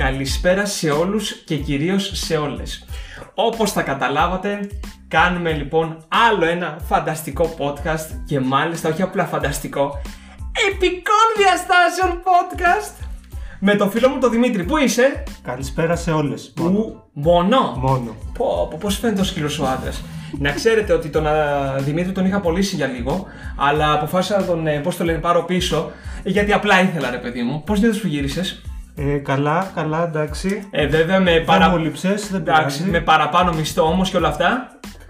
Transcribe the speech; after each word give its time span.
Καλησπέρα 0.00 0.66
σε 0.66 0.90
όλους 0.90 1.32
και 1.32 1.56
κυρίως 1.56 2.10
σε 2.14 2.36
όλες. 2.36 2.84
Όπως 3.34 3.72
θα 3.72 3.82
καταλάβατε, 3.82 4.68
κάνουμε 5.08 5.52
λοιπόν 5.52 6.04
άλλο 6.28 6.44
ένα 6.44 6.78
φανταστικό 6.86 7.54
podcast 7.58 8.20
και 8.26 8.40
μάλιστα 8.40 8.88
όχι 8.88 9.02
απλά 9.02 9.24
φανταστικό, 9.24 10.00
επικών 10.70 11.26
διαστάσεων 11.36 12.22
podcast 12.24 13.04
με 13.58 13.74
το 13.74 13.90
φίλο 13.90 14.08
μου 14.08 14.18
τον 14.18 14.30
Δημήτρη. 14.30 14.64
Πού 14.64 14.76
είσαι; 14.76 15.22
Καλησπέρα 15.42 15.96
σε 15.96 16.10
όλες. 16.10 16.52
Πού; 16.56 17.02
Μόνο. 17.12 17.74
Μόνο. 17.76 18.16
Πω, 18.38 18.68
πω, 18.70 18.78
πώς 18.80 18.98
φαίνεται 18.98 19.20
ο 19.20 19.24
σκύλος 19.24 19.58
ο 19.58 19.66
άντρας. 19.66 20.02
να 20.38 20.52
ξέρετε 20.52 20.92
ότι 20.92 21.08
τον 21.08 21.26
α, 21.26 21.76
Δημήτρη 21.78 22.12
τον 22.12 22.26
είχα 22.26 22.40
πωλήσει 22.40 22.76
για 22.76 22.86
λίγο, 22.86 23.26
αλλά 23.56 23.92
αποφάσισα 23.92 24.40
να 24.40 24.46
τον, 24.46 24.66
ε, 24.66 24.78
πώς 24.78 24.96
το 24.96 25.04
λένε, 25.04 25.18
πάρω 25.18 25.44
πίσω, 25.44 25.90
γιατί 26.24 26.52
απλά 26.52 26.80
ήθελα 26.82 27.10
ρε 27.10 27.18
παιδί 27.18 27.42
μου. 27.42 27.62
Πώς 27.66 27.80
νιώθεις 27.80 28.00
που 28.00 28.06
γύρισες; 28.06 28.62
Καλά, 29.24 29.70
καλά, 29.74 30.02
εντάξει. 30.02 30.68
Ε, 30.70 30.86
βέβαια 30.86 31.20
με, 31.20 31.40
παρα... 31.40 31.78
με 32.90 33.00
παραπάνω 33.00 33.52
μισθό 33.52 33.82
όμω 33.82 34.02
και 34.02 34.16
όλα 34.16 34.28
αυτά. 34.28 34.68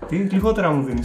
Τι, 0.08 0.16
λιγότερα 0.16 0.70
μου 0.70 0.82
δίνει. 0.82 1.00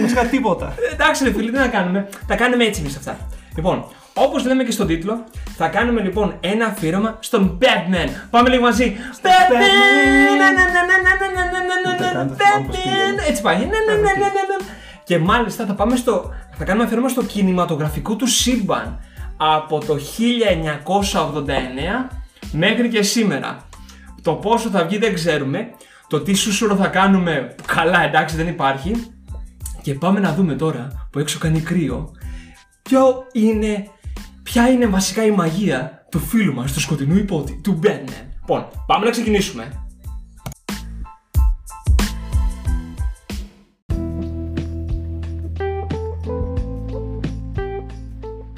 Βασικά 0.00 0.24
τίποτα. 0.24 0.74
Εντάξει, 0.92 1.24
ρε 1.24 1.32
φίλε, 1.32 1.50
τι 1.50 1.58
να 1.58 1.68
κάνουμε. 1.68 2.08
Τα 2.26 2.34
κάνουμε 2.36 2.64
έτσι 2.64 2.80
εμεί 2.80 2.94
αυτά. 2.96 3.16
Λοιπόν, 3.56 3.84
όπω 4.14 4.38
λέμε 4.38 4.64
και 4.64 4.70
στον 4.70 4.86
τίτλο, 4.86 5.24
θα 5.56 5.68
κάνουμε 5.68 6.00
λοιπόν 6.00 6.34
ένα 6.40 6.66
αφήρωμα 6.66 7.16
στον 7.20 7.58
Batman. 7.62 8.08
Πάμε 8.30 8.48
λίγο 8.48 8.62
μαζί. 8.62 8.96
Batman! 9.22 9.60
Έτσι 13.28 13.42
πάει. 13.42 13.68
Και 15.04 15.18
μάλιστα 15.18 15.66
θα 15.66 15.74
πάμε 15.74 15.96
στο. 15.96 16.34
Θα 16.58 16.64
κάνουμε 16.64 16.84
αφήρωμα 16.84 17.08
στο 17.08 17.22
κινηματογραφικό 17.22 18.16
του 18.16 18.26
σύμπαν 18.26 18.98
από 19.40 19.78
το 19.78 19.94
1989 19.94 19.98
μέχρι 22.52 22.88
και 22.88 23.02
σήμερα. 23.02 23.68
Το 24.22 24.32
πόσο 24.32 24.68
θα 24.68 24.84
βγει 24.84 24.98
δεν 24.98 25.14
ξέρουμε. 25.14 25.68
Το 26.08 26.20
τι 26.20 26.34
σούσουρο 26.34 26.76
θα 26.76 26.86
κάνουμε, 26.86 27.54
καλά 27.66 28.02
εντάξει 28.02 28.36
δεν 28.36 28.48
υπάρχει. 28.48 28.92
Και 29.82 29.94
πάμε 29.94 30.20
να 30.20 30.34
δούμε 30.34 30.54
τώρα 30.54 31.08
που 31.10 31.18
έξω 31.18 31.38
κάνει 31.38 31.60
κρύο 31.60 32.12
ποιο 32.90 33.26
είναι, 33.32 33.90
ποια 34.42 34.68
είναι 34.68 34.86
βασικά 34.86 35.24
η 35.24 35.30
μαγεία 35.30 36.06
του 36.10 36.18
φίλου 36.18 36.54
μας, 36.54 36.72
του 36.72 36.80
σκοτεινού 36.80 37.16
υπότη, 37.16 37.60
του 37.62 37.78
Batman. 37.82 38.26
Λοιπόν, 38.40 38.66
πάμε 38.86 39.04
να 39.04 39.10
ξεκινήσουμε. 39.10 39.89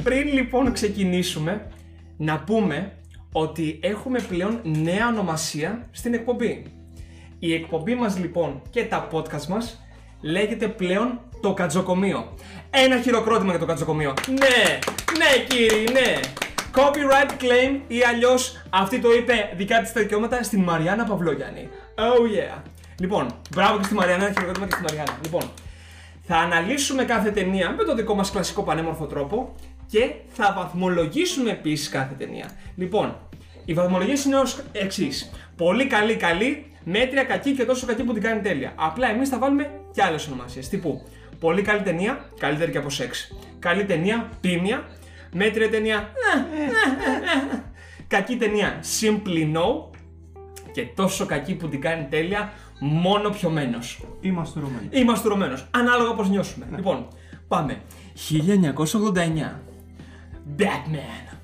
Πριν 0.03 0.33
λοιπόν 0.33 0.72
ξεκινήσουμε, 0.72 1.67
να 2.17 2.39
πούμε 2.39 2.92
ότι 3.33 3.78
έχουμε 3.83 4.20
πλέον 4.28 4.61
νέα 4.62 5.08
ονομασία 5.08 5.89
στην 5.91 6.14
εκπομπή. 6.14 6.62
Η 7.39 7.55
εκπομπή 7.55 7.95
μας 7.95 8.19
λοιπόν 8.19 8.62
και 8.70 8.84
τα 8.84 9.08
podcast 9.12 9.47
μας 9.47 9.86
λέγεται 10.20 10.69
πλέον 10.69 11.20
το 11.41 11.55
κατζοκομείο. 11.55 12.34
Ένα 12.70 13.00
χειροκρότημα 13.00 13.50
για 13.50 13.58
το 13.58 13.67
κατζοκομείο. 13.67 14.14
Ναι, 14.28 14.78
ναι 15.19 15.45
κύριοι, 15.48 15.92
ναι. 15.92 16.20
Copyright 16.75 17.30
claim 17.42 17.80
ή 17.86 18.03
αλλιώς 18.03 18.62
αυτή 18.70 18.98
το 18.98 19.12
είπε 19.12 19.53
δικά 19.56 19.80
της 19.80 19.92
τα 19.92 20.00
δικαιώματα 20.00 20.42
στην 20.42 20.62
Μαριάννα 20.62 21.05
Παυλόγιαννη. 21.05 21.69
Oh 21.97 22.56
yeah. 22.56 22.62
Λοιπόν, 23.00 23.27
μπράβο 23.55 23.78
και 23.78 23.84
στη 23.84 23.95
Μαριάννα, 23.95 24.25
ένα 24.25 24.33
χειροκρότημα 24.33 24.67
και 24.67 24.73
στη 24.73 24.83
Μαριάννα. 24.83 25.19
Λοιπόν, 25.23 25.42
θα 26.23 26.36
αναλύσουμε 26.36 27.05
κάθε 27.05 27.30
ταινία 27.30 27.70
με 27.70 27.84
το 27.84 27.95
δικό 27.95 28.14
μας 28.14 28.30
κλασικό 28.30 28.62
πανέμορφο 28.62 29.06
τρόπο 29.06 29.55
και 29.92 30.12
θα 30.28 30.54
βαθμολογήσουμε 30.56 31.50
επίσης 31.50 31.88
κάθε 31.88 32.14
ταινία. 32.14 32.50
Λοιπόν, 32.76 33.16
οι 33.64 33.74
βαθμολογίες 33.74 34.24
είναι 34.24 34.36
ως 34.36 34.62
εξής. 34.72 35.30
Πολύ 35.56 35.86
καλή, 35.86 36.17
καλή, 36.17 36.67
μέτρια, 36.84 37.24
κακή 37.24 37.52
και 37.52 37.64
τόσο 37.64 37.86
κακή 37.86 38.02
που 38.02 38.12
την 38.12 38.22
κάνει 38.22 38.40
τέλεια. 38.40 38.72
Απλά 38.77 39.08
εμείς 39.08 39.28
θα 39.28 39.39
βάλουμε 39.39 39.70
και 39.92 40.02
άλλες 40.02 40.27
ονομασίες. 40.27 40.68
Τύπου, 40.68 41.02
πολύ 41.40 41.62
καλή 41.62 41.83
ταινία, 41.83 42.30
καλύτερη 42.39 42.70
και 42.70 42.78
από 42.78 42.90
σεξ. 42.90 43.33
Καλή 43.58 43.84
ταινία, 43.84 44.28
πίμια. 44.40 44.86
Μέτρια 45.33 45.70
ταινία, 45.70 45.96
ε, 45.96 46.61
ε, 46.61 46.64
ε, 46.64 47.56
ε. 47.56 47.62
κακή 48.06 48.36
ταινία, 48.36 48.80
simply 49.00 49.56
no. 49.56 49.96
Και 50.72 50.83
τόσο 50.83 51.27
κακή 51.27 51.55
που 51.55 51.68
την 51.68 51.80
κάνει 51.80 52.06
τέλεια, 52.11 52.52
μόνο 52.80 53.30
πιωμένος. 53.30 54.05
Είμαστε 54.20 54.61
ρωμένοι. 54.61 54.88
Ή 54.90 55.05
μαστουρωμένο. 55.05 55.58
Ανάλογα 55.70 56.14
πώς 56.14 56.28
νιώσουμε. 56.28 56.67
Λοιπόν, 56.77 57.08
πάμε. 57.48 57.80
1989. 59.55 59.61
Batman. 60.58 61.36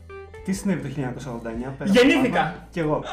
Τι 0.45 0.53
συνέβη 0.53 0.89
το 0.89 1.03
1989, 1.69 1.75
πέρα. 1.79 1.91
Γεννήθηκα. 1.91 2.41
από 2.41 2.51
πάνω. 2.51 2.67
Κι 2.71 2.79
εγώ. 2.79 3.05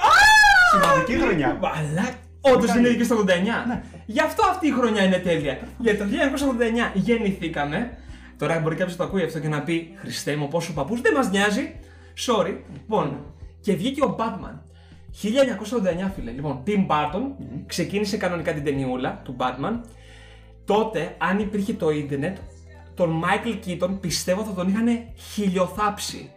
Σημαντική 0.71 1.13
χρονιά. 1.21 1.59
Αλλά 1.61 2.09
όντως 2.41 2.65
κάνει. 2.65 2.81
γεννήθηκε 2.81 3.03
στο 3.03 3.15
89. 3.15 3.67
Ναι. 3.67 3.83
Γι' 4.05 4.21
αυτό 4.21 4.45
αυτή 4.49 4.67
η 4.67 4.71
χρονιά 4.71 5.03
είναι 5.03 5.17
τέλεια. 5.17 5.59
Γιατί 5.77 5.97
το 5.97 6.05
1989 6.93 6.99
γεννηθήκαμε. 6.99 7.97
Τώρα 8.37 8.59
μπορεί 8.59 8.75
κάποιος 8.75 8.97
να 8.97 9.03
το 9.03 9.09
ακούει 9.09 9.23
αυτό 9.23 9.39
και 9.39 9.47
να 9.47 9.61
πει 9.61 9.93
Χριστέ 9.95 10.35
μου, 10.35 10.47
πόσο 10.47 10.73
παππούς 10.73 11.01
δεν 11.01 11.13
μας 11.13 11.29
νοιάζει. 11.29 11.75
Sorry. 12.27 12.57
Λοιπόν, 12.73 13.25
και 13.61 13.75
βγήκε 13.75 14.03
ο 14.03 14.15
Batman. 14.19 14.59
1989 15.23 16.11
φίλε. 16.15 16.31
Λοιπόν, 16.31 16.63
Tim 16.67 16.87
Burton 16.87 17.21
ξεκίνησε 17.65 18.17
κανονικά 18.17 18.53
την 18.53 18.63
ταινιούλα 18.63 19.21
του 19.23 19.35
Batman. 19.39 19.79
Τότε, 20.65 21.15
αν 21.17 21.39
υπήρχε 21.39 21.73
το 21.73 21.89
ίντερνετ, 21.89 22.37
τον 22.95 23.23
Michael 23.23 23.67
Keaton 23.67 23.97
πιστεύω 24.01 24.43
θα 24.43 24.53
τον 24.53 24.67
είχαν 24.67 24.87
χιλιοθάψει. 25.33 26.29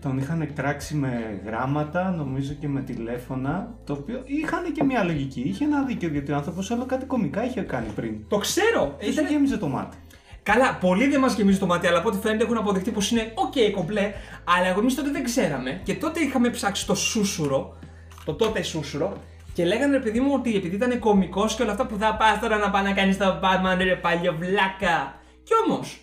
Τον 0.00 0.18
είχαν 0.18 0.40
εκτράξει 0.40 0.94
με 0.94 1.40
γράμματα, 1.46 2.10
νομίζω 2.10 2.52
και 2.52 2.68
με 2.68 2.80
τηλέφωνα, 2.80 3.74
το 3.84 3.92
οποίο 3.92 4.22
είχαν 4.24 4.72
και 4.72 4.84
μια 4.84 5.04
λογική. 5.04 5.40
Είχε 5.40 5.64
ένα 5.64 5.82
δίκιο, 5.82 6.08
γιατί 6.08 6.32
ο 6.32 6.34
άνθρωπος 6.36 6.70
όλο 6.70 6.86
κάτι 6.86 7.04
κομικά 7.04 7.44
είχε 7.44 7.60
κάνει 7.60 7.86
πριν. 7.94 8.14
Το 8.28 8.38
ξέρω! 8.38 8.94
Δεν 8.98 9.06
σου 9.06 9.12
Ήτανε- 9.12 9.30
γέμιζε 9.30 9.56
το 9.56 9.66
μάτι. 9.68 9.96
Καλά, 10.42 10.74
πολλοί 10.80 11.06
δεν 11.08 11.20
μας 11.20 11.34
γεμίζει 11.34 11.58
το 11.58 11.66
μάτι, 11.66 11.86
αλλά 11.86 11.98
από 11.98 12.08
ό,τι 12.08 12.18
φαίνεται 12.18 12.44
έχουν 12.44 12.56
αποδειχτεί 12.56 12.90
πως 12.90 13.10
είναι 13.10 13.32
ok, 13.34 13.70
κομπλέ. 13.74 14.12
Αλλά 14.56 14.66
εγώ 14.66 14.80
εμείς 14.80 14.94
τότε 14.94 15.10
δεν 15.10 15.24
ξέραμε 15.24 15.80
και 15.84 15.94
τότε 15.94 16.20
είχαμε 16.20 16.50
ψάξει 16.50 16.86
το 16.86 16.94
σούσουρο, 16.94 17.76
το 18.24 18.34
τότε 18.34 18.62
σούσουρο, 18.62 19.12
και 19.54 19.64
λέγανε 19.64 19.96
ρε 19.96 20.02
παιδί 20.02 20.20
μου 20.20 20.32
ότι 20.34 20.56
επειδή 20.56 20.76
ήταν 20.76 20.98
κωμικό 20.98 21.46
και 21.56 21.62
όλα 21.62 21.70
αυτά 21.70 21.86
που 21.86 21.96
θα 21.98 22.14
πας 22.16 22.40
τώρα 22.40 22.56
να 22.56 22.70
πάει 22.70 22.82
να 22.82 22.92
κάνεις 22.92 23.16
το 23.16 23.24
Batman, 23.42 23.78
ρε 23.82 23.96
παλιοβλάκα. 23.96 25.20
Και 25.42 25.54
όμως, 25.66 26.00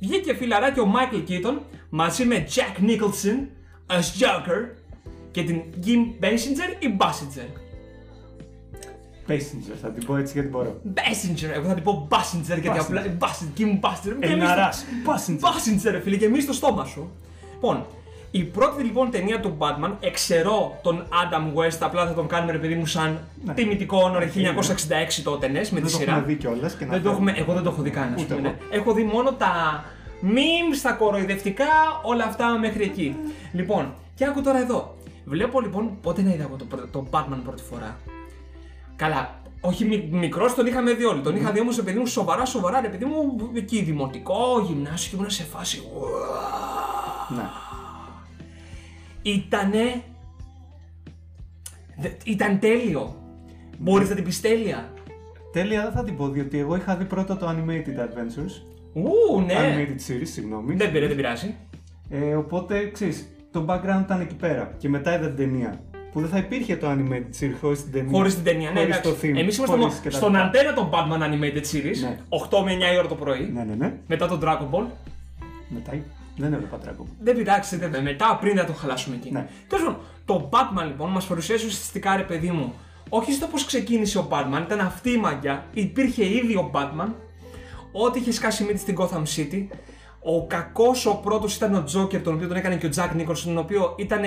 βγήκε 0.00 0.34
φιλαράκι 0.34 0.80
ο 0.80 0.86
Μάικλ 0.86 1.18
Κίττον 1.18 1.62
μαζί 1.90 2.24
με 2.24 2.46
Jack 2.54 2.82
Nicholson, 2.82 3.46
Azjouker 3.86 4.76
και 5.30 5.42
την 5.42 5.62
Kim 5.84 6.24
Messenger 6.24 6.82
ή 6.82 6.96
Bassinger. 6.98 7.48
Basinger, 9.28 9.76
θα 9.82 9.90
την 9.90 10.06
πω 10.06 10.16
έτσι 10.16 10.32
γιατί 10.32 10.48
μπορώ. 10.48 10.80
Messenger, 10.94 11.50
εγώ 11.54 11.68
θα 11.68 11.74
την 11.74 11.82
πω 11.82 12.08
Bassinger 12.10 12.60
γιατί 12.60 12.78
απλά 12.78 13.00
λέει 13.00 13.16
Bassin, 13.20 13.60
Kim 13.60 13.80
Bassin, 13.80 14.16
ενώ 14.20 14.48
αράσμο. 14.48 14.88
Bassin, 15.40 16.00
φίλε, 16.02 16.16
και 16.16 16.24
εμείς 16.24 16.42
στο 16.42 16.52
στόμα 16.52 16.84
σου. 16.84 17.10
Λοιπόν, 17.52 17.86
η 18.36 18.42
πρώτη 18.44 18.82
λοιπόν 18.82 19.10
ταινία 19.10 19.40
του 19.40 19.56
Batman, 19.58 19.90
εξαιρώ 20.00 20.78
τον 20.82 21.02
Adam 21.08 21.58
West, 21.58 21.76
απλά 21.80 22.06
θα 22.06 22.14
τον 22.14 22.26
κάνουμε 22.26 22.52
ρε 22.52 22.58
παιδί 22.58 22.74
μου 22.74 22.86
σαν 22.86 23.18
Ναι. 23.44 23.54
τιμητικό 23.54 23.98
όνορο 24.02 24.24
1966 24.24 25.22
τότε, 25.24 25.48
ναι, 25.48 25.58
με 25.58 25.64
τη 25.64 25.70
Δεν 25.72 25.82
το 25.82 25.88
σειρά. 25.88 26.10
έχουμε 26.12 26.26
δει 26.26 26.34
κιόλας 26.36 26.74
και 26.74 26.84
να 26.84 26.90
Δεν 26.92 27.02
το 27.02 27.10
έχουμε, 27.10 27.32
εγώ 27.36 27.52
δεν 27.52 27.62
το 27.62 27.70
έχω 27.70 27.82
δει 27.82 27.90
καν, 27.90 28.12
ας 28.14 28.22
Ούτε 28.22 28.34
πούμε, 28.34 28.48
εγώ. 28.48 28.56
ναι. 28.70 28.76
Έχω 28.76 28.92
δει 28.92 29.02
μόνο 29.04 29.32
τα 29.32 29.84
memes, 30.22 30.78
τα 30.82 30.92
κοροϊδευτικά, 30.92 31.64
όλα 32.02 32.24
αυτά 32.24 32.58
μέχρι 32.58 32.82
εκεί. 32.84 33.16
Λοιπόν, 33.52 33.94
και 34.14 34.24
άκου 34.24 34.42
τώρα 34.42 34.58
εδώ. 34.60 34.94
Βλέπω 35.24 35.60
λοιπόν 35.60 35.90
πότε 36.02 36.22
να 36.22 36.32
είδα 36.32 36.42
εγώ 36.42 36.56
το, 36.56 36.64
πρω- 36.64 36.88
το 36.92 37.06
Batman 37.10 37.38
πρώτη 37.44 37.62
φορά. 37.70 37.96
Καλά, 38.96 39.40
όχι 39.60 39.84
μι, 39.84 40.08
μικρός 40.12 40.54
τον 40.54 40.66
είχαμε 40.66 40.92
δει 40.92 41.04
όλοι. 41.04 41.20
Τον 41.20 41.36
είχα 41.36 41.50
δει 41.50 41.60
όμως, 41.60 41.82
παιδί 41.82 41.98
μου, 41.98 42.06
σοβαρά, 42.06 42.44
σοβαρά, 42.44 42.80
ρε 42.80 42.88
παιδί 42.88 43.04
μου, 43.04 43.50
εκεί 43.56 43.82
δημοτικό, 43.82 44.36
γυμνάσιο 44.66 45.10
και 45.10 45.16
ήμουν 45.16 45.30
σε 45.30 45.42
φάση. 45.44 45.82
«Ουα». 45.94 47.36
Ναι. 47.36 47.42
Ήτανε. 49.30 50.02
Δε- 51.96 52.10
Ήταν 52.24 52.58
τέλειο. 52.58 53.16
Μπορείς 53.78 54.08
να 54.08 54.14
την 54.14 54.24
πεις 54.24 54.40
τέλεια. 54.40 54.92
Τέλεια 55.52 55.82
δεν 55.82 55.92
θα 55.92 56.04
την 56.04 56.16
πω, 56.16 56.28
διότι 56.28 56.58
εγώ 56.58 56.76
είχα 56.76 56.96
δει 56.96 57.04
πρώτα 57.04 57.36
το 57.36 57.48
Animated 57.48 57.98
Adventures. 58.00 58.62
Ου, 58.92 59.40
ναι. 59.46 59.54
Animated 59.54 60.10
series, 60.12 60.26
συγγνώμη. 60.32 60.74
Δεν 60.74 60.92
πήρε, 60.92 61.06
δεν 61.06 61.16
πειράζει. 61.16 61.54
Ε, 62.10 62.34
οπότε 62.34 62.90
ξέρεις, 62.92 63.28
το 63.50 63.64
background 63.68 64.00
ήταν 64.04 64.20
εκεί 64.20 64.34
πέρα. 64.34 64.74
Και 64.78 64.88
μετά 64.88 65.14
είδα 65.16 65.26
την 65.26 65.36
ταινία. 65.36 65.80
Που 66.12 66.20
δεν 66.20 66.30
θα 66.30 66.38
υπήρχε 66.38 66.76
το 66.76 66.86
animated 66.90 67.40
series 67.44 67.54
χωρίς 67.60 67.82
την 67.82 67.92
ταινία. 67.92 68.10
Χωρίς 68.10 68.34
την 68.34 68.44
ταινία, 68.44 68.70
ναι, 68.70 68.78
Χωρίς 68.80 68.96
εντάξει. 68.96 69.10
το 69.10 69.16
theme. 69.28 69.38
Εμείς 69.40 69.56
είμαστε 69.56 69.76
χωρίς 69.76 69.84
μόνο 69.86 70.00
και 70.02 70.10
τα 70.10 70.16
στον 70.16 70.30
λοιπά. 70.32 70.44
αντένα 70.44 70.72
των 70.74 70.90
Batman 70.92 71.22
Animated 71.22 71.64
Series, 71.72 71.98
Ναι. 72.00 72.16
8 72.28 72.62
με 72.64 72.72
9 72.72 72.92
η 72.94 72.98
ώρα 72.98 73.08
το 73.08 73.14
πρωί, 73.14 73.50
Ναι, 73.54 73.64
ναι, 73.64 73.74
ναι. 73.74 73.92
μετά 74.06 74.28
τον 74.28 74.40
Dragon 74.42 74.68
Ball. 74.74 74.86
Μετά 75.68 75.92
δεν 76.36 76.52
έβλεπα 76.52 76.78
Dragon 76.84 77.02
Ball. 77.02 77.06
Δεν 77.20 77.36
πειράξει, 77.36 77.76
δεν 77.76 78.02
μετά 78.02 78.38
πριν 78.40 78.56
να 78.56 78.64
το 78.64 78.72
χαλάσουμε 78.72 79.16
εκεί. 79.16 79.30
Ναι. 79.30 79.48
Τέλος 79.68 79.84
πάντων, 79.84 80.00
το 80.24 80.48
Batman 80.52 80.86
λοιπόν 80.86 81.10
μας 81.10 81.26
παρουσιάζει 81.26 81.66
ουσιαστικά 81.66 82.16
ρε 82.16 82.22
παιδί 82.22 82.50
μου, 82.50 82.74
όχι 83.08 83.32
στο 83.32 83.46
πώς 83.46 83.64
ξεκίνησε 83.64 84.18
ο 84.18 84.28
Batman, 84.30 84.62
ήταν 84.64 84.80
αυτή 84.80 85.10
η 85.10 85.16
μαγιά, 85.16 85.66
υπήρχε 85.72 86.24
ήδη 86.24 86.56
ο 86.56 86.70
Batman, 86.74 87.12
ό,τι 87.92 88.18
είχε 88.18 88.32
σκάσει 88.32 88.64
μύτη 88.64 88.78
στην 88.78 88.96
Gotham 88.98 89.22
City. 89.36 89.66
Ο 90.20 90.46
κακός 90.46 91.06
ο 91.06 91.14
πρώτος 91.14 91.56
ήταν 91.56 91.74
ο 91.74 91.84
Joker, 91.94 92.20
τον 92.22 92.34
οποίο 92.34 92.48
τον 92.48 92.56
έκανε 92.56 92.76
και 92.76 92.86
ο 92.86 92.90
Jack 92.94 93.20
Nicholson, 93.20 93.44
τον 93.44 93.58
οποίο 93.58 93.94
ήταν 93.98 94.20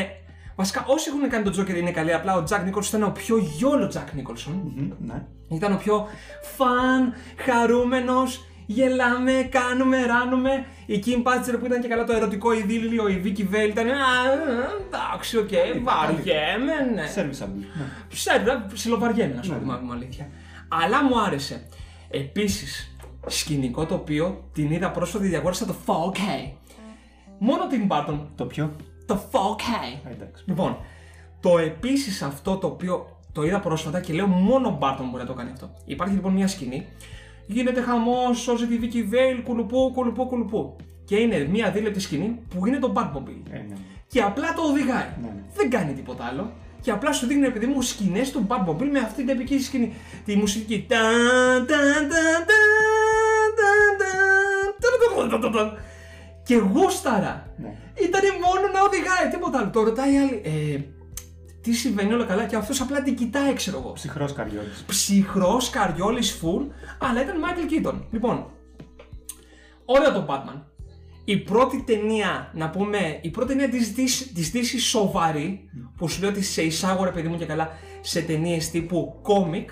Βασικά, 0.59 0.85
όσοι 0.87 1.09
έχουν 1.09 1.29
κάνει 1.29 1.43
τον 1.43 1.51
Τζόκερ 1.51 1.77
είναι 1.77 1.91
καλοί. 1.91 2.13
Απλά 2.13 2.35
ο 2.35 2.43
Τζακ 2.43 2.63
Νίκολσον 2.63 2.99
ήταν 2.99 3.11
ο 3.11 3.13
πιο 3.13 3.37
γιόλο 3.37 3.87
Τζακ 3.87 4.13
Νίκολσον. 4.13 4.53
Μμμ, 4.53 4.91
Ναι. 4.99 5.23
Ήταν 5.49 5.73
ο 5.73 5.77
πιο 5.77 6.07
φαν, 6.41 7.13
χαρούμενος. 7.37 8.45
Γελάμε, 8.71 9.31
κάνουμε, 9.51 10.05
ράνουμε. 10.05 10.65
Η 10.85 11.03
Kim 11.05 11.17
Patcher 11.27 11.55
που 11.59 11.65
ήταν 11.65 11.81
και 11.81 11.87
καλά 11.87 12.03
το 12.03 12.13
ερωτικό 12.13 12.53
ειδήλιο, 12.53 13.07
η 13.07 13.21
Vicky 13.25 13.55
Vale 13.55 13.69
ήταν. 13.69 13.87
«Α, 13.89 13.93
Εντάξει, 14.87 15.37
οκ, 15.37 15.49
βαριέμαι, 15.83 16.73
ναι. 16.93 17.03
Serviceable. 17.15 17.63
Ναι. 17.77 17.85
Ξέρω, 18.09 18.65
ψιλοβαριέμαι 18.73 19.33
να 19.33 19.41
σου 19.43 19.51
Ναι, 19.51 19.57
πω 19.57 19.71
ναι. 19.71 19.77
την 19.77 19.91
αλήθεια. 19.91 20.29
Αλλά 20.67 21.03
μου 21.03 21.21
άρεσε. 21.21 21.67
Επίσης, 22.09 22.95
σκηνικό 23.27 23.85
το 23.85 23.93
οποίο 23.95 24.49
την 24.53 24.71
είδα 24.71 24.91
πρόσφατα 24.91 25.23
διαγόρασα 25.23 25.65
το 25.65 25.75
4K. 25.85 26.51
Μόνο 27.39 27.67
την 27.67 27.87
Barton, 27.89 28.19
Το 28.35 28.45
πιο. 28.45 28.75
το 29.05 29.21
4K. 29.31 29.37
Α, 30.07 30.11
εντάξει. 30.11 30.43
Λοιπόν, 30.45 30.77
το 31.39 31.57
επίσης 31.57 32.21
αυτό 32.21 32.57
το 32.57 32.67
οποίο 32.67 33.19
το 33.31 33.43
είδα 33.43 33.59
πρόσφατα 33.59 33.99
και 33.99 34.13
λέω 34.13 34.27
μόνο 34.27 34.67
ο 34.67 34.77
Μπάρτον 34.79 35.09
μπορεί 35.09 35.21
να 35.21 35.27
το 35.29 35.33
κάνει 35.33 35.51
αυτό. 35.51 35.69
Υπάρχει 35.85 36.13
λοιπόν 36.13 36.33
μια 36.33 36.47
σκηνή, 36.47 36.87
γίνεται 37.51 37.81
χαμός, 37.81 38.39
σώζει 38.39 38.65
τη 38.65 38.77
Vicky 38.81 39.13
Vale, 39.13 39.41
κουλουπού, 39.43 39.91
κουλουπού, 39.93 40.25
κουλουπού. 40.25 40.75
Και 41.05 41.15
είναι 41.15 41.47
μια 41.51 41.71
δίλεπτη 41.71 41.99
σκηνή 41.99 42.39
που 42.49 42.65
είναι 42.65 42.77
το 42.77 42.93
Batmobile. 42.95 43.43
Ε, 43.51 43.57
ναι. 43.57 43.75
Και 44.07 44.21
απλά 44.21 44.53
το 44.53 44.61
οδηγάει. 44.61 45.09
Ναι, 45.21 45.27
ναι. 45.27 45.43
Δεν 45.55 45.69
κάνει 45.69 45.93
τίποτα 45.93 46.23
άλλο. 46.23 46.51
Και 46.81 46.91
απλά 46.91 47.11
σου 47.11 47.27
δείχνει 47.27 47.45
επειδή 47.45 47.65
μου 47.65 47.81
σκηνές 47.81 48.31
του 48.31 48.47
Batmobile 48.49 48.89
με 48.91 48.99
αυτή 48.99 49.15
την 49.15 49.29
επική 49.29 49.59
σκηνή. 49.59 49.93
Τη 50.25 50.35
μουσική. 50.35 50.85
Ταν, 50.87 51.65
ταν, 51.67 51.67
ταν, 51.67 52.09
ταν, 52.09 52.69
ταν, 54.79 55.29
ταν, 55.29 55.41
ταν, 55.41 55.51
ταν. 55.51 55.77
Και 56.43 56.55
γούσταρα. 56.55 57.53
Ναι. 57.57 57.71
Ήταν 57.93 58.21
μόνο 58.45 58.73
να 58.73 58.81
οδηγάει, 58.81 59.31
τίποτα 59.31 59.59
άλλο. 59.59 59.69
Το 59.69 59.83
ρωτάει 59.83 60.13
η 60.13 60.17
άλλη. 60.17 60.41
Ε, 60.43 60.79
τι 61.69 61.75
συμβαίνει 61.75 62.13
όλα 62.13 62.25
καλά 62.25 62.45
και 62.45 62.55
αυτός 62.55 62.81
απλά 62.81 63.01
την 63.01 63.15
κοιτάει, 63.15 63.53
ξέρω 63.53 63.77
εγώ. 63.77 63.91
Ψυχρός 63.91 64.33
καριόλης. 64.33 64.83
Ψυχρός 64.87 65.69
καριόλης 65.69 66.39
full, 66.41 66.67
αλλά 66.99 67.21
ήταν 67.21 67.35
Michael 67.43 67.87
Keaton. 67.87 67.93
Λοιπόν, 68.11 68.45
ωραίο 69.85 70.11
το 70.11 70.25
Batman. 70.29 70.61
Η 71.25 71.37
πρώτη 71.37 71.83
ταινία, 71.85 72.51
να 72.53 72.69
πούμε, 72.69 73.19
η 73.21 73.29
πρώτη 73.29 73.47
ταινία 73.47 73.69
της, 73.69 73.93
DC 73.97 74.31
της 74.33 74.51
DC 74.53 74.79
σοβαρή, 74.79 75.69
που 75.97 76.07
σου 76.07 76.21
λέω 76.21 76.29
ότι 76.29 76.41
σε 76.41 76.61
εισάγω 76.61 77.03
ρε 77.03 77.11
παιδί 77.11 77.27
μου 77.27 77.37
και 77.37 77.45
καλά 77.45 77.69
σε 78.01 78.21
ταινίες 78.21 78.69
τύπου 78.69 79.19
κόμικ. 79.21 79.69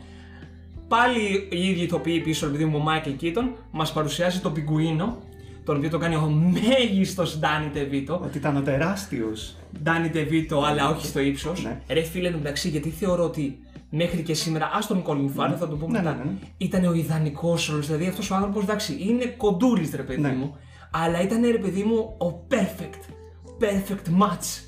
πάλι 0.88 1.48
οι 1.52 1.70
ίδιοι 1.70 1.82
ηθοποιοί 1.82 2.20
πίσω, 2.20 2.46
επειδή 2.46 2.66
μου 2.66 2.78
ο 2.78 2.84
Μάικλ 2.84 3.12
Κίτον, 3.12 3.56
μας 3.72 3.94
παρουσιάζει 3.94 4.40
τον 4.40 4.54
Πιγκουίνο, 4.54 5.18
τον 5.64 5.78
οποίο 5.78 5.90
το 5.90 5.98
κάνει 5.98 6.16
ο 6.16 6.30
μέγιστος 6.30 7.40
Ντάνι 7.40 7.70
Τεβίτο. 7.70 8.22
Ότι 8.24 8.38
ήταν 8.38 8.58
ο 8.58 8.62
τεράστιος. 8.62 9.56
Ντάνι 9.84 10.10
Τεβίτο, 10.10 10.62
αλλά 10.62 10.90
όχι 10.90 11.06
στο 11.06 11.20
ύψος. 11.20 11.64
Ναι. 11.64 11.82
Ρε 11.88 12.02
φίλε, 12.02 12.28
εντάξει, 12.28 12.70
γιατί 12.70 12.90
θεωρώ 12.90 13.24
ότι 13.24 13.60
μέχρι 13.96 14.22
και 14.22 14.34
σήμερα, 14.34 14.70
ας 14.74 14.88
τον 14.88 15.04
Colin 15.08 15.40
Farrell, 15.40 15.56
θα 15.60 15.68
το 15.68 15.76
πούμε 15.76 15.92
Ναι, 15.92 16.04
μετά, 16.04 16.16
ναι, 16.18 16.24
ναι. 16.24 16.32
ήταν 16.58 16.86
ο 16.86 16.94
ιδανικός 16.94 17.68
ρόλος. 17.70 17.86
Δηλαδή 17.88 18.08
αυτός 18.08 18.32
ο 18.32 18.36
άνθρωπος, 18.36 18.64
εντάξει, 18.64 18.98
είναι 19.00 19.26
κοντούλης, 19.26 19.96
ρε 19.96 20.02
παιδί 20.04 20.22
Ναι. 20.22 20.30
μου, 20.34 20.56
αλλά 20.92 21.22
ήταν 21.22 21.42
ρε 21.52 21.58
παιδί 21.58 21.84
μου 21.84 21.96
ο 21.98 22.46
perfect. 22.50 23.12
Perfect 23.60 24.24
match. 24.24 24.64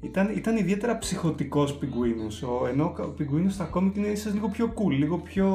Ήταν, 0.00 0.32
ήταν 0.36 0.56
ιδιαίτερα 0.56 0.98
ψυχοτικό 0.98 1.64
πιγκουίνος. 1.80 2.44
Ενώ 2.72 2.92
ο 2.98 3.08
πιγκουίνος 3.08 3.52
στα 3.54 3.64
κόμικ 3.64 3.96
είναι 3.96 4.06
ίσως 4.06 4.32
λίγο 4.34 4.48
πιο 4.48 4.72
cool, 4.76 4.90
λίγο 4.98 5.18
πιο 5.18 5.48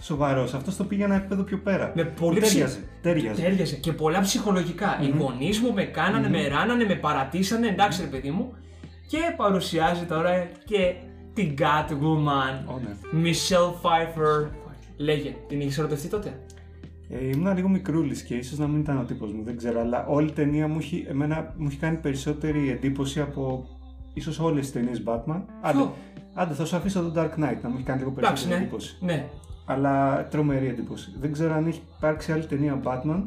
σοβαρός. 0.00 0.54
Αυτός 0.54 0.76
το 0.76 0.84
πήγε 0.84 1.04
ένα 1.04 1.14
επίπεδο 1.14 1.42
πιο 1.42 1.58
πέρα. 1.58 1.92
Με 1.96 2.04
πολύ 2.04 2.40
τέριαζε. 2.40 2.64
ψυχ- 2.64 2.84
τέριαζε. 3.02 3.42
Τέριαζε. 3.42 3.76
Και 3.76 3.92
πολλά 3.92 4.20
ψυχολογικά. 4.20 4.98
Οι 5.02 5.08
γονεί 5.18 5.50
μου 5.62 5.72
με 5.72 5.84
κάνανε, 5.84 6.28
με 6.28 6.48
ράνανε, 6.48 6.84
με 6.84 6.94
παρατήσανε, 6.94 7.66
εντάξει 7.66 8.00
ρε 8.02 8.08
παιδί 8.08 8.30
μου. 8.30 8.52
Και 9.06 9.18
παρουσιάζει 9.36 10.04
τώρα 10.04 10.48
και 10.64 10.94
την 11.36 11.54
Catwoman. 11.58 12.72
Ω, 12.74 12.78
ναι. 12.78 13.22
Michelle 13.24 13.72
Pfeiffer. 13.82 14.48
Λέγε, 14.96 15.36
την 15.48 15.60
είχε 15.60 15.80
ερωτευτεί 15.80 16.08
τότε; 16.08 16.40
Ε, 17.08 17.26
ήμουν 17.28 17.54
λίγο 17.54 17.68
μικρούλης 17.68 18.22
και 18.22 18.34
ίσως 18.34 18.58
να 18.58 18.66
μην 18.66 18.80
ήταν 18.80 18.98
ο 18.98 19.02
τύπος 19.04 19.32
μου, 19.32 19.42
δεν 19.44 19.56
ξέρω. 19.56 19.80
Αλλά 19.80 20.06
όλη 20.06 20.28
η 20.28 20.32
ταινία 20.32 20.68
μου 20.68 20.76
έχει, 20.78 21.06
εμένα, 21.08 21.54
μου 21.56 21.66
έχει 21.70 21.78
κάνει 21.78 21.96
περισσότερη 21.96 22.70
εντύπωση 22.70 23.20
από 23.20 23.66
ίσως 24.14 24.38
όλες 24.40 24.60
τις 24.60 24.72
ταινίες 24.72 25.02
Batman. 25.06 25.40
Άντε, 25.60 25.88
άντε, 26.34 26.54
θα 26.54 26.64
σου 26.64 26.76
αφήσω 26.76 27.00
τον 27.00 27.12
Dark 27.16 27.30
Knight 27.30 27.56
να 27.62 27.68
μου 27.68 27.74
έχει 27.74 27.84
κάνει 27.84 27.98
λίγο 27.98 28.14
Εντάξει, 28.18 28.20
περισσότερη 28.20 28.54
ναι. 28.54 28.56
εντύπωση. 28.56 28.96
ναι. 29.00 29.28
Αλλά 29.64 30.26
τρομερή 30.28 30.66
εντύπωση. 30.68 31.12
Δεν 31.20 31.32
ξέρω 31.32 31.54
αν 31.54 31.66
έχει 31.66 31.80
υπάρξει 31.96 32.32
άλλη 32.32 32.46
ταινία 32.46 32.80
Batman 32.84 33.22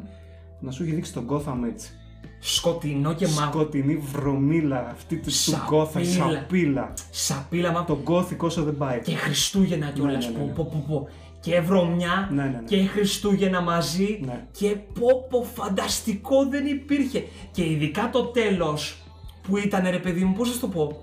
να 0.60 0.70
σου 0.70 0.82
έχει 0.82 0.92
δείξει 0.92 1.12
τον 1.12 1.26
Gotham 1.30 1.58
έτσι. 1.72 1.92
Σκοτεινό 2.40 3.14
και 3.14 3.26
μαύρο. 3.26 3.50
Σκοτεινή 3.60 3.96
βρωμίλα 4.12 4.88
αυτή 4.90 5.16
του, 5.16 5.22
του 5.22 5.30
Σαπίλα. 5.30 5.66
Gotham, 5.70 6.04
σαπίλα. 6.04 6.92
Σαπίλα 7.10 7.72
μαύρο. 7.72 7.94
Το 8.04 8.12
Gothic 8.14 8.36
όσο 8.36 8.62
δεν 8.62 8.76
πάει. 8.76 9.00
Και 9.00 9.14
Χριστούγεννα 9.14 9.86
κιόλας. 9.90 10.26
ναι, 10.30 10.38
ναι, 10.38 10.44
ναι. 10.44 10.52
Πω, 10.52 10.68
πω, 10.72 10.84
πω. 10.88 11.08
Και 11.40 11.60
βρωμιά 11.60 12.28
Ναι, 12.32 12.42
ναι, 12.42 12.48
ναι. 12.48 12.62
και 12.66 12.86
Χριστούγεννα 12.86 13.60
μαζί. 13.60 14.20
Ναι. 14.24 14.44
Και 14.58 14.66
πω, 14.68 15.26
πω, 15.30 15.42
φανταστικό 15.54 16.46
δεν 16.48 16.66
υπήρχε. 16.66 17.24
Και 17.50 17.64
ειδικά 17.70 18.10
το 18.12 18.22
τέλος 18.22 18.96
που 19.42 19.56
ήταν 19.56 19.86
ρε 19.90 19.98
παιδί 19.98 20.24
μου, 20.24 20.34
πώς 20.34 20.48
θα 20.48 20.54
σου 20.54 20.60
το 20.60 20.68
πω. 20.68 21.00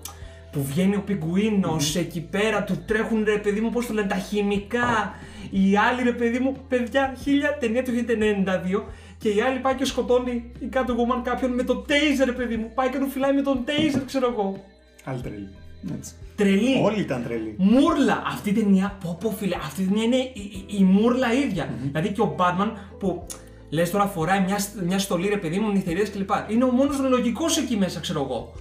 Που 0.52 0.64
βγαίνει 0.64 0.96
ο 0.96 1.00
πιγκουίνος 1.00 1.96
εκεί 1.96 2.20
πέρα, 2.20 2.64
του 2.64 2.82
τρέχουν 2.86 3.24
ρε 3.24 3.38
παιδί 3.38 3.60
μου, 3.60 3.70
πώς 3.70 3.86
το 3.86 3.92
λένε, 3.94 4.06
τα 4.06 4.16
χημικά. 4.16 5.12
Οι 5.50 5.76
άλλοι 5.76 6.02
ρε 6.02 6.12
παιδί 6.12 6.38
μου, 6.38 6.56
παιδιά, 6.68 7.14
χίλια 7.22 7.56
ταινία 7.60 7.82
του 7.84 7.90
1992. 7.90 8.82
Και 9.18 9.28
η 9.28 9.40
άλλη 9.40 9.58
πάει 9.58 9.74
και 9.74 9.84
σκοτώνει 9.84 10.52
η 10.58 10.68
Catwoman 10.72 11.20
κάποιον 11.22 11.50
με 11.50 11.62
το 11.62 11.84
taser, 11.88 12.24
ρε 12.24 12.32
παιδί 12.32 12.56
μου. 12.56 12.70
Πάει 12.74 12.88
και 12.88 12.98
του 12.98 13.08
φυλάει 13.08 13.32
με 13.32 13.42
τον 13.42 13.64
taser, 13.66 14.02
ξέρω 14.06 14.28
εγώ. 14.30 14.64
Άλλη 15.04 15.20
τρελή. 15.20 15.48
Έτσι. 15.96 16.12
Τρελή. 16.36 16.80
Όλοι 16.82 17.00
ήταν 17.00 17.22
τρελοί. 17.22 17.54
Μούρλα! 17.58 18.22
Αυτή 18.26 18.50
η 18.50 18.52
ταινία, 18.52 18.98
πω 19.04 19.18
πω 19.20 19.30
φίλε, 19.30 19.56
αυτή 19.56 19.82
η 19.82 19.84
ταινία 19.86 20.04
είναι 20.04 20.16
η, 20.16 20.30
η, 20.32 20.76
η 20.78 20.82
μούρλα 20.82 21.32
ίδια. 21.32 21.74
Δηλαδή 21.82 22.12
και 22.12 22.20
ο 22.20 22.34
Batman 22.38 22.70
που 22.98 23.26
λες 23.70 23.90
τώρα 23.90 24.06
φοράει 24.06 24.40
μια, 24.40 24.58
μια 24.86 24.98
στολή 24.98 25.28
ρε 25.28 25.36
παιδί 25.36 25.58
μου, 25.58 25.70
νυχτερίες 25.70 26.10
κλπ. 26.10 26.30
Είναι 26.48 26.64
ο 26.64 26.70
μόνος 26.70 26.98
λογικός 26.98 27.58
εκεί 27.58 27.76
μέσα, 27.76 28.00
ξέρω 28.00 28.22
εγώ. 28.22 28.52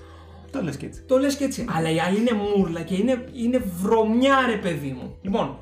Το 0.52 0.62
λες 0.62 0.78
και 0.78 0.86
έτσι. 0.86 1.02
Το 1.02 1.18
λες 1.18 1.36
και 1.36 1.44
έτσι. 1.44 1.66
Αλλά 1.70 1.90
η 1.90 2.00
άλλη 2.00 2.18
είναι 2.18 2.32
μούρλα 2.34 2.82
και 2.82 2.96
είναι, 2.96 3.26
είναι 3.34 3.58
βρωμιά 3.82 4.46
ρε 4.50 4.58
παιδί 4.58 4.98
μου. 5.02 5.16
Λοιπόν, 5.22 5.58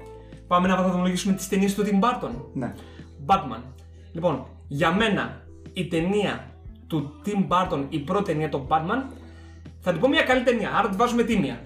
πάμε 0.48 0.68
να 0.68 0.75
βαθμολογήσουμε 0.84 1.34
τις 1.34 1.48
ταινίες 1.48 1.75
του 1.75 1.84
Tim 1.86 2.00
Burton. 2.04 2.32
Ναι. 2.54 2.74
Batman. 3.25 3.62
Λοιπόν, 4.12 4.46
για 4.68 4.92
μένα 4.94 5.42
η 5.74 5.88
ταινία 5.88 6.46
του 6.88 7.22
Tim 7.26 7.48
Burton, 7.48 7.86
η 7.90 8.00
πρώτη 8.00 8.24
ταινία 8.32 8.50
του 8.50 8.68
Batman, 8.70 9.04
θα 9.80 9.92
την 9.92 10.00
πω 10.02 10.08
μια 10.08 10.22
καλή 10.22 10.44
ταινία. 10.44 10.72
Άρα 10.76 10.90
τη 10.90 10.96
βάζουμε 10.96 11.24
τίμια. 11.24 11.60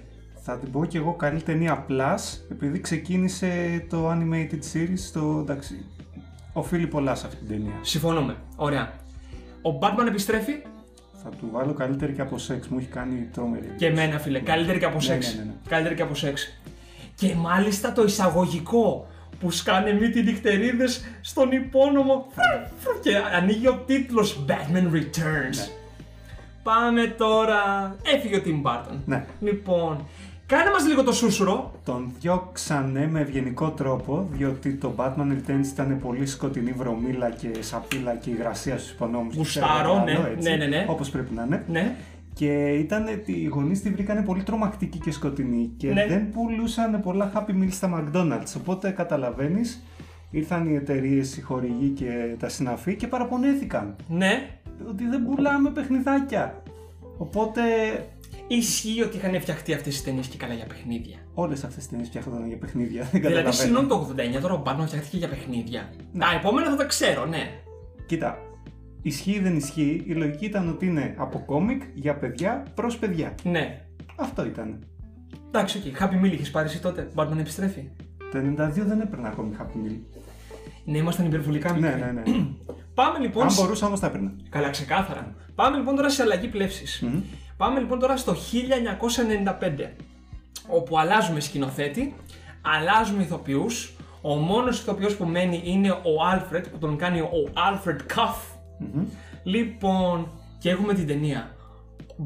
Θα 0.44 0.58
την 0.58 0.72
πω 0.72 0.86
και 0.86 0.98
εγώ 0.98 1.13
καλή 1.13 1.41
ταινία 1.41 1.86
Plus, 1.89 2.38
επειδή 2.51 2.79
ξεκίνησε 2.79 3.86
το 3.89 4.12
animated 4.12 4.60
series, 4.74 5.00
το 5.13 5.39
εντάξει, 5.41 5.86
οφείλει 6.53 6.88
πολλά 6.88 7.15
σε 7.15 7.25
αυτή 7.27 7.39
την 7.39 7.48
ταινία. 7.48 7.74
Συμφωνούμε. 7.82 8.36
Ωραία. 8.56 8.94
Ο 9.62 9.70
Batman 9.82 10.08
επιστρέφει 10.08 10.53
Θα 11.24 11.29
του 11.29 11.50
βάλω 11.51 11.74
καλύτερη 11.74 12.13
και 12.13 12.22
από 12.22 12.38
σεξ, 12.38 12.68
μου 12.68 12.77
έχει 12.77 12.88
κάνει 12.88 13.27
τρομερή. 13.34 13.74
και 13.77 13.86
εμένα, 13.86 14.20
φίλε. 14.20 14.39
Καλύτερη 14.39 14.79
και 14.79 14.86
από 14.86 14.96
Ναι, 14.96 15.01
σεξ. 15.01 15.34
ναι, 15.36 15.39
ναι, 15.41 15.46
ναι. 15.48 15.53
Καλύτερη 15.68 15.96
και 15.96 16.01
από 16.01 16.15
σεξ. 16.15 16.60
Και 17.15 17.36
μάλιστα 17.36 17.91
το 17.91 18.03
εισαγωγικό 18.03 19.08
που 19.39 19.51
σκάνε 19.51 19.93
μύτη 19.93 20.22
νυχτερίδες 20.22 21.05
στον 21.22 21.51
υπόνομο. 21.51 22.31
Και 23.01 23.12
ανοίγει 23.36 23.67
ο 23.67 23.84
τίτλος 23.86 24.46
Batman 24.48 24.96
Returns. 24.96 25.69
Πάμε 26.63 27.08
τώρα. 27.08 27.96
Έφυγε 28.15 28.36
ο 28.36 28.41
Tim 28.46 28.69
Burton. 28.69 28.98
Ναι. 29.05 29.25
Λοιπόν, 29.39 30.05
Κάνε 30.50 30.69
μας 30.72 30.88
λίγο 30.88 31.03
το 31.03 31.12
σούσουρο. 31.12 31.72
Τον 31.86 32.12
διώξανε 32.19 33.08
με 33.08 33.19
ευγενικό 33.19 33.69
τρόπο, 33.69 34.27
διότι 34.31 34.74
το 34.74 34.93
Batman 34.98 35.31
Returns 35.31 35.65
ήταν 35.72 36.00
πολύ 36.00 36.25
σκοτεινή 36.25 36.72
βρωμίλα 36.72 37.29
και 37.29 37.50
σαπίλα 37.60 38.15
και 38.15 38.29
υγρασία 38.29 38.77
στους 38.77 38.91
υπονόμους 38.91 39.34
του. 39.34 39.39
Γουστάρω, 39.39 40.03
ναι, 40.03 40.36
ναι, 40.41 40.55
ναι, 40.55 40.65
ναι. 40.65 40.86
Όπως 40.89 41.10
πρέπει 41.10 41.34
να 41.34 41.43
είναι. 41.43 41.63
Ναι. 41.67 41.96
Και 42.39 42.67
ήταν, 42.69 43.05
οι 43.25 43.43
γονείς 43.46 43.81
τη 43.81 43.89
βρήκανε 43.89 44.22
πολύ 44.22 44.43
τρομακτική 44.43 44.98
και 45.00 45.12
σκοτεινή 45.12 45.72
και 45.77 45.93
Ναι. 45.93 46.05
δεν 46.08 46.29
πουλούσαν 46.29 47.01
πολλά 47.01 47.31
Happy 47.36 47.51
Meals 47.51 47.72
στα 47.72 47.89
McDonald's. 48.13 48.53
Οπότε 48.58 48.89
καταλαβαίνεις, 48.91 49.84
ήρθαν 50.31 50.69
οι 50.69 50.75
εταιρείες, 50.75 51.38
οι 51.38 51.41
χορηγοί 51.41 51.88
και 51.89 52.36
τα 52.39 52.50
συναφή 52.50 52.96
και 52.96 53.08
παραπονέθηκαν 53.08 53.96
Ναι. 54.08 54.50
ότι 54.89 55.05
δεν 55.08 55.25
πουλάμε 55.25 55.69
παιχνιδάκια. 55.69 56.63
Οπότε 57.17 57.62
Ισχύει 58.48 59.01
ότι 59.01 59.17
είχαν 59.17 59.41
φτιαχτεί 59.41 59.74
αυτές 59.74 59.98
τις 59.98 60.03
ταινίες 60.03 60.27
και 60.27 60.38
καλά 60.38 60.53
για 60.53 60.65
παιχνίδια. 60.65 61.17
όλες 61.34 61.63
αυτές 61.63 61.75
τις 61.77 61.89
ταινίες 61.89 62.08
φτιάχνονταν 62.08 62.48
για 62.48 62.58
παιχνίδια. 62.58 63.01
Δεν 63.01 63.10
Δηλαδή, 63.22 63.27
καταλαβαίνω. 63.36 63.53
συγγνώμη 63.53 63.88
το 63.88 63.96
89, 63.96 64.41
τώρα 64.41 64.53
ο 64.53 64.62
Batman 64.65 64.86
φτιάχτηκε 64.86 65.17
για 65.17 65.29
παιχνίδια. 65.29 65.89
Τα 66.19 66.25
επόμενα 66.39 66.69
θα 66.69 66.75
τα 66.75 66.86
ξέρω, 66.86 67.25
ναι. 67.25 67.51
Κοίτα, 68.05 68.38
ισχύει 69.01 69.32
ή 69.32 69.39
δεν 69.39 69.56
ισχύει, 69.56 70.03
η 70.08 70.13
λογική 70.13 70.46
ήταν 70.46 70.70
ότι 70.70 70.86
είναι 70.86 71.13
από 71.18 71.39
κόμικ 71.39 71.82
για 71.94 72.15
παιδιά 72.15 72.63
προς 72.74 72.98
παιδιά. 72.98 73.36
Ναι. 73.44 73.82
Αυτό 74.15 74.46
ήταν. 74.46 74.84
Εντάξει, 75.48 75.77
ok. 75.88 75.95
Happy 76.00 76.25
Meal 76.25 76.32
είχες 76.32 76.51
πάρει 76.51 76.68
εσύ 76.68 76.82
τότε. 76.82 77.10
Batman 77.15 77.38
επιστρέφει. 77.39 77.89
Το 78.32 78.38
92 78.39 78.72
δεν 78.74 79.00
έπαιρνα 79.01 79.27
ακόμη 79.27 79.56
Happy 79.60 79.88
Meal. 79.88 79.96
Ναι, 80.86 80.98
ήμασταν 80.98 81.25
υπερβολικά 81.25 81.72
Ναι, 81.72 81.79
μικροί. 81.88 82.00
ναι, 82.01 82.12
ναι. 82.12 82.46
Πάμε 82.94 83.20
λοιπόν. 83.20 83.44
Αν 83.44 83.50
σ- 83.51 83.62
μπορούσα 83.62 83.86
όμως 83.88 84.00
τα 84.00 84.08
έπαιρνα. 84.08 84.32
Καλά, 84.50 84.70
ξεκάθαρα. 84.70 85.36
Πάμε 85.56 85.77
λοιπόν 85.77 85.96
τώρα 85.96 86.10
σε 86.10 86.22
αλλαγή 86.22 86.48
πλεύσης. 86.48 87.03
Πάμε 87.58 87.79
λοιπόν 87.79 88.00
τώρα 88.00 88.18
στο 88.18 88.36
1995. 88.36 89.89
Όπου 90.68 91.00
αλλάζουμε 91.00 91.39
σκηνοθέτη, 91.39 92.13
αλλάζουμε 92.62 93.24
ηθοποιούς. 93.24 93.94
Ο 94.22 94.36
μόνος 94.36 94.79
ηθοποιός 94.79 95.15
που 95.15 95.25
μένει 95.25 95.62
είναι 95.65 95.91
ο 95.91 96.12
Alfred, 96.34 96.63
που 96.72 96.77
τον 96.77 96.98
κάνει 96.98 97.20
ο 97.20 97.29
Alfred 97.53 97.98
Cuff. 98.79 99.05
Λοιπόν, 99.43 100.31
και 100.59 100.69
έχουμε 100.69 100.93
την 100.93 101.07
ταινία 101.07 101.55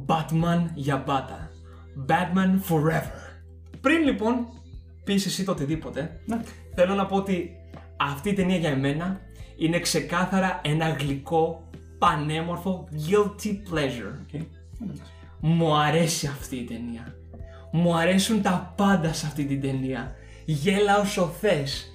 Batman 0.08 0.66
για 0.74 1.04
μπάτα. 1.06 1.50
Batman 2.08 2.72
Forever. 2.72 3.34
Πριν 3.82 4.04
λοιπόν 4.04 4.48
πεις 5.04 5.26
εσύ 5.26 5.44
το 5.44 5.52
οτιδήποτε, 5.52 6.20
Ναι. 6.26 6.42
θέλω 6.76 6.94
να 6.94 7.06
πω 7.06 7.16
ότι 7.16 7.52
αυτή 7.98 8.30
η 8.30 8.34
ταινία 8.34 8.58
για 8.58 8.70
εμένα 8.70 9.20
είναι 9.58 9.80
ξεκάθαρα 9.80 10.62
ένα 10.64 10.90
γλυκό, 10.90 11.70
πανέμορφο 12.00 12.88
guilty 12.92 13.48
pleasure. 13.50 14.36
Ok. 14.36 14.42
Μου 15.40 15.76
αρέσει 15.78 16.28
αυτή 16.28 16.56
η 16.56 16.64
ταινία. 16.64 17.16
Μου 17.72 17.96
αρέσουν 17.96 18.42
τα 18.42 18.74
πάντα 18.78 19.14
σε 19.14 19.26
αυτή 19.26 19.46
την 19.46 19.62
ταινία. 19.62 20.16
Γέλα 20.46 21.00
όσο 21.00 21.26
θες. 21.28 21.93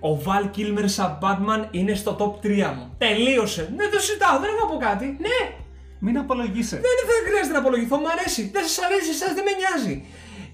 Ο 0.00 0.22
Val 0.24 0.44
Kilmer 0.56 0.84
σαν 0.84 1.18
Batman 1.22 1.64
είναι 1.70 1.94
στο 1.94 2.16
top 2.18 2.46
3 2.46 2.50
μου. 2.76 2.94
Τελείωσε. 2.98 3.72
Δεν 3.76 3.90
το 3.90 3.98
συζητάω, 3.98 4.38
δεν 4.40 4.48
έχω 4.56 4.66
να 4.66 4.72
πω 4.72 4.76
κάτι. 4.76 5.06
Ναι, 5.20 5.56
Μην 5.98 6.18
απολογείσαι. 6.18 6.76
δεν 6.76 6.94
θα 7.08 7.28
χρειάζεται 7.28 7.52
να 7.52 7.58
απολογηθώ, 7.58 7.96
μου 7.96 8.10
αρέσει. 8.18 8.50
Δεν 8.52 8.62
σας 8.62 8.78
αρέσει, 8.84 9.10
εσάς 9.10 9.34
δεν 9.34 9.44
με 9.44 9.50
νοιάζει. 9.60 10.04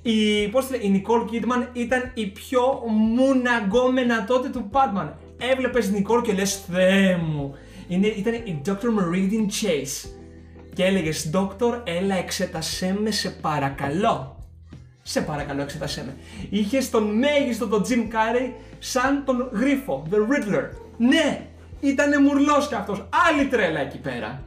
Η, 0.03 0.49
πώς 0.49 0.67
τη 0.67 0.71
λέει, 0.77 0.81
η 0.91 1.03
Nicole 1.07 1.25
Kidman 1.33 1.67
ήταν 1.73 2.11
η 2.15 2.27
πιο 2.27 2.83
μουναγκόμενα 2.89 4.25
τότε 4.25 4.49
του 4.49 4.71
Batman. 4.73 5.09
Έβλεπες 5.39 5.93
Nicole 5.95 6.23
και 6.23 6.33
λες 6.33 6.65
Θεέ 6.73 7.17
μου. 7.17 7.55
Είναι, 7.89 8.07
ήταν 8.07 8.35
η 8.35 8.63
Dr. 8.67 8.71
Meridian 8.71 9.47
Chase. 9.63 10.09
Και 10.75 10.85
έλεγες 10.85 11.31
Doctor, 11.35 11.81
έλα 11.85 12.15
εξέτασέ 12.17 12.97
με 13.03 13.11
σε 13.11 13.31
παρακαλώ. 13.31 14.37
Σε 15.03 15.21
παρακαλώ 15.21 15.63
εξέτασέ 15.63 16.05
με. 16.07 16.17
Είχες 16.51 16.91
τον 16.91 17.19
μέγιστο 17.19 17.69
τον 17.69 17.83
Jim 17.89 18.15
Carrey 18.15 18.51
σαν 18.83 19.23
τον 19.25 19.49
γρίφο, 19.53 20.07
The 20.11 20.17
Riddler. 20.17 20.69
Ναι, 20.97 21.47
ήτανε 21.81 22.19
μουρλός 22.19 22.69
κι 22.69 22.75
αυτός. 22.75 23.09
Άλλη 23.29 23.47
τρέλα 23.47 23.81
εκεί 23.81 23.99
πέρα. 23.99 24.43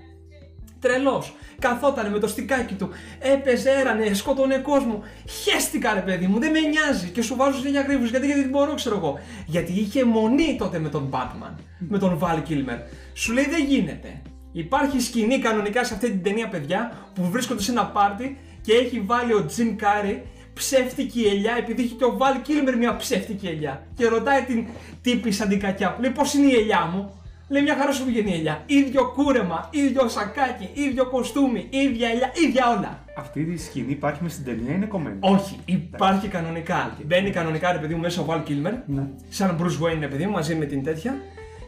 Τρελός. 0.79 1.35
Καθότανε 1.59 2.09
με 2.09 2.19
το 2.19 2.27
στικάκι 2.27 2.73
του. 2.73 2.89
Έπαιζε, 3.19 3.69
έρανε, 3.69 4.13
σκότωνε 4.13 4.57
κόσμο. 4.57 5.03
Χέστηκα 5.43 5.93
ρε 5.93 5.99
παιδί 5.99 6.27
μου, 6.27 6.39
δεν 6.39 6.51
με 6.51 6.59
νοιάζει. 6.59 7.09
Και 7.09 7.21
σου 7.21 7.35
βάζω 7.35 7.69
για 7.69 7.81
γρήγορου 7.81 8.07
γιατί, 8.07 8.25
γιατί 8.25 8.41
δεν 8.41 8.49
μπορώ, 8.49 8.73
ξέρω 8.73 8.95
εγώ. 8.95 9.19
Γιατί 9.45 9.71
είχε 9.71 10.05
μονή 10.05 10.55
τότε 10.57 10.79
με 10.79 10.89
τον 10.89 11.09
Batman. 11.11 11.53
Με 11.79 11.97
τον 11.97 12.19
Val 12.21 12.49
Kilmer. 12.49 12.79
Σου 13.13 13.33
λέει 13.33 13.45
δεν 13.49 13.65
γίνεται. 13.65 14.21
Υπάρχει 14.51 14.99
σκηνή 14.99 15.39
κανονικά 15.39 15.83
σε 15.83 15.93
αυτή 15.93 16.09
την 16.09 16.23
ταινία, 16.23 16.47
παιδιά, 16.47 16.91
που 17.13 17.29
βρίσκονται 17.29 17.61
σε 17.61 17.71
ένα 17.71 17.85
πάρτι 17.85 18.37
και 18.61 18.73
έχει 18.73 18.99
βάλει 18.99 19.33
ο 19.33 19.45
Jim 19.57 19.83
Carrey 19.83 20.19
ψεύτικη 20.55 21.21
ελιά 21.21 21.55
επειδή 21.57 21.81
έχει 21.83 21.93
και 21.93 22.03
ο 22.03 22.17
Val 22.19 22.47
Kilmer 22.47 22.75
μια 22.77 22.95
ψεύτικη 22.95 23.47
ελιά. 23.47 23.83
Και 23.95 24.07
ρωτάει 24.07 24.41
την 24.41 24.65
τύπη 25.01 25.31
σαν 25.31 25.47
την 25.49 25.59
κακιά 25.59 25.93
που 25.95 26.01
λέει 26.01 26.11
πώς 26.11 26.33
είναι 26.33 26.51
η 26.51 26.55
ελιά 26.55 26.89
μου; 26.93 27.09
Λέει 27.49 27.61
μια 27.61 27.75
χαρά 27.75 27.91
σου 27.91 28.05
βγαίνει 28.05 28.31
η 28.31 28.33
ελιά. 28.33 28.63
ίδιο 28.65 29.11
κούρεμα, 29.15 29.69
ίδιο 29.71 30.07
σακάκι, 30.09 30.69
ίδιο 30.73 31.05
κοστούμι, 31.05 31.67
ίδια 31.69 32.09
ελιά, 32.09 32.31
ίδια 32.47 32.69
όλα. 32.77 32.99
Αυτή 33.17 33.39
η 33.39 33.57
σκηνή 33.57 33.91
υπάρχει 33.91 34.23
μες 34.23 34.31
στην 34.31 34.45
ταινία, 34.45 34.73
είναι 34.75 34.85
κομμένη; 34.85 35.17
Όχι, 35.19 35.59
υπάρχει 35.65 36.27
κανονικά. 36.27 36.97
Μπαίνει 37.05 37.29
κανονικά 37.29 37.71
ρε 37.71 37.77
παιδί 37.77 37.93
μου 37.93 38.01
μέσα 38.01 38.21
ο 38.21 38.25
Val 38.29 38.49
Kilmer, 38.49 38.73
Ναι. 38.85 39.07
σαν 39.29 39.57
Bruce 39.61 39.85
Wayne 39.85 39.97
ρε 39.99 40.07
παιδί 40.07 40.25
μου, 40.25 40.31
μαζί 40.31 40.55
με 40.55 40.65
την 40.65 40.83
τέτοια. 40.83 41.15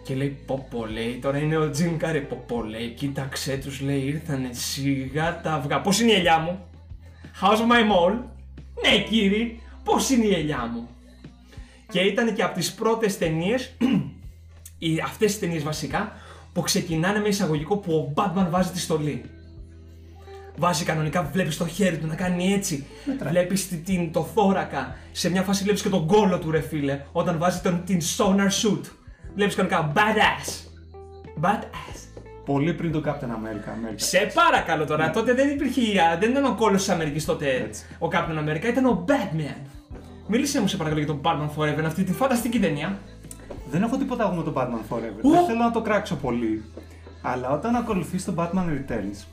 Και 0.03 0.15
λέει 0.15 0.37
πω 0.45 0.67
πω 0.69 0.85
λέει, 0.85 1.19
τώρα 1.21 1.37
είναι 1.37 1.57
ο 1.57 1.71
Jim 1.77 2.05
Carrey, 2.05 2.21
πω 2.29 2.43
πω 2.47 2.63
λέει, 2.63 2.87
κοίταξέ 2.89 3.57
τους 3.57 3.81
λέει, 3.81 3.99
ήρθανε 3.99 4.49
σιγά 4.51 5.41
τα 5.43 5.53
αυγά. 5.53 5.81
Πώς 5.81 5.99
είναι 6.01 6.11
η 6.11 6.15
ελιά 6.15 6.37
μου; 6.39 6.59
How's 7.41 7.59
my 7.71 7.81
mole? 7.91 8.19
Ναι 8.81 8.99
κύριε, 9.03 9.55
πώς 9.83 10.09
είναι 10.09 10.25
η 10.25 10.33
ελιά 10.33 10.69
μου; 10.73 10.87
Και 11.91 11.99
ήταν 11.99 12.33
και 12.33 12.43
από 12.43 12.55
τις 12.55 12.73
πρώτες 12.73 13.17
ταινίες, 13.17 13.73
οι- 14.79 14.99
αυτές 14.99 15.31
τις 15.31 15.39
ταινίες 15.39 15.63
βασικά, 15.63 16.11
που 16.53 16.61
ξεκινάνε 16.61 17.19
με 17.19 17.27
εισαγωγικό 17.27 17.77
που 17.77 17.93
ο 17.93 18.13
Batman 18.15 18.47
βάζει 18.49 18.69
τη 18.71 18.79
στολή. 18.79 19.23
Βάζει 20.59 20.83
κανονικά, 20.83 21.23
βλέπεις 21.33 21.57
το 21.57 21.67
χέρι 21.67 21.97
του 21.97 22.07
να 22.07 22.15
κάνει 22.15 22.53
έτσι. 22.53 22.85
Βλέπεις 23.29 23.83
την, 23.83 24.11
το 24.11 24.23
θώρακα. 24.23 24.95
Σε 25.11 25.29
μια 25.29 25.41
φάση 25.43 25.63
βλέπεις 25.63 25.81
και 25.81 25.89
τον 25.89 26.07
κόλο 26.07 26.39
του 26.39 26.51
ρε 26.51 26.61
φίλε. 26.61 27.01
Όταν 27.11 27.37
βάζει 27.37 27.59
τον, 27.61 27.83
την 27.85 27.99
sonar 28.17 28.47
suit. 28.47 28.81
Βλέπεις 29.35 29.55
κανονικά 29.55 29.93
badass. 29.95 30.67
Badass. 31.41 31.96
Πολύ 32.47 32.73
πριν 32.73 32.91
το 32.91 33.01
Captain 33.05 33.09
America. 33.09 33.69
America. 33.69 33.93
Σε 33.95 34.31
παρακαλώ 34.33 34.85
τώρα, 34.85 35.09
τότε 35.09 35.33
δεν 35.33 35.49
υπήρχε. 35.49 35.99
α, 36.01 36.17
Δεν 36.19 36.29
ήταν 36.29 36.45
ο 36.45 36.55
κόλος 36.55 36.83
της 36.83 36.89
Αμερικής 36.93 37.25
τότε 37.25 37.49
Έτσι. 37.49 37.83
ο 37.99 38.07
Captain 38.11 38.49
America, 38.49 38.65
ήταν 38.67 38.85
ο 38.85 39.05
Batman. 39.07 39.57
Μίλησε 40.27 40.61
μου 40.61 40.67
σε 40.67 40.77
παρακαλώ 40.77 41.03
για 41.03 41.13
τον 41.13 41.21
Batman 41.23 41.49
Forever, 41.61 41.83
αυτή 41.85 42.03
τη 42.03 42.13
φανταστική 42.13 42.59
ταινία. 42.59 42.97
Δεν 43.71 43.83
έχω 43.83 43.97
τίποτα 43.97 44.23
εγώ 44.23 44.33
με 44.33 44.43
τον 44.43 44.53
Batman 44.57 44.93
Forever. 44.95 45.19
Ου! 45.21 45.29
Δεν 45.31 45.45
θέλω 45.45 45.57
να 45.59 45.71
το 45.71 45.81
κράξω 45.81 46.15
πολύ. 46.15 46.63
Αλλά 47.21 47.49
όταν 47.49 47.75
ακολουθείς 47.75 48.25
τον 48.25 48.35
Batman 48.37 48.65
Returns, 48.65 49.25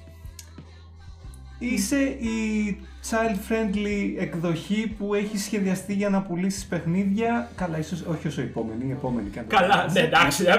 είσαι 1.58 2.00
η 2.02 2.76
child-friendly 3.10 4.14
εκδοχή 4.20 4.94
που 4.98 5.14
έχει 5.14 5.38
σχεδιαστεί 5.38 5.92
για 5.94 6.08
να 6.08 6.22
πουλήσεις 6.22 6.64
παιχνίδια. 6.66 7.48
Καλά, 7.56 7.78
ίσως 7.78 8.02
όχι 8.10 8.26
όσο 8.26 8.40
η 8.40 8.44
επόμενη, 8.44 8.84
η 8.88 8.90
επόμενη 8.90 9.28
και 9.28 9.38
αν 9.38 9.46
το 9.48 9.56
Καλά, 9.56 9.68
τερμάτισε. 9.92 10.00
ναι, 10.00 10.06
εντάξει, 10.06 10.42
Η 10.42 10.46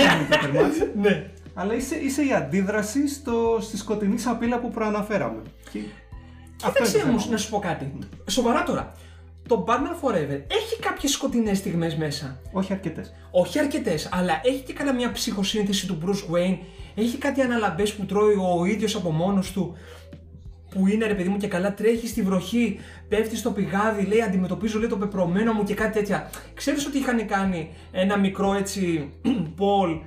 επόμενη 0.00 0.24
το 0.30 0.38
τερμάτισε. 0.40 0.92
ναι. 1.00 1.26
Αλλά 1.54 1.74
είσαι, 1.74 1.96
είσαι 1.96 2.24
η 2.24 2.32
αντίδραση 2.32 3.08
στο, 3.08 3.58
στη 3.60 3.76
σκοτεινή 3.76 4.18
σαπίλα 4.18 4.58
που 4.58 4.70
προαναφέραμε. 4.70 5.42
Και 5.72 5.78
αυτό 6.64 6.72
Κοίταξε 6.72 6.96
είναι 6.96 7.02
το 7.04 7.08
όμως 7.10 7.22
θέμα. 7.22 7.34
να 7.34 7.40
σου 7.40 7.50
πω 7.50 7.58
κάτι. 7.58 7.92
Σοβαρά 8.28 8.62
τώρα. 8.62 8.94
Το 9.48 9.64
Batman 9.68 10.06
Forever 10.06 10.40
έχει 10.48 10.78
κάποιες 10.80 11.12
σκοτεινές 11.12 11.58
στιγμές 11.58 11.96
μέσα. 11.96 12.40
Όχι 12.52 12.72
αρκετές. 12.72 13.12
Όχι 13.30 13.58
αρκετές, 13.58 14.08
αλλά 14.12 14.40
έχει 14.44 14.60
και 14.62 14.72
καλά 14.72 14.92
μια 14.92 15.12
ψυχοσύνθεση 15.12 15.86
του 15.86 15.98
Bruce 16.04 16.34
Wayne. 16.34 16.58
Έχει 16.94 17.18
κάτι 17.18 17.40
αναλαμπές 17.40 17.92
που 17.94 18.04
τρώει 18.04 18.34
ο 18.34 18.64
ίδιος 18.64 18.94
από 18.94 19.10
μόνος 19.10 19.52
του. 19.52 19.76
Που 20.70 20.86
είναι 20.86 21.06
ρε 21.06 21.14
παιδί 21.14 21.28
μου 21.28 21.36
και 21.36 21.46
καλά 21.48 21.74
τρέχει 21.74 22.06
στη 22.08 22.22
βροχή, 22.22 22.78
πέφτει 23.08 23.36
στο 23.36 23.50
πηγάδι, 23.50 24.04
λέει 24.04 24.22
αντιμετωπίζω 24.22 24.78
λέει 24.78 24.88
το 24.88 24.96
πεπρωμένο 24.96 25.52
μου 25.52 25.64
και 25.64 25.74
κάτι 25.74 25.92
τέτοια. 25.98 26.30
Ξέρεις 26.54 26.86
ότι 26.86 26.98
είχαν 26.98 27.26
κάνει 27.26 27.70
ένα 27.92 28.18
μικρό 28.18 28.54
έτσι 28.54 29.10
Paul, 29.58 30.00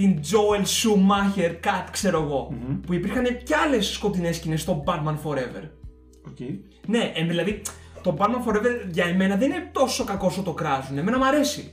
την 0.00 0.20
Joel 0.22 0.60
Schumacher 0.64 1.50
cut 1.50 1.88
ξέρω 1.90 2.22
εγώ, 2.22 2.54
που 2.86 2.94
υπήρχαν 2.94 3.24
και 3.42 3.54
άλλες 3.66 3.86
σκοτεινές 3.86 4.36
σκηνές 4.36 4.60
στο 4.60 4.84
Batman 4.86 5.16
Forever. 5.24 5.68
Ok. 6.28 6.38
Ναι, 6.86 7.12
ε, 7.14 7.24
δηλαδή 7.24 7.62
το 8.02 8.16
Batman 8.18 8.48
Forever 8.48 8.88
για 8.90 9.04
εμένα 9.04 9.36
δεν 9.36 9.50
είναι 9.50 9.70
τόσο 9.72 10.04
κακό 10.04 10.26
όσο 10.26 10.42
το 10.42 10.52
κράζουν, 10.52 10.98
εμένα 10.98 11.18
μου 11.18 11.24
αρέσει. 11.26 11.72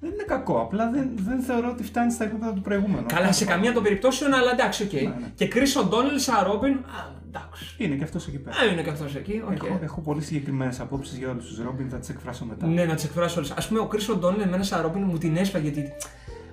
Δεν 0.00 0.12
είναι 0.12 0.22
κακό, 0.26 0.60
απλά 0.60 0.90
δεν, 0.90 1.10
δεν 1.14 1.40
θεωρώ 1.40 1.70
ότι 1.70 1.82
φτάνει 1.82 2.12
στα 2.12 2.24
επίπεδα 2.24 2.52
του 2.52 2.60
προηγούμενου. 2.60 3.06
Καλά, 3.06 3.32
σε 3.32 3.44
καμία 3.44 3.72
των 3.72 3.82
περιπτώσεων, 3.82 4.34
αλλά 4.34 4.52
εντάξει, 4.52 4.82
οκ. 4.82 4.92
ναι. 4.92 5.14
Και 5.34 5.48
Chris 5.54 5.82
O'Donnell 5.82 6.16
σαν 6.16 6.34
Robin, 6.46 6.74
α, 6.98 7.22
εντάξει. 7.28 7.74
Είναι 7.78 7.94
και 7.94 8.04
αυτός 8.04 8.26
εκεί 8.26 8.38
πέρα. 8.38 8.56
Α, 8.56 8.64
είναι 8.72 8.82
και 8.82 8.90
αυτός 8.90 9.14
εκεί, 9.14 9.42
οκ. 9.50 9.64
Έχω, 9.64 9.78
έχω 9.82 10.00
πολύ 10.00 10.22
συγκεκριμένες 10.22 10.80
απόψεις 10.80 11.18
για 11.18 11.30
όλους 11.30 11.46
τους 11.46 11.58
Robin, 11.58 11.88
θα 11.88 11.98
τις 11.98 12.08
εκφράσω 12.08 12.44
μετά. 12.44 12.66
Ναι, 12.66 12.84
να 12.84 12.94
τις 12.94 13.04
εκφράσω 13.04 13.38
όλες. 13.38 13.50
Α 13.50 13.68
πούμε, 13.68 13.80
ο 13.80 13.88
Chris 13.92 14.14
O'Donnell 14.14 14.40
εμένα 14.42 14.62
σαν 14.62 14.84
Robin 14.86 15.00
μου 15.04 15.18
την 15.18 15.36
έσπαγε 15.36 15.68
γιατί. 15.68 15.92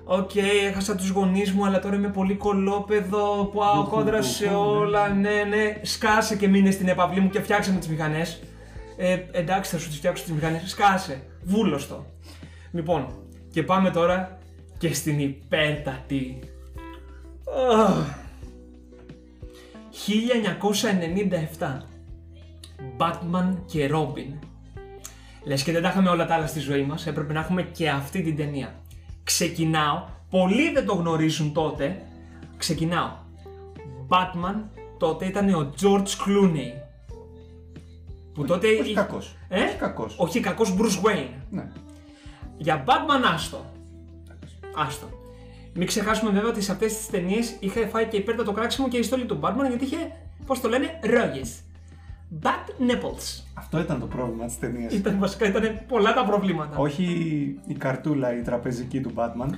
Οκ, 0.04 0.30
έχασα 0.68 0.94
τους 0.94 1.08
γονείς 1.08 1.52
μου, 1.52 1.66
αλλά 1.66 1.78
τώρα 1.78 1.94
είμαι 1.94 2.08
πολύ 2.08 2.34
κωλόπαιδο. 2.34 3.50
Πάω 3.54 3.80
Ουχου, 3.80 3.90
κόντρα 3.90 4.18
ουχου, 4.18 4.28
σε 4.28 4.48
ναι. 4.48 4.54
όλα. 4.54 5.08
Ναι, 5.08 5.44
ναι. 5.48 5.80
Σκάσε 5.82 6.36
και 6.36 6.48
μείνε 6.48 6.70
στην 6.70 6.88
επαυλή 6.88 7.20
μου 7.20 7.28
και 7.28 7.40
φτιάξε 7.40 7.72
με 7.72 7.78
τις 7.78 7.88
μηχανές. 7.88 8.42
Ε, 8.96 9.18
εντάξει, 9.30 9.70
θα 9.70 9.78
σου 9.78 9.88
τη 9.88 9.96
φτιάξω 9.96 10.24
τη 10.24 10.32
μηχανή. 10.32 10.60
Σκάσε. 10.64 11.22
Βούλωστο. 11.42 12.06
Λοιπόν, 12.70 13.06
και 13.52 13.62
πάμε 13.62 13.90
τώρα 13.90 14.38
και 14.78 14.94
στην 14.94 15.18
υπέρτατη. 15.18 16.38
Αχ. 17.70 18.20
1997. 21.58 21.82
Batman 22.98 23.56
και 23.66 23.90
Robin. 23.92 24.38
Λες 25.44 25.62
και 25.62 25.72
δεν 25.72 25.82
τα 25.82 25.88
είχαμε 25.88 26.08
όλα 26.08 26.26
τα 26.26 26.34
άλλα 26.34 26.46
στη 26.46 26.60
ζωή 26.60 26.82
μας, 26.82 27.06
έπρεπε 27.06 27.32
να 27.32 27.40
έχουμε 27.40 27.62
και 27.62 27.88
αυτή 27.88 28.22
την 28.22 28.36
ταινία. 28.36 28.81
Ξεκινάω, 29.24 30.04
πολλοί 30.30 30.72
δεν 30.72 30.86
το 30.86 30.94
γνωρίζουν 30.94 31.52
τότε, 31.52 32.02
ξεκινάω. 32.56 33.10
Batman 34.08 34.54
τότε 34.98 35.24
ήταν 35.26 35.54
ο 35.54 35.72
George 35.80 36.06
Clooney. 36.26 36.80
Που 38.34 38.44
τότε... 38.44 38.66
Όχι 38.80 38.90
εί- 38.90 38.94
κακός. 38.94 39.36
Ε; 39.48 39.62
Όχι 39.62 39.76
κακός. 39.76 40.14
Όχι 40.18 40.40
κακός 40.40 40.74
Bruce 40.78 41.06
Wayne. 41.06 41.28
Ναι. 41.50 41.68
Για 42.56 42.84
Batman 42.86 43.32
άστο. 43.34 43.64
Άστο. 44.76 45.06
Μην 45.74 45.86
ξεχάσουμε 45.86 46.30
βέβαια 46.30 46.48
ότι 46.50 46.60
σε 46.62 46.72
αυτές 46.72 46.96
τις 46.96 47.06
ταινίες 47.06 47.56
είχε 47.60 47.86
φάει 47.86 48.06
και 48.06 48.16
υπέρτατο 48.16 48.52
κράξιμο 48.52 48.88
και 48.88 48.96
η 48.96 49.02
στόλη 49.02 49.24
του 49.26 49.40
Batman 49.42 49.68
γιατί 49.68 49.84
είχε, 49.84 50.12
πώς 50.46 50.60
το 50.60 50.68
λένε, 50.68 51.00
ρόγες. 51.02 51.60
Bad 52.42 52.90
nipples. 52.90 53.41
Αυτό 53.74 53.84
ήταν 53.84 54.00
το 54.00 54.06
πρόβλημα 54.06 54.46
της 54.46 54.58
ταινίας. 54.58 54.92
Ήταν 54.92 55.18
βασικά 55.18 55.48
ήταν 55.48 55.80
πολλά 55.88 56.14
τα 56.14 56.24
προβλήματα. 56.24 56.76
Όχι 56.76 57.04
η 57.66 57.74
καρτούλα, 57.74 58.36
η 58.38 58.42
τραπεζική 58.42 59.00
του 59.00 59.12
Batman. 59.14 59.50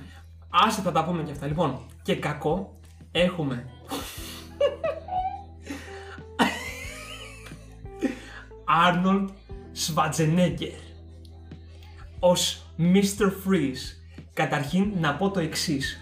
Άσε 0.66 0.80
θα 0.80 0.92
τα 0.92 1.04
πούμε 1.04 1.22
και 1.22 1.30
αυτά. 1.30 1.46
Λοιπόν, 1.46 1.80
και 2.02 2.16
κακό 2.16 2.78
έχουμε. 3.12 3.68
Arnold 8.86 9.28
Schwarzenegger 9.74 10.78
ως 12.18 12.66
Mr. 12.78 13.26
Freeze. 13.26 13.96
Καταρχήν 14.32 14.92
να 15.00 15.14
πω 15.14 15.30
το 15.30 15.40
εξής 15.40 15.98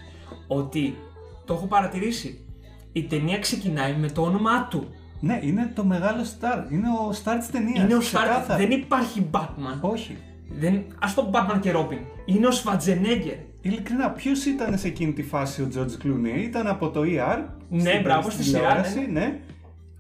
ότι 0.47 0.97
το 1.45 1.55
έχω 1.55 1.67
παρατηρήσει. 1.67 2.47
Η 2.93 3.03
ταινία 3.03 3.39
ξεκινάει 3.39 3.95
με 3.95 4.11
το 4.11 4.23
όνομά 4.23 4.67
του. 4.69 4.95
Ναι, 5.25 5.39
είναι 5.43 5.73
το 5.75 5.85
μεγάλο 5.85 6.23
star. 6.23 6.73
Είναι 6.73 6.89
ο 6.89 7.11
star 7.25 7.37
της 7.39 7.51
ταινίας. 7.51 7.85
Είναι 7.85 7.95
ο 7.95 7.99
Star. 7.99 8.01
ξεκάθαρα. 8.01 8.57
Δεν 8.59 8.71
υπάρχει 8.71 9.27
Batman. 9.31 9.79
Όχι. 9.81 10.17
Δεν... 10.59 10.83
Ας 11.01 11.15
το 11.15 11.31
Batman 11.35 11.59
και 11.61 11.73
Robin. 11.75 11.99
Είναι 12.25 12.47
ο 12.47 12.51
Schwarzenegger. 12.51 13.37
Ειλικρινά, 13.61 14.11
ποιος 14.11 14.45
ήταν 14.45 14.79
σε 14.79 14.87
εκείνη 14.87 15.13
τη 15.13 15.23
φάση 15.23 15.63
ο 15.63 15.69
George 15.77 16.07
Clooney, 16.07 16.39
ήταν 16.43 16.67
από 16.67 16.89
το 16.91 17.01
ER. 17.01 17.39
Ναι, 17.69 17.81
στην- 17.81 18.03
μπράβο, 18.03 18.31
στη 18.31 18.43
σειρά, 18.43 18.59
τηλεόραση, 18.59 18.99
ναι. 18.99 19.21
ναι. 19.21 19.39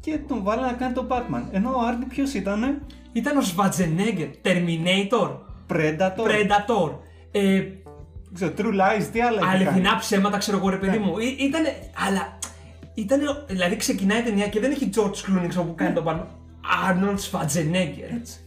Και 0.00 0.18
τον 0.28 0.42
βάλανε 0.42 0.66
να 0.66 0.72
κάνει 0.72 0.92
τον 0.94 1.06
Batman. 1.10 1.42
Ενώ 1.50 1.70
ο 1.70 1.86
Άρντι 1.86 2.04
ποιος 2.04 2.34
ήταν, 2.34 2.82
Ήταν 3.12 3.36
ο 3.36 3.40
Schwarzenegger. 3.40 4.30
Terminator. 4.46 5.30
Predator. 5.72 6.26
Predator. 6.26 6.90
Ε, 7.32 7.62
Ξέρω, 8.34 8.52
True 8.58 8.62
Lies, 8.62 9.04
τι 9.12 9.20
άλλα 9.20 9.38
είχε 9.40 9.50
κάνει. 9.50 9.64
αληθινά 9.64 9.96
ψέματα, 9.96 10.38
ξέρω 10.38 10.56
εγώ 10.56 10.68
ρε 10.68 10.76
παιδί 10.76 10.98
Ναι. 10.98 11.04
μου. 11.04 11.18
Ή- 11.18 11.36
Ήτανε, 11.40 11.68
αλλά. 12.08 12.38
Ήτανε, 12.94 13.24
δηλαδή 13.46 13.76
ξεκινάει 13.76 14.18
η 14.18 14.22
ταινία 14.22 14.48
και 14.48 14.60
δεν 14.60 14.70
έχει 14.70 14.88
George 14.94 15.00
Clooney 15.42 15.48
ξέρω, 15.48 15.64
που 15.64 15.74
κάνει 15.74 15.94
τον 15.94 16.04
πάνω. 16.04 16.26
Arnold 16.88 17.18
Schwarzenegger. 17.30 18.14
Έτσι. 18.20 18.38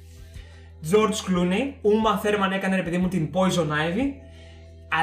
George 0.91 1.29
Clooney, 1.29 1.63
Uma 1.81 2.25
Thurman 2.25 2.51
έκανε 2.53 2.75
ρε 2.75 2.81
παιδί 2.81 2.97
μου 2.97 3.07
την 3.07 3.29
Poison 3.33 3.67
Ivy. 3.67 4.03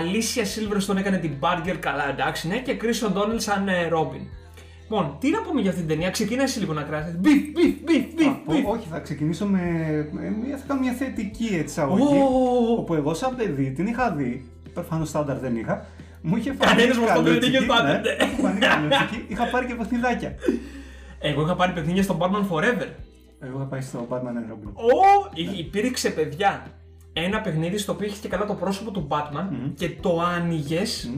Alicia 0.00 0.40
Silverstone 0.42 0.96
έκανε 0.96 1.18
την 1.18 1.32
Barger, 1.40 1.76
καλά 1.80 2.08
εντάξει 2.08 2.48
ναι, 2.48 2.58
και 2.58 2.76
Chris 2.82 3.08
O'Donnell 3.08 3.36
σαν 3.36 3.68
ε, 3.68 3.88
Robin. 3.92 4.26
Λοιπόν, 4.82 5.16
τι 5.20 5.30
να 5.30 5.42
πούμε 5.42 5.60
για 5.60 5.70
αυτή 5.70 5.82
την 5.82 5.90
ταινία, 5.90 6.10
ξεκινάει 6.10 6.44
εσύ 6.44 6.58
λίγο 6.58 6.72
να 6.72 6.82
κράσεις. 6.82 7.18
Beef, 7.22 7.26
beef, 7.28 7.90
beef, 7.90 8.26
Α, 8.28 8.32
beef, 8.32 8.36
πω- 8.44 8.54
beef. 8.54 8.64
όχι, 8.76 8.86
θα 8.90 8.98
ξεκινήσω 8.98 9.46
με. 9.46 9.60
με 10.12 10.34
μια, 10.44 10.56
θα 10.56 10.64
κάνω 10.68 10.80
μια 10.80 10.92
θετική 10.92 11.48
έτσι 11.58 11.80
αγωγή. 11.80 12.02
Ω. 12.18 12.72
Όπου 12.78 12.94
εγώ, 12.94 13.14
σαν 13.14 13.36
παιδί, 13.36 13.70
την 13.70 13.86
είχα 13.86 14.10
δει. 14.12 14.44
Προφανώς 14.74 15.08
στάνταρ 15.08 15.38
δεν 15.38 15.56
είχα. 15.56 15.86
Μου 16.22 16.36
είχε 16.36 16.52
φανεί. 16.52 16.70
Κανένας 16.70 16.98
μας 16.98 17.12
το 17.12 17.22
δεν 17.22 17.32
είχε 17.32 17.40
καλούτσικη, 17.40 17.64
στάνταρ, 17.64 18.00
ναι, 18.00 18.10
ναι. 18.10 18.24
μου 18.24 18.32
είχε 18.32 18.42
φανεί 18.42 18.58
καλούτσικη. 18.58 19.24
Είχα 19.28 19.44
πάρει 19.44 19.66
και 19.66 19.74
παιχνιδάκια. 19.74 20.34
Εγώ 21.18 21.42
είχα 21.42 21.54
πάρει 21.54 21.72
παιχνίδια 21.72 22.02
στο 22.02 22.16
Batman 22.20 22.44
Forever. 22.50 22.88
Εγώ 23.40 23.56
είχα 23.56 23.64
πάει 23.66 23.80
στο 23.80 24.06
Batman 24.10 24.14
and 24.40 24.52
Robin. 24.52 24.72
Ω, 24.74 25.30
υ- 25.34 25.58
υπήρξε 25.58 26.10
παιδιά 26.10 26.62
ένα 27.12 27.40
παιχνίδι 27.40 27.78
στο 27.78 27.92
οποίο 27.92 28.06
είχε 28.06 28.16
και 28.20 28.28
καλά 28.28 28.46
το 28.46 28.54
πρόσωπο 28.54 28.90
του 28.90 29.06
Batman 29.10 29.70
και 29.74 29.90
το 30.00 30.20
άνοιγες 30.20 31.10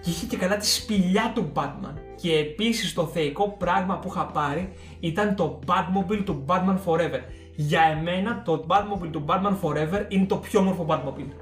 και 0.00 0.10
είχε 0.10 0.26
και 0.26 0.36
καλά 0.36 0.56
τη 0.56 0.66
σπηλιά 0.66 1.32
του 1.34 1.52
Batman. 1.54 1.94
Και 2.20 2.32
επίσης 2.36 2.92
το 2.94 3.06
θεϊκό 3.06 3.48
πράγμα 3.58 3.98
που 3.98 4.08
είχα 4.10 4.26
πάρει 4.26 4.72
ήταν 5.00 5.34
το 5.34 5.58
Batmobile 5.66 6.22
του 6.24 6.44
Batman 6.48 6.76
Forever. 6.86 7.20
Για 7.56 7.80
εμένα 7.98 8.42
το 8.44 8.66
Batmobile 8.68 9.08
του 9.12 9.24
Batman 9.28 9.56
Forever 9.62 10.04
είναι 10.08 10.26
το 10.26 10.36
πιο 10.36 10.60
όμορφο 10.60 10.86
Batmobile. 10.88 11.41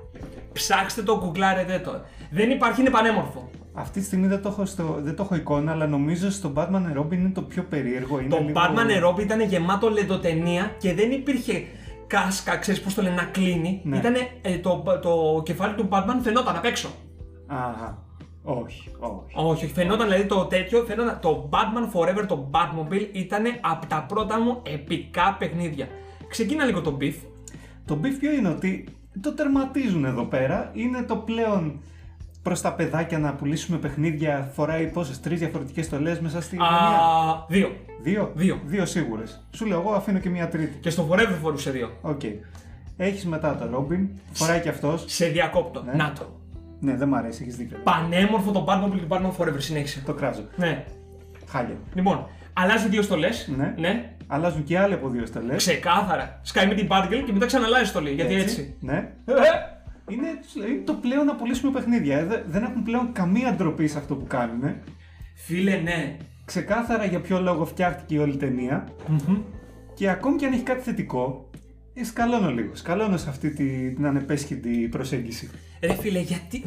Ψάξτε 0.53 1.03
το, 1.03 1.19
γκουγκλάρετε 1.19 1.79
το. 1.79 2.01
Δεν 2.31 2.51
υπάρχει, 2.51 2.81
είναι 2.81 2.91
πανέμορφο. 2.91 3.51
Αυτή 3.73 4.01
τη 4.01 4.07
στιγμή 4.07 4.27
δεν 4.27 4.43
το, 4.43 4.49
έχω 4.49 4.65
στο, 4.65 4.97
δεν 5.01 5.17
το 5.17 5.23
έχω 5.23 5.35
εικόνα, 5.35 5.73
αλλά 5.73 5.87
νομίζω 5.87 6.31
στο 6.31 6.53
Batman 6.57 6.75
and 6.75 7.01
Robin 7.01 7.13
είναι 7.13 7.31
το 7.31 7.43
πιο 7.43 7.63
περίεργο. 7.63 8.21
Είναι 8.21 8.29
Το 8.29 8.43
λίγο... 8.47 8.61
Batman 8.61 9.09
Robin 9.09 9.21
ήταν 9.21 9.41
γεμάτο 9.41 9.91
λεντοτενία 9.91 10.75
και 10.79 10.95
δεν 10.95 11.11
υπήρχε 11.11 11.65
κάσκα, 12.07 12.57
ξέρεις 12.57 12.81
πώς 12.81 12.95
το 12.95 13.03
λένε, 13.03 13.15
να 13.15 13.25
κλείνει. 13.25 13.81
Ναι. 13.85 13.97
Ήτανε, 13.97 14.29
ε, 14.43 14.59
το, 14.59 14.83
το 15.03 15.43
κεφάλι 15.45 15.75
του 15.75 15.89
Batman 15.91 16.17
φαινόταν 16.23 16.57
απ' 16.57 16.65
έξω. 16.65 16.89
Αχα. 17.47 18.09
Όχι, 18.43 18.91
όχι. 18.99 19.35
Όχι, 19.35 19.65
όχι, 19.65 19.73
φαινόταν 19.75 20.09
δηλαδή 20.09 20.27
το 20.27 20.45
τέτοιο, 20.45 20.85
φαινόταν, 20.85 21.19
το 21.21 21.49
Batman 21.53 21.99
Forever, 21.99 22.27
το 22.27 22.51
Batmobile 22.51 23.09
ήταν 23.13 23.45
από 23.61 23.87
τα 23.87 24.05
πρώτα 24.09 24.41
μου 24.41 24.63
επικά 24.63 25.37
παιχνίδια. 25.39 25.89
Ξεκίνα 26.29 26.65
λίγο 26.65 26.81
το 26.81 26.97
beef. 27.01 27.15
Το 27.85 27.99
beef 28.03 28.15
ποιο 28.21 28.33
είναι 28.33 28.49
ότι 28.49 28.85
το 29.21 29.35
τερματίζουν 29.35 30.05
εδώ 30.05 30.25
πέρα. 30.25 30.71
Είναι 30.75 31.03
το 31.03 31.17
πλέον 31.17 31.81
προς 32.43 32.61
τα 32.61 32.73
παιδάκια 32.75 33.19
να 33.19 33.35
πουλήσουμε 33.35 33.79
παιχνίδια. 33.79 34.51
Φοράει 34.55 34.87
πόσες, 34.87 35.21
τρεις 35.21 35.39
διαφορετικές 35.39 35.85
στολές 35.87 36.21
μέσα 36.21 36.41
στη 36.41 36.57
Α, 36.57 36.59
ταινία. 36.59 37.47
δύο. 37.49 37.77
Δύο; 38.03 38.31
δύο. 38.35 38.61
Δύο 38.65 38.87
σίγουρες. 38.87 39.47
Σου 39.51 39.67
λέω, 39.67 39.81
εγώ 39.81 39.93
αφήνω 39.93 40.19
και 40.19 40.29
μια 40.29 40.49
τρίτη. 40.49 40.79
Και 40.79 40.91
στο 40.91 41.09
Forever 41.11 41.37
φορούσε 41.43 41.71
δύο. 41.71 41.91
Οκ. 42.01 42.21
Έχεις 42.97 43.27
μετά 43.27 43.57
το 43.57 43.79
Robin. 43.79 44.07
Φοράει 44.33 44.61
και 44.61 44.69
αυτός. 44.69 45.05
Σε 45.07 45.27
διακόπτω. 45.27 45.83
Ναι. 45.83 45.93
Να 45.93 46.13
το. 46.13 46.39
Ναι, 46.81 46.97
δεν 46.97 47.09
μ' 47.09 47.15
αρέσει, 47.15 47.43
έχεις 47.43 47.57
δίκιο. 47.57 47.77
Πανέμορφο 47.83 48.51
το 48.51 48.65
Batmobile 48.69 48.99
του 49.01 49.07
Batman 49.09 49.33
Forever, 49.39 49.59
συνέχισε. 49.59 50.03
Το 50.07 50.15
κράζω. 50.15 50.43
Ναι. 50.57 50.85
Χάλια. 51.49 51.77
Λοιπόν, 51.95 52.27
αλλάζει 52.63 52.89
δύο 52.89 53.03
στολές. 53.03 53.53
Ναι. 53.57 53.75
ναι. 53.79 54.13
Αλλάζουν 54.27 54.65
και 54.65 54.79
άλλοι 54.79 54.95
από 54.95 55.09
δύο 55.09 55.27
στολές. 55.27 55.57
Ξεκάθαρα. 55.57 56.41
Σκάει 56.43 56.67
με 56.67 56.75
την 56.75 56.87
Batgirl 56.91 57.23
και 57.27 57.33
μετά 57.33 57.47
ξαναλλάζει 57.47 57.85
στολή. 57.85 58.11
Γιατί 58.11 58.35
έτσι. 58.35 58.75
Ναι. 58.81 58.95
Ε, 59.25 59.33
Είναι, 60.09 60.27
είναι 60.67 60.83
το 60.85 60.93
πλέον 60.93 61.27
να 61.27 61.35
πουλήσουμε 61.35 61.73
παιχνίδια. 61.73 62.19
Ε, 62.19 62.25
δε- 62.25 62.43
Δεν 62.47 62.63
έχουν 62.63 62.83
πλέον 62.83 63.13
καμία 63.13 63.53
ντροπή 63.55 63.87
σε 63.87 63.99
αυτό 63.99 64.15
που 64.15 64.27
κάνουν. 64.27 64.75
Φίλε, 65.35 65.77
ναι. 65.77 66.17
Ξεκάθαρα 66.45 67.05
για 67.05 67.21
ποιο 67.21 67.41
λόγο 67.41 67.65
φτιάχτηκε 67.65 68.15
η 68.15 68.19
όλη 68.19 68.37
ταινία. 68.37 68.89
Μμμ. 69.09 69.37
Και 69.95 70.09
ακόμη 70.11 70.37
και 70.37 70.47
αν 70.47 70.53
έχει 70.53 70.63
κάτι 70.63 70.81
θετικό, 70.83 71.51
ε, 71.95 72.05
σκαλώνω 72.05 72.51
λίγο. 72.51 72.75
Σκαλώνω 72.75 73.17
σε 73.17 73.29
αυτή 73.29 73.51
τη- 73.51 73.91
την 73.95 74.07
ανεπέσχητη 74.07 74.71
προσέγγιση. 74.91 75.51
Ρε 75.83 75.95
φίλε, 75.95 76.19
γιατί. 76.21 76.65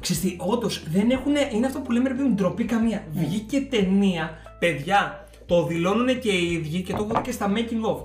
Ξέρεις 0.00 0.22
τι, 0.22 0.36
όντως 0.38 0.84
δεν 0.90 1.10
έχουν. 1.10 1.32
Είναι 1.54 1.66
αυτό 1.66 1.80
που 1.80 1.92
λέμε 1.92 2.08
ρε 2.08 2.14
παιδί 2.14 2.28
μου, 2.28 2.34
ντροπή 2.34 2.64
καμία. 2.64 3.02
Βγήκε 3.12 3.60
ταινία, 3.60 4.30
παιδιά, 4.62 5.24
το 5.46 5.66
δηλώνουν 5.66 6.18
και 6.18 6.30
οι 6.30 6.52
ίδιοι 6.52 6.80
και 6.82 6.92
το 6.92 7.04
έχω 7.04 7.14
δει 7.14 7.20
και 7.22 7.32
στα 7.32 7.52
making 7.54 7.90
of. 7.90 8.04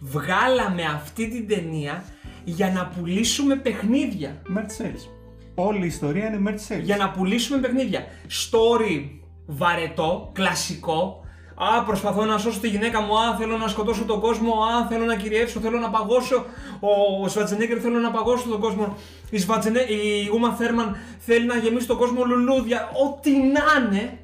Βγάλαμε 0.00 0.82
αυτή 0.94 1.28
την 1.28 1.48
ταινία 1.48 2.04
για 2.44 2.70
να 2.70 2.86
πουλήσουμε 2.86 3.56
παιχνίδια. 3.56 4.42
Merch 4.56 4.82
sales. 4.82 5.08
Όλη 5.54 5.82
η 5.82 5.86
ιστορία 5.86 6.26
είναι 6.26 6.50
merch 6.50 6.72
sales. 6.72 6.82
Για 6.82 6.96
να 6.96 7.10
πουλήσουμε 7.10 7.58
παιχνίδια. 7.58 8.04
Story 8.28 9.08
βαρετό, 9.46 10.30
κλασικό. 10.32 11.24
Α, 11.54 11.84
προσπαθώ 11.84 12.24
να 12.24 12.38
σώσω 12.38 12.60
τη 12.60 12.68
γυναίκα 12.68 13.00
μου. 13.00 13.18
Α, 13.18 13.36
θέλω 13.36 13.56
να 13.56 13.68
σκοτώσω 13.68 14.04
τον 14.04 14.20
κόσμο. 14.20 14.52
Α, 14.52 14.86
θέλω 14.88 15.04
να 15.04 15.16
κυριεύσω. 15.16 15.60
Θέλω 15.60 15.78
να 15.78 15.90
παγώσω. 15.90 16.44
Ο 16.80 17.28
Σβατζενέγκερ 17.28 17.78
θέλω 17.82 17.98
να 17.98 18.10
παγώσω 18.10 18.48
τον 18.48 18.60
κόσμο. 18.60 18.96
Η, 19.30 19.38
Σβατζενέ... 19.38 19.80
η 19.80 20.30
Ούμα 20.34 20.52
Θέρμαν 20.52 20.96
θέλει 21.18 21.46
να 21.46 21.56
γεμίσει 21.56 21.86
τον 21.86 21.96
κόσμο 21.96 22.24
λουλούδια. 22.24 22.90
Ό,τι 23.06 23.30
να 23.30 23.96
είναι. 23.96 24.18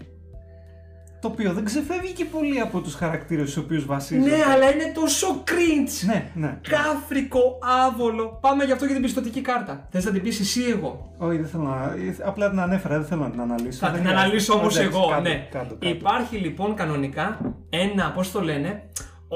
Το 1.21 1.29
οποίο 1.29 1.53
δεν 1.53 1.65
ξεφεύγει 1.65 2.13
και 2.13 2.25
πολύ 2.25 2.61
από 2.61 2.81
τους 2.81 2.95
χαρακτήρες 2.95 3.51
στους 3.51 3.63
οποίους 3.65 3.85
βασίζεται. 3.87 4.31
Ναι, 4.37 4.43
αλλά 4.53 4.71
είναι 4.73 4.93
τόσο 4.95 5.43
cringe. 5.47 6.07
Ναι, 6.07 6.31
ναι. 6.35 6.59
Κάφρικο, 6.69 7.59
άβολο. 7.87 8.39
Πάμε 8.41 8.65
γι' 8.65 8.73
αυτό 8.73 8.85
για 8.85 8.95
την 8.95 9.03
πιστοτική 9.03 9.41
κάρτα. 9.41 9.87
Θες 9.91 10.05
να 10.05 10.11
την 10.11 10.23
πεις 10.23 10.41
εσύ 10.41 10.61
ή 10.61 10.71
εγώ; 10.71 11.15
Όχι, 11.19 11.37
δεν 11.39 11.49
θέλω 11.49 11.63
να. 11.63 11.95
ε, 11.95 12.17
Απλά 12.25 12.51
την 12.51 12.61
ανέφερα, 12.61 12.97
δεν 12.99 13.07
θέλω 13.07 13.23
να 13.23 13.31
την 13.31 13.41
αναλύσω. 13.41 13.79
Θα 13.79 13.87
Δεν 13.87 13.95
την 13.97 14.05
χρειάζεται. 14.07 14.27
αναλύσω 14.27 14.55
όμως 14.55 14.77
Εντάξει, 14.79 14.97
εγώ. 14.99 15.09
κάτω, 15.09 15.23
ναι. 15.23 15.47
κάτω, 15.51 15.75
κάτω. 15.75 15.89
Υπάρχει 15.89 16.37
λοιπόν 16.37 16.75
κανονικά 16.75 17.39
ένα, 17.71 18.13
πώς 18.13 18.31
το 18.33 18.41
λένε, 18.43 18.83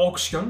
auction 0.07 0.45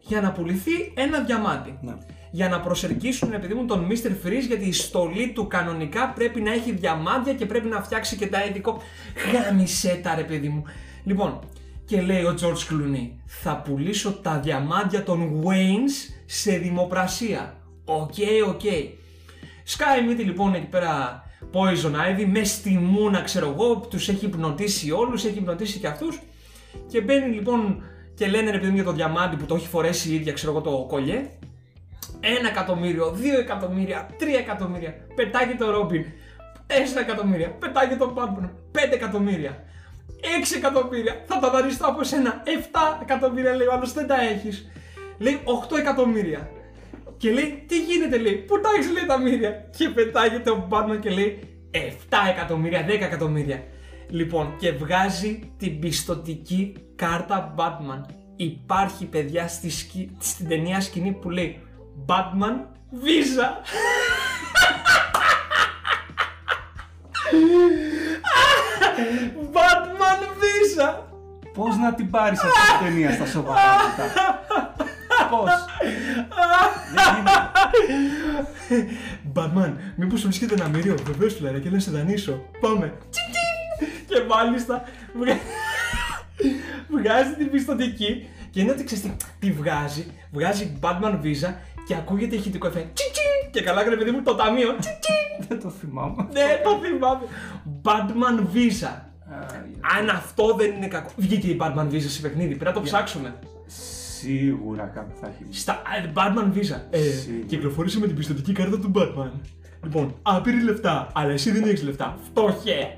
για 0.00 0.20
να 0.20 0.32
πουληθεί 0.32 0.92
ένα 0.94 1.20
διαμάντι. 1.20 1.78
Ναι. 1.82 1.92
Για 2.34 2.48
να 2.48 2.60
προσελκύσουν 2.60 3.32
επειδή 3.32 3.54
μου 3.54 3.66
τον 3.66 3.86
Mr. 3.90 4.26
Freeze 4.26 4.46
γιατί 4.46 4.64
η 4.64 4.72
στολή 4.72 5.32
του 5.32 5.46
κανονικά 5.46 6.08
πρέπει 6.08 6.40
να 6.40 6.52
έχει 6.52 6.72
διαμάντια 6.72 7.34
και 7.34 7.46
πρέπει 7.46 7.68
να 7.68 7.82
φτιάξει 7.82 8.16
και 8.16 8.26
τα 8.26 8.42
έντικο. 8.42 8.82
Γάμισε 9.32 10.00
τα 10.02 10.14
ρε 10.14 10.22
παιδί 10.22 10.48
μου. 10.48 10.64
Λοιπόν, 11.04 11.38
Και 11.84 12.00
λέει 12.00 12.22
ο 12.22 12.34
George 12.40 12.72
Clooney, 12.72 13.10
θα 13.26 13.56
πουλήσω 13.56 14.12
τα 14.12 14.40
διαμάντια 14.40 15.02
των 15.02 15.44
Waynes 15.44 16.14
σε 16.26 16.56
δημοπρασία. 16.56 17.56
Οκ, 17.84 18.14
οκ. 18.48 18.60
Σκάει 19.64 20.02
μύτη 20.02 20.22
λοιπόν 20.22 20.54
εκεί 20.54 20.66
πέρα 20.66 21.22
Poison 21.52 21.92
Ivy, 21.92 22.26
με 22.26 22.44
στημούνα 22.44 23.20
ξέρω 23.22 23.48
εγώ, 23.50 23.76
τους 23.76 24.08
έχει 24.08 24.24
υπνωτίσει 24.24 24.90
όλους, 24.90 25.24
έχει 25.24 25.38
υπνωτίσει 25.38 25.78
και 25.78 25.86
αυτούς 25.86 26.20
και 26.88 27.00
μπαίνει 27.00 27.34
λοιπόν 27.34 27.82
και 28.14 28.26
λένε 28.26 28.50
ρε 28.50 28.58
παιδί 28.58 28.68
μου 28.68 28.74
για 28.74 28.84
το 28.84 28.92
διαμάντι 28.92 29.36
που 29.36 29.46
το 29.46 29.54
έχει 29.54 29.66
φορέσει 29.66 30.10
η 30.10 30.14
ίδια 30.14 30.32
ξέρω 30.32 30.52
εγώ 30.52 30.60
το 30.60 30.86
κολλιέ 30.88 31.30
ένα 32.22 32.48
εκατομμύριο, 32.48 33.10
δύο 33.10 33.38
εκατομμύρια, 33.38 34.08
τρία 34.18 34.38
εκατομμύρια, 34.38 34.94
πετάγει 35.14 35.54
το 35.54 35.70
Robin, 35.70 36.04
τέσσερα 36.66 37.00
εκατομμύρια, 37.00 37.48
πετάγει 37.50 37.96
το 37.96 38.14
Batman, 38.16 38.50
πέντε 38.70 38.94
εκατομμύρια, 38.94 39.64
έξι 40.38 40.56
εκατομμύρια, 40.56 41.24
θα 41.26 41.38
τα 41.38 41.50
δανειστώ 41.50 41.86
από 41.86 42.00
εσένα, 42.00 42.42
εφτά 42.44 42.98
εκατομμύρια 43.02 43.54
λέει 43.56 43.66
ο 43.66 43.72
άλλος, 43.72 43.92
δεν 43.92 44.06
τα 44.06 44.20
έχεις. 44.20 44.66
Λέει 45.18 45.40
8 45.44 45.76
εκατομμύρια. 45.78 46.50
Και 47.16 47.30
λέει, 47.30 47.64
τι 47.68 47.78
γίνεται, 47.80 48.18
λέει, 48.18 48.34
πού 48.34 48.60
τα 48.60 48.68
έχεις 48.76 48.90
λέει 48.90 49.06
τα 49.06 49.18
μύρια. 49.18 49.50
Και 49.76 49.88
πετάγεται 49.88 50.50
ο 50.50 50.68
Batman 50.70 50.98
και 51.00 51.10
λέει, 51.10 51.38
7 51.70 51.78
εκατομμύρια, 52.30 52.86
10 52.86 52.88
εκατομμύρια. 52.88 53.62
Λοιπόν, 54.08 54.56
και 54.58 54.72
βγάζει 54.72 55.52
την 55.58 55.78
πιστοτική 55.78 56.76
κάρτα 56.96 57.54
Batman. 57.58 58.10
Υπάρχει, 58.36 59.06
παιδιά, 59.06 59.48
στη 59.48 59.70
σκη... 59.70 60.16
στην 60.18 60.48
ταινία 60.48 60.80
σκηνή 60.80 61.12
που 61.12 61.30
λέει 61.30 61.60
Batman 62.06 62.56
Visa. 63.04 63.48
Batman 69.54 70.20
Visa. 70.40 70.88
Πώς 71.54 71.76
να 71.76 71.94
την 71.94 72.10
πάρεις 72.10 72.40
αυτή 72.40 72.58
την 72.78 72.86
ταινία 72.86 73.12
στα 73.12 73.26
σοβαρά 73.26 73.60
Πώς; 75.30 75.50
Δεν 76.94 77.14
γίνεται. 77.14 77.40
Batman, 79.34 79.72
μήπως 79.96 80.20
σου 80.20 80.26
βρίσκεται 80.26 80.54
ένα 80.54 80.68
μύριο; 80.68 80.94
Βεβαίως 81.06 81.34
φιλαράκι, 81.34 81.68
να 81.70 81.78
σε 81.78 81.90
δανείσω. 81.90 82.42
Πάμε. 82.60 82.92
Και 84.08 84.22
μάλιστα 84.28 84.82
βγα- 85.18 85.40
βγάζει 86.88 87.34
την 87.34 87.50
πιστοτική 87.50 88.28
και 88.50 88.60
είναι 88.60 88.70
ότι 88.70 88.84
ξέρεις 88.84 89.02
τι, 89.04 89.10
τη 89.38 89.50
βγάζει, 89.52 90.06
βγάζει 90.32 90.78
Batman 90.82 91.20
Visa 91.22 91.52
και 91.86 91.94
ακούγεται 91.94 92.34
ηχητικό 92.34 92.66
εφέ. 92.66 92.78
Τσιν-τσιν. 92.94 93.50
Και 93.52 93.62
καλά 93.62 93.80
έκανε 93.80 93.96
παιδί 93.96 94.10
μου 94.10 94.22
το 94.22 94.34
ταμείο. 94.34 94.76
Τσιν-τσιν. 94.78 95.46
Δεν 95.48 95.60
το 95.60 95.68
θυμάμαι. 95.70 96.26
Ναι, 96.32 96.60
το 96.64 96.78
θυμάμαι. 96.82 97.24
Batman 97.82 98.40
Visa. 98.54 99.00
Άι, 99.30 99.98
Αν 99.98 100.08
αυτό 100.08 100.54
δεν 100.54 100.72
είναι 100.72 100.88
κακό. 100.88 101.10
Βγήκε 101.16 101.46
η 101.48 101.56
Batman 101.60 101.86
Visa 101.92 102.00
σε 102.08 102.20
παιχνίδι, 102.20 102.48
πρέπει 102.54 102.64
να 102.64 102.72
το 102.72 102.80
ψάξουμε. 102.80 103.34
Σίγουρα 103.66 104.84
κάπου 104.94 105.14
θα 105.20 105.26
έχει. 105.26 105.60
Στα 105.60 105.82
ε, 106.04 106.10
Batman 106.14 106.56
Visa. 106.58 106.80
Ε, 106.90 107.00
Σίγουρα. 107.00 107.46
κυκλοφόρησε 107.46 107.98
με 107.98 108.06
την 108.06 108.16
πιστοτική 108.16 108.52
κάρτα 108.52 108.78
του 108.78 108.92
Batman. 108.94 109.30
Λοιπόν, 109.84 110.14
άπειρη 110.22 110.62
λεφτά, 110.62 111.10
αλλά 111.14 111.32
εσύ 111.32 111.50
δεν 111.50 111.62
έχεις 111.62 111.82
λεφτά. 111.82 112.16
Φτώχε. 112.30 112.96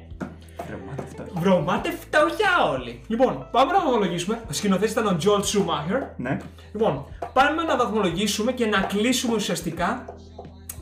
Κρεμάται 0.94 1.22
αυτό. 1.22 1.40
Βρωμάτε 1.40 1.90
φτώχεια 1.90 2.70
όλοι. 2.70 3.00
Λοιπόν, 3.06 3.48
πάμε 3.50 3.72
να 3.72 3.80
βαθμολογήσουμε. 3.80 4.42
Ο 4.48 4.52
σκηνοθέτης 4.52 4.92
ήταν 4.92 5.06
ο 5.06 5.16
Joel 5.22 5.40
Schumacher. 5.40 6.02
Ναι. 6.16 6.38
Λοιπόν, 6.72 7.06
πάμε 7.32 7.62
να 7.62 7.76
βαθμολογήσουμε 7.76 8.52
και 8.52 8.66
να 8.66 8.80
κλείσουμε 8.80 9.34
ουσιαστικά 9.34 10.04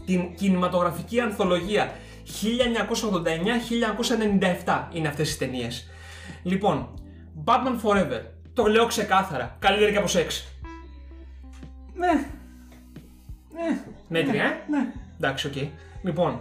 την 0.06 0.34
κινηματογραφική 0.34 1.20
ανθολογία 1.20 1.92
1989-1997 4.64 4.82
είναι 4.92 5.08
αυτές 5.08 5.34
οι 5.34 5.38
ταινίες. 5.38 5.86
Λοιπόν, 6.42 6.88
Batman 7.44 7.80
Forever. 7.82 8.20
Το 8.52 8.66
λέω 8.66 8.86
ξεκάθαρα. 8.86 9.56
Καλύτερη 9.58 9.92
και 9.92 9.98
από 9.98 10.06
σεξ. 10.06 10.44
ναι. 11.94 12.26
Ναι. 13.54 13.80
Μέτρια, 14.08 14.44
ε; 14.44 14.62
Ναι. 14.68 14.92
Εντάξει, 15.16 15.46
οκ. 15.46 15.52
Λοιπόν. 16.02 16.40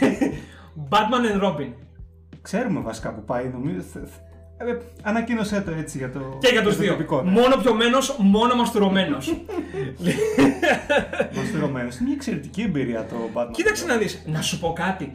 Batman 0.90 1.24
and 1.32 1.42
Robin. 1.42 1.68
Ξέρουμε 2.42 2.80
βασικά 2.80 3.14
που 3.14 3.24
πάει, 3.24 3.48
νομίζω. 3.52 3.80
θε- 3.80 4.02
θε- 4.06 4.68
ε, 4.68 4.78
Ανακοίνωσέ 5.02 5.60
το 5.60 5.70
έτσι 5.70 5.98
για 5.98 6.10
το. 6.10 6.38
Και 6.40 6.48
για 6.52 6.62
τους 6.62 6.76
το 6.76 6.82
δύο. 6.82 6.92
τοπικό, 6.92 7.22
ναι. 7.22 7.30
Μόνο 7.30 7.56
πιωμένος, 7.56 8.16
μόνο 8.18 8.54
μαστουρωμένος. 8.54 9.28
Μαστουρωμένος. 11.36 11.94
Είναι 11.96 12.04
μια 12.04 12.14
εξαιρετική 12.14 12.62
εμπειρία 12.62 13.06
το 13.06 13.14
Batman. 13.34 13.50
Κοίταξε 13.52 13.86
να 13.86 13.96
δεις, 13.96 14.22
να 14.26 14.40
σου 14.42 14.58
πω 14.60 14.72
κάτι. 14.72 15.12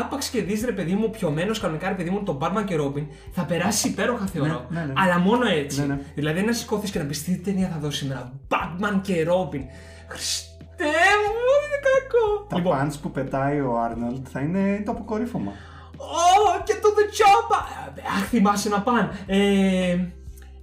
Άπαξ 0.00 0.28
και 0.28 0.42
δεις 0.42 0.64
ρε 0.64 0.72
παιδί 0.72 0.92
μου 0.94 1.10
πιωμένος 1.10 1.60
κανονικά 1.60 1.88
ρε 1.88 1.94
παιδί 1.94 2.10
μου 2.10 2.22
τον 2.22 2.38
Batman 2.40 2.64
και 2.64 2.76
Robin 2.80 3.06
θα 3.32 3.44
περάσει 3.44 3.88
υπέροχα 3.88 4.26
θεωρώ. 4.26 4.66
Ναι, 4.68 4.80
ναι, 4.80 4.86
ναι. 4.86 4.92
Αλλά 4.96 5.18
μόνο 5.18 5.46
έτσι. 5.46 5.80
Ναι, 5.80 5.86
ναι. 5.86 5.98
Δηλαδή 6.14 6.42
να 6.42 6.52
σηκώθεις 6.52 6.90
και 6.90 6.98
να 6.98 7.04
πεις 7.04 7.24
τι 7.24 7.36
ταινία 7.38 7.68
θα 7.72 7.78
δώσει 7.78 7.98
σήμερα; 7.98 8.32
Batman 8.48 9.00
και 9.02 9.26
Robin. 9.28 9.60
Χριστέ 10.08 10.84
μου, 11.22 11.40
είναι 11.64 11.80
κακό. 11.90 12.46
Τα 12.48 12.56
λοιπόν, 12.56 12.88
punch 12.88 12.94
που 13.02 13.10
πετάει 13.10 13.60
ο 13.60 13.78
Άρνολτ 13.80 14.26
θα 14.32 14.40
είναι 14.40 14.82
το 14.84 14.90
αποκορύφωμα. 14.90 15.52
Ω, 16.00 16.62
και 16.64 16.72
το 16.72 16.88
The 16.96 17.04
Choppa! 17.18 17.60
Αχ, 18.16 18.28
θυμάσαι 18.28 18.68
να 18.68 18.80
πάνε. 18.80 19.10
Ε, 19.26 19.98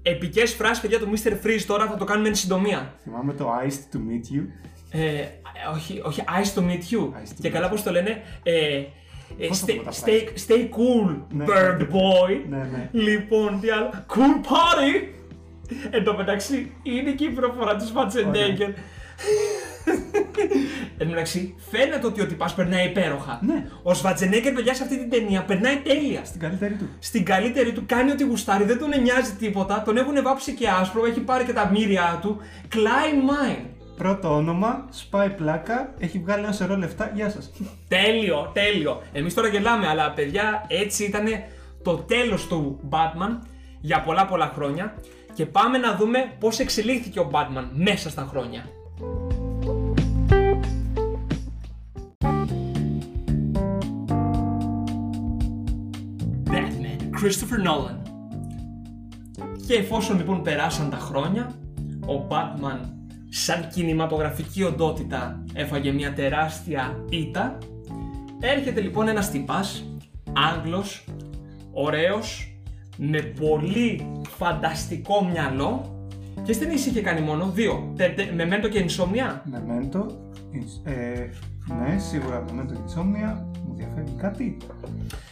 επικές 0.01 0.53
φράσεις, 0.53 0.79
παιδιά, 0.81 0.99
του 0.99 1.11
Mr. 1.11 1.31
Freeze 1.31 1.63
τώρα 1.67 1.87
θα 1.87 1.97
το 1.97 2.05
κάνουμε 2.05 2.27
εν 2.27 2.35
συντομία. 2.35 2.93
Θυμάμαι 3.03 3.33
το 3.33 3.49
Iced 3.65 3.95
to 3.95 3.97
meet 3.99 4.35
you. 4.37 4.43
Ε, 4.91 5.25
όχι, 5.73 6.01
όχι, 6.05 6.23
Ice 6.41 6.59
to 6.59 6.63
meet 6.63 6.93
you. 6.93 7.11
to 7.23 7.41
και 7.41 7.47
meet 7.47 7.51
καλά 7.51 7.69
πώς 7.69 7.83
το 7.83 7.91
λένε. 7.91 8.21
Ε, 8.43 8.83
ε, 9.39 9.47
Πώς 9.47 9.59
το 9.59 9.65
stay, 9.69 9.75
μεταφράζεις; 9.77 10.45
stay, 10.47 10.51
stay 10.51 10.61
cool, 10.63 11.15
Ναι. 11.29 11.45
bird 11.47 11.81
boy. 11.81 12.41
Ναι, 12.49 12.57
ναι. 12.57 12.89
Λοιπόν, 12.91 13.59
τι 13.59 13.69
άλλο. 13.69 13.89
Cool 14.07 14.45
party! 14.45 15.07
Εν 15.89 16.03
τω 16.03 16.15
μεταξύ, 16.15 16.71
είναι 16.83 17.11
και 17.11 17.23
η 17.25 17.29
προφορά 17.29 17.75
του 17.75 17.85
Schwarzenegger. 17.93 18.73
Εν 20.97 21.05
τω 21.07 21.13
μεταξύ, 21.13 21.55
φαίνεται 21.71 22.05
ότι 22.07 22.21
ο 22.21 22.27
τυπάς 22.27 22.53
περνάει 22.53 22.85
υπέροχα. 22.85 23.39
Ναι. 23.43 23.65
Ο 23.83 23.91
Schwarzenegger, 23.91 24.51
παιδιά, 24.55 24.73
σε 24.73 24.83
αυτή 24.83 24.97
την 24.97 25.09
ταινία 25.09 25.43
περνάει 25.43 25.75
τέλεια. 25.75 26.25
Στην 26.25 26.39
καλύτερη 26.39 26.73
του. 26.73 26.89
Στην 26.99 27.25
καλύτερη 27.25 27.71
του 27.71 27.83
κάνει 27.85 28.11
ό,τι 28.11 28.23
γουστάρει, 28.23 28.63
δεν 28.63 28.79
τον 28.79 29.01
νοιάζει 29.01 29.33
τίποτα. 29.33 29.81
Τον 29.81 29.97
έχουν 29.97 30.23
βάψει 30.23 30.53
και 30.53 30.67
άσπρο, 30.67 31.05
έχει 31.05 31.19
πάρει 31.19 31.43
και 31.43 31.53
τα 31.53 31.69
μύρια 31.73 32.19
του. 32.21 32.37
Klein 32.73 33.29
Mine. 33.29 33.65
Πρώτο 33.97 34.35
όνομα, 34.35 34.85
σπάει 34.89 35.29
πλάκα, 35.29 35.93
έχει 35.99 36.19
βγάλει 36.19 36.43
ένα 36.43 36.51
σωρό 36.51 36.77
λεφτά. 36.77 37.11
Γεια 37.15 37.29
σας. 37.29 37.51
Τέλειο, 37.87 38.51
τέλειο. 38.53 39.01
Εμείς 39.11 39.33
τώρα 39.33 39.47
γελάμε, 39.47 39.87
αλλά 39.87 40.11
παιδιά 40.11 40.65
έτσι 40.67 41.03
ήταν 41.03 41.25
το 41.83 41.95
τέλος 41.95 42.47
του 42.47 42.79
Batman 42.89 43.37
για 43.81 44.01
πολλά 44.01 44.25
πολλά 44.25 44.51
χρόνια 44.55 44.93
και 45.33 45.45
πάμε 45.45 45.77
να 45.77 45.95
δούμε 45.95 46.31
πώς 46.39 46.59
εξελίχθηκε 46.59 47.19
ο 47.19 47.29
Batman 47.33 47.67
μέσα 47.73 48.09
στα 48.09 48.27
χρόνια. 48.29 48.63
Christopher 57.27 57.67
Nolan. 57.67 57.97
Και 59.67 59.73
εφόσον 59.73 60.17
λοιπόν 60.17 60.41
περάσαν 60.41 60.89
τα 60.89 60.97
χρόνια, 60.97 61.51
ο 62.05 62.27
Batman 62.29 62.79
σαν 63.29 63.67
κινηματογραφική 63.73 64.63
οντότητα 64.63 65.43
έφαγε 65.53 65.91
μια 65.91 66.13
τεράστια 66.13 67.03
ήττα. 67.09 67.57
Έρχεται 68.39 68.81
λοιπόν 68.81 69.07
ένας 69.07 69.31
τυπάς, 69.31 69.83
Άγγλος, 70.33 71.05
ωραίος, 71.71 72.57
με 72.97 73.19
πολύ 73.19 74.11
φανταστικό 74.37 75.25
μυαλό 75.25 75.99
και 76.43 76.53
στην 76.53 76.69
είχε 76.69 77.01
κάνει 77.01 77.21
μόνο 77.21 77.49
δύο, 77.49 77.93
με 78.35 78.45
μέντο 78.45 78.67
και 78.67 78.85
insomnia. 78.87 79.41
Μεμέντο. 79.43 80.05
Ε, 80.83 81.29
ναι, 81.67 81.97
σίγουρα 81.97 82.43
Μεμέντο 82.47 82.73
και 82.73 82.79
Insomnia. 82.85 83.41
Μου 83.67 83.75
διαφεύγει 83.75 84.15
κάτι. 84.17 84.57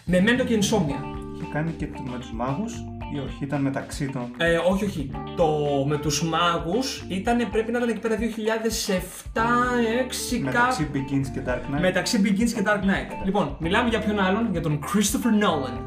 Με 0.06 0.20
μέντο 0.22 0.44
και 0.44 0.60
insomnia. 0.62 1.25
Είχε 1.56 1.64
κάνει 1.64 1.76
και 1.78 1.88
το 1.88 2.02
με 2.12 2.18
τους 2.18 2.32
μάγους 2.32 2.74
ή 3.14 3.20
όχι, 3.20 3.44
ήταν 3.44 3.62
μεταξύ 3.62 4.10
των. 4.10 4.32
Ε, 4.38 4.58
όχι, 4.58 4.86
όχι. 4.86 5.12
Το 5.36 5.48
με 5.88 5.98
τους 5.98 6.24
μάγους 6.24 7.06
ήταν, 7.08 7.50
πρέπει 7.52 7.72
να 7.72 7.78
ήταν 7.78 7.90
εκεί 7.90 8.00
πέρα 8.00 8.18
2007-2006 8.18 10.40
Μεταξύ 10.42 10.90
Begins 10.94 11.28
και 11.34 11.42
Dark 11.46 11.76
Knight. 11.76 11.80
Μεταξύ 11.80 12.22
Begins 12.24 12.50
και 12.50 12.62
Dark 12.66 12.80
Knight. 12.80 13.26
Λοιπόν, 13.26 13.56
μιλάμε 13.60 13.90
για 13.90 14.00
ποιον 14.00 14.20
άλλον, 14.20 14.52
για 14.52 14.62
τον 14.62 14.80
Christopher 14.80 15.44
Nolan. 15.44 15.80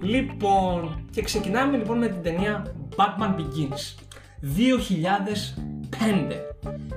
Λοιπόν, 0.00 1.04
και 1.10 1.22
ξεκινάμε 1.22 1.76
λοιπόν 1.76 1.98
με 1.98 2.08
την 2.08 2.22
ταινία 2.22 2.74
Batman 2.96 3.34
Begins. 3.34 3.94
2005. 4.42 4.46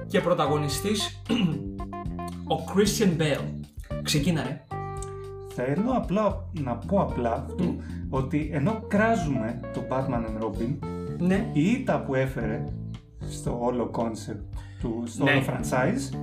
Και 0.07 0.19
πρωταγωνιστής 0.19 1.21
ο 2.53 2.55
Christian 2.73 3.21
Bale. 3.21 3.45
Ξεκίνα 4.03 4.43
ρε. 4.43 4.63
Θέλω 5.55 5.91
απλά 5.95 6.49
να 6.63 6.75
πω 6.75 7.01
απλά 7.01 7.33
αυτό, 7.33 7.75
ότι 8.09 8.49
ενώ 8.53 8.83
κράζουμε 8.87 9.59
το 9.73 9.81
Batman 9.89 10.23
and 10.25 10.43
Robin, 10.45 10.77
Ναι. 11.17 11.49
η 11.53 11.61
ήττα 11.71 11.99
που 12.01 12.15
έφερε 12.15 12.65
στο 13.29 13.57
όλο 13.61 13.91
concept 13.95 14.57
του, 14.81 15.03
στο 15.05 15.23
Ναι. 15.23 15.31
όλο 15.31 15.41
franchise 15.47 16.17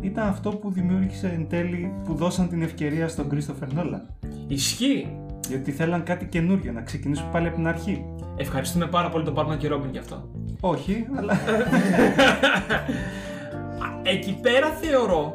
ήταν 0.00 0.28
αυτό 0.28 0.50
που 0.50 0.70
δημιούργησε 0.70 1.28
εν 1.28 1.48
τέλει, 1.48 1.92
που 2.04 2.14
δώσαν 2.14 2.48
την 2.48 2.62
ευκαιρία 2.62 3.08
στον 3.08 3.28
Christopher 3.32 3.78
Nolan. 3.78 4.26
Ισχύει. 4.46 5.16
Γιατί 5.48 5.70
θέλαν 5.72 6.02
κάτι 6.02 6.26
καινούριο, 6.26 6.72
να 6.72 6.80
ξεκινήσουν 6.80 7.30
πάλι 7.30 7.46
από 7.46 7.56
την 7.56 7.66
αρχή. 7.66 8.04
Ευχαριστούμε 8.36 8.86
πάρα 8.86 9.08
πολύ 9.08 9.24
τον 9.24 9.34
Batman 9.36 9.56
και 9.58 9.68
Robin 9.72 9.90
γι' 9.90 9.98
αυτό. 9.98 10.28
Όχι, 10.60 11.06
αλλά. 11.16 11.38
Εκεί 14.02 14.38
πέρα 14.42 14.66
θεωρώ 14.68 15.34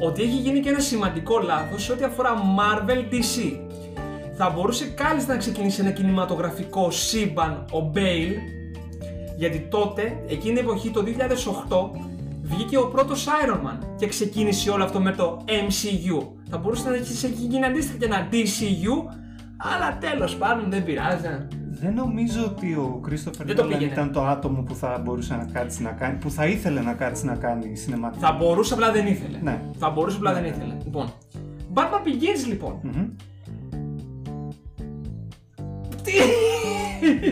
ότι 0.00 0.22
έχει 0.22 0.36
γίνει 0.36 0.60
και 0.60 0.68
ένα 0.68 0.78
σημαντικό 0.78 1.38
λάθος 1.38 1.84
σε 1.84 1.92
ό,τι 1.92 2.04
αφορά 2.04 2.34
Marvel 2.58 3.12
DC. 3.12 3.58
Θα 4.36 4.50
μπορούσε 4.50 4.86
κάλλιστα 4.86 5.32
να 5.32 5.38
ξεκινήσει 5.38 5.80
ένα 5.80 5.90
κινηματογραφικό 5.90 6.90
σύμπαν 6.90 7.64
ο 7.72 7.90
Bale 7.94 8.60
γιατί 9.36 9.66
τότε, 9.70 10.22
εκείνη 10.26 10.54
την 10.54 10.64
εποχή 10.64 10.90
το 10.90 11.04
2008 11.92 11.98
βγήκε 12.42 12.78
ο 12.78 12.88
πρώτος 12.88 13.26
Iron 13.26 13.66
Man 13.66 13.78
και 13.98 14.06
ξεκίνησε 14.06 14.70
όλο 14.70 14.84
αυτό 14.84 15.00
με 15.00 15.12
το 15.12 15.44
MCU. 15.46 16.26
Θα 16.50 16.58
μπορούσε 16.58 16.88
να 16.88 16.94
έχει 16.94 17.46
γίνει 17.48 17.64
αντίστοιχα 17.64 17.98
και 17.98 18.04
ένα 18.04 18.28
DCU 18.32 19.14
αλλά 19.56 19.98
τέλος 19.98 20.36
πάντων 20.36 20.70
δεν 20.70 20.84
πειράζει. 20.84 21.26
Δεν 21.80 21.94
νομίζω 21.94 22.44
ότι 22.44 22.74
ο 22.74 23.00
Κρίστοφερ 23.02 23.54
Νόλαν 23.56 23.80
ήταν 23.80 24.12
το 24.12 24.24
άτομο 24.24 24.62
που 24.62 24.74
θα 24.74 25.00
μπορούσε 25.04 25.34
να 25.34 25.44
κάτσει 25.52 25.82
να 25.82 25.90
κάνει, 25.90 26.18
που 26.18 26.30
θα 26.30 26.46
ήθελε 26.46 26.80
να 26.80 26.92
κάτσει 26.92 27.24
να 27.24 27.34
κάνει 27.34 27.76
σινεματική. 27.76 28.24
Θα 28.24 28.32
μπορούσε, 28.32 28.74
απλά 28.74 28.92
δεν 28.92 29.06
ήθελε. 29.06 29.38
Ναι. 29.42 29.60
Θα 29.78 29.90
μπορούσε, 29.90 30.16
απλά 30.16 30.32
δεν 30.32 30.44
ήθελε. 30.44 30.74
Λοιπόν. 30.84 31.12
Batman 31.74 32.06
Begins 32.06 32.48
λοιπόν. 32.48 32.80
Mm-hmm. 32.84 33.08
Τι; 36.02 36.12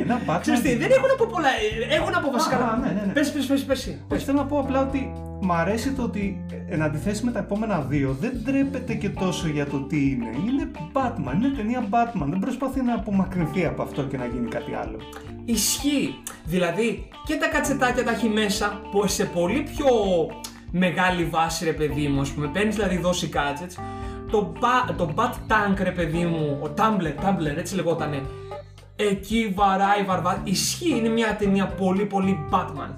Ένα 0.02 0.20
Batman. 0.26 0.40
Ξέρεις 0.40 0.60
τι, 0.60 0.76
δεν 0.76 0.90
έχω 0.90 1.06
να 1.06 1.14
πω 1.14 1.26
πολλά. 1.30 1.48
Έχω 1.90 2.10
να 2.10 2.20
πω 2.20 2.30
βασικά. 2.30 2.78
ναι, 2.80 2.92
ναι, 2.92 3.06
ναι. 3.06 3.12
Πες, 3.12 3.32
πες, 3.32 3.46
πες, 3.46 3.64
πες. 3.64 3.98
πες. 4.08 4.24
Θέλω 4.24 4.38
να 4.38 4.46
πω 4.46 4.58
απλά 4.58 4.80
ότι 4.86 5.12
μ' 5.40 5.52
αρέσει 5.52 5.92
το 5.92 6.02
ότι 6.02 6.44
εν 6.68 6.82
αντιθέσει 6.82 7.24
με 7.24 7.30
τα 7.30 7.38
επόμενα 7.38 7.80
δύο 7.80 8.16
δεν 8.20 8.44
τρέπεται 8.44 8.94
και 8.94 9.08
τόσο 9.08 9.48
για 9.48 9.66
το 9.66 9.78
τι 9.78 10.10
είναι. 10.10 10.30
Είναι 10.46 10.70
Batman, 10.92 11.34
είναι 11.34 11.48
ταινία 11.56 11.88
Batman. 11.90 12.26
Δεν 12.26 12.38
προσπαθεί 12.38 12.82
να 12.82 12.94
απομακρυνθεί 12.94 13.66
από 13.66 13.82
αυτό 13.82 14.02
και 14.02 14.16
να 14.16 14.26
γίνει 14.26 14.48
κάτι 14.48 14.74
άλλο. 14.74 14.98
Ισχύει. 15.44 16.14
Δηλαδή 16.44 17.08
και 17.24 17.34
τα 17.34 17.48
κατσετάκια 17.48 18.04
τα 18.04 18.10
έχει 18.10 18.28
μέσα 18.28 18.80
που 18.90 19.06
σε 19.06 19.24
πολύ 19.24 19.62
πιο 19.62 19.86
μεγάλη 20.70 21.24
βάση 21.24 21.64
ρε 21.64 21.72
παιδί 21.72 22.08
μου, 22.08 22.20
ας 22.20 22.30
πούμε, 22.30 22.46
παίρνεις 22.46 22.74
δηλαδή 22.74 22.96
δόση 22.96 23.30
gadgets. 23.32 23.82
Το, 24.30 24.52
το 24.96 25.14
Bat 25.16 25.52
Tank 25.52 25.76
ρε 25.82 25.90
παιδί 25.90 26.24
μου, 26.24 26.58
ο 26.62 26.70
Tumblr, 26.76 27.24
Tumblr 27.24 27.56
έτσι 27.56 27.74
λεγότανε, 27.74 28.22
εκεί 28.96 29.52
βαράει 29.54 30.02
βαρβά. 30.02 30.40
Ισχύει, 30.44 30.96
είναι 30.96 31.08
μια 31.08 31.36
ταινία 31.36 31.66
πολύ 31.66 32.04
πολύ 32.04 32.38
Batman. 32.50 32.94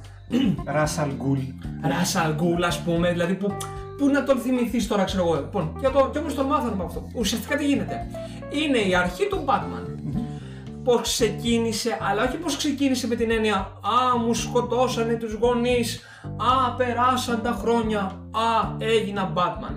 Ράσαλ 0.65 1.11
Γκουλ. 1.17 1.39
Ράσαλ 1.83 2.35
Γκουλ, 2.35 2.63
ας 2.63 2.81
πούμε, 2.81 3.11
δηλαδή 3.11 3.35
που, 3.35 3.57
που 3.99 4.09
να 4.09 4.25
τον 4.25 4.39
θυμηθείς 4.39 4.87
τώρα, 4.87 5.05
ξέρω 5.05 5.23
εγώ. 5.23 5.35
Λοιπόν, 5.35 5.77
για 5.81 5.91
το, 5.91 6.11
και 6.13 6.19
όμω 6.19 6.29
τον 6.33 6.47
μάθαμε 6.47 6.73
από 6.73 6.83
αυτό. 6.83 7.09
Ουσιαστικά 7.15 7.57
τι 7.57 7.67
γίνεται; 7.67 8.07
Είναι 8.51 8.79
η 8.79 8.95
αρχή 8.95 9.27
του 9.27 9.45
Batman. 9.47 9.95
Πώς 10.85 11.01
ξεκίνησε, 11.01 11.99
αλλά 12.11 12.23
όχι 12.23 12.37
πώς 12.37 12.57
ξεκίνησε 12.57 13.07
με 13.07 13.15
την 13.15 13.31
έννοια 13.31 13.57
Α, 13.57 14.19
μου 14.27 14.35
σκοτώσανε 14.35 15.15
τους 15.15 15.33
γονείς. 15.33 16.01
Α, 16.37 16.73
περάσαν 16.73 17.43
τα 17.43 17.59
χρόνια. 17.61 18.01
Α, 18.31 18.77
έγινα 18.79 19.33
Batman. 19.37 19.75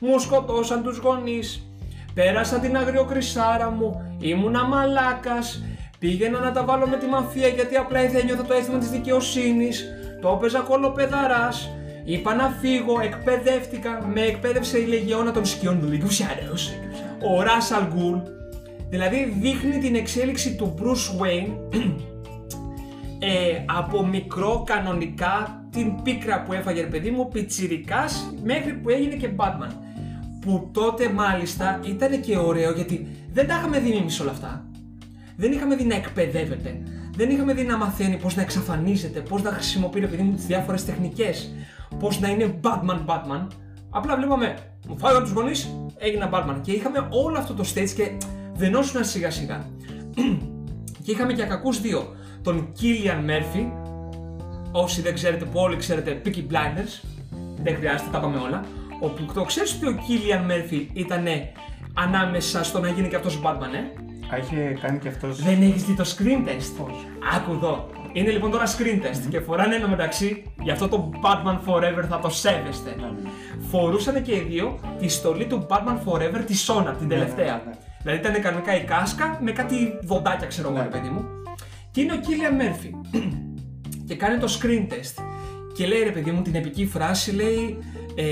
Μου 0.00 0.18
σκοτώσαν 0.18 0.82
τους 0.82 0.98
γονείς. 0.98 1.66
Πέρασα 2.14 2.58
την 2.58 2.76
αγριοκρισάρα 2.76 3.70
μου. 3.70 4.16
Ήμουνα 4.18 4.64
μαλάκας 4.64 5.62
Πήγαινα 6.04 6.38
να 6.38 6.52
τα 6.52 6.64
βάλω 6.64 6.86
με 6.86 6.96
τη 6.96 7.06
μαφία 7.06 7.48
γιατί 7.48 7.76
απλά 7.76 8.08
δεν 8.08 8.24
νιώθω 8.24 8.42
το 8.42 8.54
αίσθημα 8.54 8.78
της 8.78 8.90
δικαιοσύνης. 8.90 9.84
Το 10.20 10.28
έπαιζα 10.36 10.60
κολοπεδαράς. 10.60 11.70
Είπα 12.04 12.34
να 12.34 12.48
φύγω, 12.60 13.00
εκπαιδεύτηκα, 13.00 14.10
με 14.14 14.20
εκπαίδευσε 14.20 14.78
η 14.78 14.86
Λεγεώνα 14.86 15.32
των 15.32 15.44
Σκιών 15.44 15.80
του 15.80 15.88
Λίγου 15.88 16.08
Ο 17.34 17.42
Ράσαλ 17.42 17.82
Γκουλ. 17.86 18.16
Δηλαδή 18.88 19.36
δείχνει 19.40 19.78
την 19.78 19.94
εξέλιξη 19.94 20.54
του 20.56 20.74
Bruce 20.78 21.22
Wayne 21.22 21.52
ε, 23.18 23.64
από 23.78 24.06
μικρό 24.06 24.62
κανονικά 24.66 25.66
την 25.70 26.02
πίκρα 26.02 26.42
που 26.42 26.52
έφαγε 26.52 26.80
ρε 26.80 26.86
παιδί 26.86 27.10
μου 27.10 27.28
πιτσιρικάς 27.28 28.34
μέχρι 28.42 28.72
που 28.72 28.90
έγινε 28.90 29.14
και 29.14 29.28
Batman 29.36 29.72
που 30.40 30.70
τότε 30.72 31.08
μάλιστα 31.08 31.80
ήταν 31.84 32.20
και 32.20 32.38
ωραίο 32.38 32.72
γιατί 32.72 33.08
δεν 33.32 33.46
τα 33.46 33.54
είχαμε 33.54 33.78
δει 33.78 33.92
εμείς 33.92 34.20
όλα 34.20 34.30
αυτά 34.30 34.63
δεν 35.36 35.52
είχαμε 35.52 35.76
δει 35.76 35.84
να 35.84 35.94
εκπαιδεύεται. 35.94 36.82
Δεν 37.16 37.30
είχαμε 37.30 37.54
δει 37.54 37.62
να 37.62 37.76
μαθαίνει 37.76 38.16
πώς 38.16 38.36
να 38.36 38.42
εξαφανίζεται, 38.42 39.20
πώς 39.20 39.42
να 39.42 39.50
χρησιμοποιεί 39.50 40.02
επειδή 40.02 40.22
μου 40.22 40.34
τις 40.34 40.46
διάφορες 40.46 40.84
τεχνικές, 40.84 41.54
πώς 41.98 42.20
να 42.20 42.28
είναι 42.28 42.60
Batman 42.62 43.04
Batman. 43.06 43.46
Απλά 43.90 44.16
βλέπαμε, 44.16 44.54
μου 44.88 44.98
φάγανε 44.98 45.26
του 45.26 45.32
γονείς, 45.34 45.76
έγινα 45.98 46.30
Batman. 46.32 46.60
Και 46.62 46.72
είχαμε 46.72 47.08
όλο 47.10 47.38
αυτό 47.38 47.54
το 47.54 47.64
stage 47.74 47.90
και 47.96 48.10
δενόσουν 48.54 49.04
σιγά 49.04 49.30
σιγά. 49.30 49.66
και 51.02 51.10
είχαμε 51.10 51.32
και 51.32 51.42
κακού 51.42 51.72
δύο. 51.72 52.16
Τον 52.42 52.72
Killian 52.80 53.30
Murphy, 53.30 53.66
όσοι 54.72 55.00
δεν 55.02 55.14
ξέρετε 55.14 55.44
που 55.44 55.58
όλοι 55.60 55.76
ξέρετε, 55.76 56.20
Peaky 56.24 56.52
Blinders. 56.52 57.04
Δεν 57.62 57.76
χρειάζεται, 57.76 58.10
τα 58.12 58.20
πάμε 58.20 58.38
όλα. 58.38 58.64
Όπου 59.00 59.32
το 59.34 59.42
ξέρεις 59.42 59.74
ότι 59.74 59.86
ο 59.86 59.94
Killian 59.94 60.50
Murphy 60.50 60.86
ήταν 60.92 61.24
ανάμεσα 61.94 62.64
στο 62.64 62.80
να 62.80 62.88
γίνει 62.88 63.08
και 63.08 63.16
αυτός 63.16 63.40
Batman, 63.44 63.74
ε; 63.74 64.00
Α, 64.32 64.38
είχε 64.38 64.78
κάνει 64.80 64.98
και 64.98 65.08
αυτό. 65.08 65.28
Δεν 65.28 65.62
έχεις 65.62 65.84
δει 65.84 65.94
το 65.94 66.04
screen 66.16 66.48
test; 66.48 66.86
Όχι. 66.86 67.06
Άκου 67.36 67.52
εδώ. 67.52 67.90
Είναι 68.12 68.30
λοιπόν 68.30 68.50
τώρα 68.50 68.64
screen 68.66 69.06
test 69.06 69.28
και 69.28 69.40
φοράνε 69.40 69.74
ένα 69.74 69.88
μεταξύ, 69.88 70.52
γι' 70.62 70.70
αυτό 70.70 70.88
το 70.88 71.10
Batman 71.22 71.58
Forever 71.68 72.04
θα 72.08 72.18
το 72.18 72.28
σέβεστε. 72.28 72.94
Ναι, 73.00 73.06
ναι. 73.06 73.30
Φορούσαν 73.70 74.22
και 74.22 74.32
οι 74.32 74.46
δύο 74.48 74.78
τη 74.98 75.08
στολή 75.08 75.46
του 75.46 75.66
Batman 75.70 75.98
Forever 76.06 76.42
της 76.46 76.70
Sona, 76.70 76.94
την 76.98 77.06
ναι, 77.06 77.14
τελευταία. 77.14 77.62
Δηλαδή 78.02 78.20
ήταν 78.20 78.42
κανονικά 78.42 78.76
η 78.76 78.84
κάσκα 78.84 79.38
με 79.42 79.52
κάτι 79.52 79.98
δοντάκια, 80.02 80.46
ξέρω 80.46 80.74
εγώ, 80.74 80.88
παιδί 80.90 81.08
μου. 81.08 81.24
Και 81.90 82.00
είναι 82.00 82.12
ο 82.12 82.16
Killian 82.16 82.62
Murphy. 82.62 83.18
και 84.08 84.16
κάνει 84.16 84.38
το 84.38 84.58
screen 84.60 84.92
test. 84.92 85.22
Και 85.74 85.86
λέει 85.86 86.02
ρε 86.02 86.10
παιδί 86.10 86.30
μου 86.30 86.42
την 86.42 86.54
επική 86.54 86.86
φράση, 86.86 87.32
λέει 87.32 87.78
ε, 88.14 88.24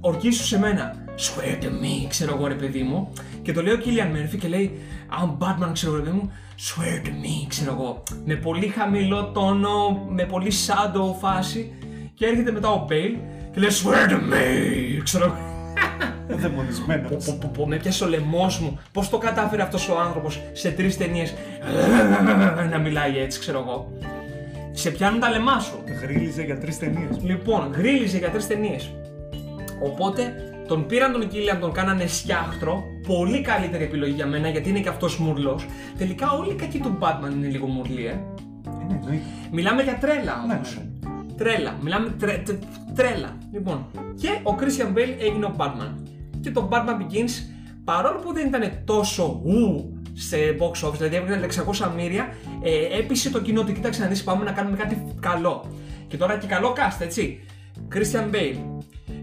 ορκίσου 0.00 0.44
σε 0.44 0.58
μένα. 0.58 1.04
Swear 1.16 1.62
to 1.62 1.66
me, 1.66 2.06
ξέρω 2.08 2.34
εγώ 2.34 2.46
ρε 2.46 2.54
παιδί 2.54 2.82
μου. 2.82 3.12
Και 3.42 3.52
το 3.52 3.62
λέει 3.62 3.74
ο 3.74 3.78
Killian 3.84 4.16
Murphy 4.16 4.38
και 4.38 4.48
λέει 4.48 4.78
I'm 5.10 5.44
Batman, 5.44 5.70
ξέρω 5.72 5.96
εγώ 5.96 6.12
μου, 6.12 6.32
swear 6.58 7.06
to 7.06 7.10
me, 7.10 7.46
ξέρω 7.48 7.72
εγώ. 7.72 8.02
Με 8.24 8.34
πολύ 8.34 8.66
χαμηλό 8.66 9.24
τόνο, 9.24 10.06
με 10.08 10.24
πολύ 10.24 10.52
shadow 10.66 11.14
φάση. 11.20 11.72
Και 12.14 12.26
έρχεται 12.26 12.52
μετά 12.52 12.70
ο 12.70 12.86
Bale 12.90 13.18
και 13.52 13.60
λέει 13.60 13.70
swear 13.70 14.10
to 14.10 14.14
me, 14.14 15.02
ξέρω 15.02 15.24
εγώ. 15.24 15.36
Δαιμονισμένος. 16.28 17.38
Με 17.66 17.76
πιάσε 17.76 18.04
ο 18.04 18.08
λαιμός 18.08 18.58
μου. 18.58 18.78
Πώς 18.92 19.10
το 19.10 19.18
κατάφερε 19.18 19.62
αυτός 19.62 19.88
ο 19.88 19.98
άνθρωπος 19.98 20.40
σε 20.52 20.70
τρεις 20.70 20.96
ταινίες 20.96 21.34
να 22.70 22.78
μιλάει 22.78 23.18
έτσι, 23.18 23.40
ξέρω 23.40 23.58
εγώ. 23.58 23.92
Σε 24.72 24.90
πιάνουν 24.90 25.20
τα 25.20 25.30
λεμά 25.30 25.58
σου. 25.58 25.84
Γρίλιζε 26.02 26.42
για 26.42 26.58
τρεις 26.58 26.78
ταινίες. 26.78 27.18
Λοιπόν, 27.22 27.72
γρίλιζε 27.76 28.18
για 28.18 28.30
τρεις 28.30 28.46
ταινίες. 28.46 28.92
Οπότε 29.82 30.34
τον 30.68 30.86
πήραν 30.86 31.12
τον 31.12 31.28
Κίλιαν, 31.28 31.60
τον 31.60 31.72
κάνανε 31.72 32.06
σιάχτρο. 32.06 32.84
Πολύ 33.06 33.40
καλύτερη 33.40 33.84
επιλογή 33.84 34.12
για 34.12 34.26
μένα 34.26 34.48
γιατί 34.48 34.68
είναι 34.68 34.80
και 34.80 34.88
αυτός 34.88 35.18
μουρλό. 35.18 35.60
Τελικά 35.98 36.30
όλοι 36.30 36.50
οι 36.50 36.54
κακοί 36.54 36.78
του 36.78 36.98
Batman 37.00 37.32
είναι 37.32 37.46
λίγο 37.46 37.66
μουρλοί, 37.66 38.06
ε. 38.06 38.20
Ναι, 38.88 39.20
Μιλάμε 39.50 39.82
για 39.82 39.98
τρέλα 39.98 40.42
όμως. 40.44 40.76
Ναι, 40.76 41.10
ναι, 41.10 41.34
τρέλα. 41.36 41.78
Μιλάμε 41.80 42.10
τρε, 42.18 42.42
τρέλα. 42.94 43.38
Λοιπόν, 43.52 43.86
και 44.20 44.28
ο 44.42 44.54
Christian 44.60 44.98
Bale 44.98 45.14
έγινε 45.20 45.44
ο 45.44 45.54
Batman. 45.56 45.94
Και 46.40 46.50
το 46.50 46.68
Batman 46.72 47.02
Begins, 47.02 47.30
παρόλο 47.84 48.18
που 48.18 48.32
δεν 48.32 48.46
ήταν 48.46 48.72
τόσο 48.84 49.42
ου 49.44 49.92
σε 50.12 50.36
box 50.58 50.88
office, 50.88 50.96
δηλαδή 50.96 51.16
έβγαλε 51.16 51.46
600 51.80 51.90
μύρια, 51.96 52.34
ε, 52.62 52.98
έπεισε 52.98 53.30
το 53.30 53.40
κοινό 53.40 53.60
ότι 53.60 53.72
κοίταξε 53.72 54.02
να 54.02 54.08
δεις 54.08 54.22
πάμε 54.22 54.44
να 54.44 54.52
κάνουμε 54.52 54.76
κάτι 54.76 55.04
καλό. 55.20 55.64
Και 56.08 56.16
τώρα 56.16 56.38
και 56.38 56.46
καλό 56.46 56.74
cast, 56.76 57.00
έτσι. 57.00 57.40
Christian 57.94 58.34
Bale, 58.34 58.56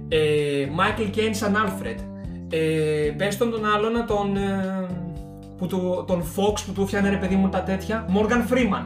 ε, 0.08 0.68
Michael 0.78 1.16
Caine 1.16 1.32
σαν 1.32 1.56
Alfred. 1.56 1.98
Ε, 2.50 3.14
πες 3.18 3.38
τον 3.38 3.52
τον 3.52 3.66
άλλον 3.66 4.06
τον, 4.08 4.38
ε, 4.38 4.88
που 5.58 5.68
του, 5.68 6.04
τον 6.08 6.22
Fox 6.22 6.64
που 6.66 6.72
του 6.74 6.82
έφτιανε 6.82 7.10
ρε 7.10 7.18
παιδί 7.18 7.36
μου 7.36 7.50
τα 7.50 7.64
τέτοια. 7.64 8.06
Morgan 8.10 8.54
Freeman. 8.54 8.84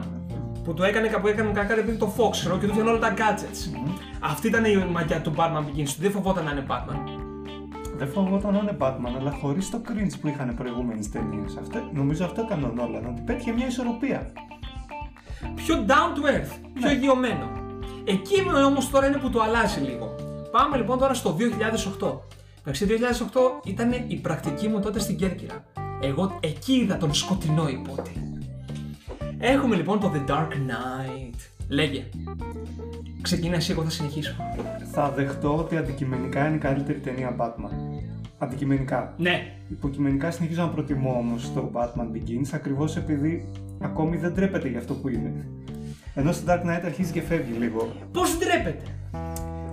Που 0.64 0.74
του 0.74 0.82
έκανε 0.82 1.08
κάπου 1.08 1.26
έκανε 1.26 1.52
κακά 1.52 1.78
επειδή 1.78 1.96
το 1.96 2.12
Fox 2.16 2.30
ξέρω, 2.30 2.58
και 2.58 2.64
του 2.64 2.70
έφτιανε 2.70 2.90
όλα 2.90 2.98
τα 2.98 3.14
gadgets. 3.16 3.78
Αυτή 4.20 4.46
ήταν 4.46 4.64
η 4.64 4.86
μαγιά 4.92 5.20
του 5.20 5.34
Batman 5.36 5.60
Begins. 5.60 5.94
Δεν 5.98 6.10
φοβόταν 6.10 6.44
να 6.44 6.50
είναι 6.50 6.64
Batman. 6.68 6.98
Δεν 7.96 8.08
φοβόταν 8.08 8.52
να 8.52 8.58
είναι 8.58 8.76
Batman, 8.78 9.18
αλλά 9.20 9.30
χωρίς 9.30 9.70
το 9.70 9.80
cringe 9.88 10.14
που 10.20 10.28
είχαν 10.28 10.54
προηγούμενες 10.54 11.10
ταινίες. 11.10 11.58
Νομίζω 11.92 12.24
αυτό 12.24 12.40
έκανε 12.40 12.64
ο 12.64 12.72
Νόλαν, 12.74 13.06
ότι 13.06 13.22
πέτυχε 13.26 13.52
μια 13.52 13.66
ισορροπία. 13.66 14.32
Πιο 15.54 15.84
down 15.88 16.16
to 16.16 16.30
earth, 16.34 16.58
πιο 16.74 16.86
ναι. 16.88 16.92
εγγυωμένο. 16.92 17.50
Εκεί 18.04 18.34
όμως 18.66 18.90
τώρα 18.90 19.06
είναι 19.06 19.16
που 19.16 19.30
το 19.30 19.42
αλλάζει 19.42 19.80
λίγο. 19.80 20.14
Πάμε 20.50 20.76
λοιπόν 20.76 20.98
τώρα 20.98 21.14
στο 21.14 21.36
2008. 22.00 22.18
Εντάξει, 22.66 22.86
2008 22.88 23.68
ήταν 23.68 23.92
η 24.06 24.16
πρακτική 24.16 24.68
μου 24.68 24.80
τότε 24.80 24.98
στην 24.98 25.16
Κέρκυρα. 25.16 25.64
Εγώ 26.00 26.38
εκεί 26.40 26.72
είδα 26.72 26.96
τον 26.96 27.14
σκοτεινό 27.14 27.68
υπότι. 27.68 28.10
Έχουμε 29.38 29.76
λοιπόν 29.76 30.00
το 30.00 30.12
The 30.14 30.30
Dark 30.30 30.48
Knight. 30.48 31.34
Λέγε. 31.68 32.04
Ξεκινά 33.22 33.56
εσύ, 33.56 33.72
εγώ 33.72 33.82
θα 33.82 33.90
συνεχίσω. 33.90 34.34
Θα 34.92 35.10
δεχτώ 35.10 35.56
ότι 35.56 35.76
αντικειμενικά 35.76 36.46
είναι 36.46 36.56
η 36.56 36.58
καλύτερη 36.58 36.98
ταινία 36.98 37.36
Batman. 37.38 38.00
αντικειμενικά. 38.38 39.14
Ναι. 39.16 39.56
Υποκειμενικά 39.70 40.30
συνεχίζω 40.30 40.62
να 40.62 40.68
προτιμώ 40.68 41.16
όμως 41.18 41.52
το 41.52 41.70
Batman 41.74 42.16
Begins 42.16 42.48
ακριβώς 42.52 42.96
επειδή 42.96 43.48
ακόμη 43.80 44.16
δεν 44.16 44.34
τρέπεται 44.34 44.68
για 44.68 44.78
αυτό 44.78 44.94
που 44.94 45.08
είναι. 45.08 45.48
Ενώ 46.14 46.32
στο 46.32 46.44
Dark 46.48 46.60
Knight 46.60 46.82
αρχίζει 46.84 47.12
και 47.12 47.22
φεύγει 47.22 47.58
λίγο. 47.58 47.92
Πώς 48.12 48.38
ντρέπεται. 48.38 48.84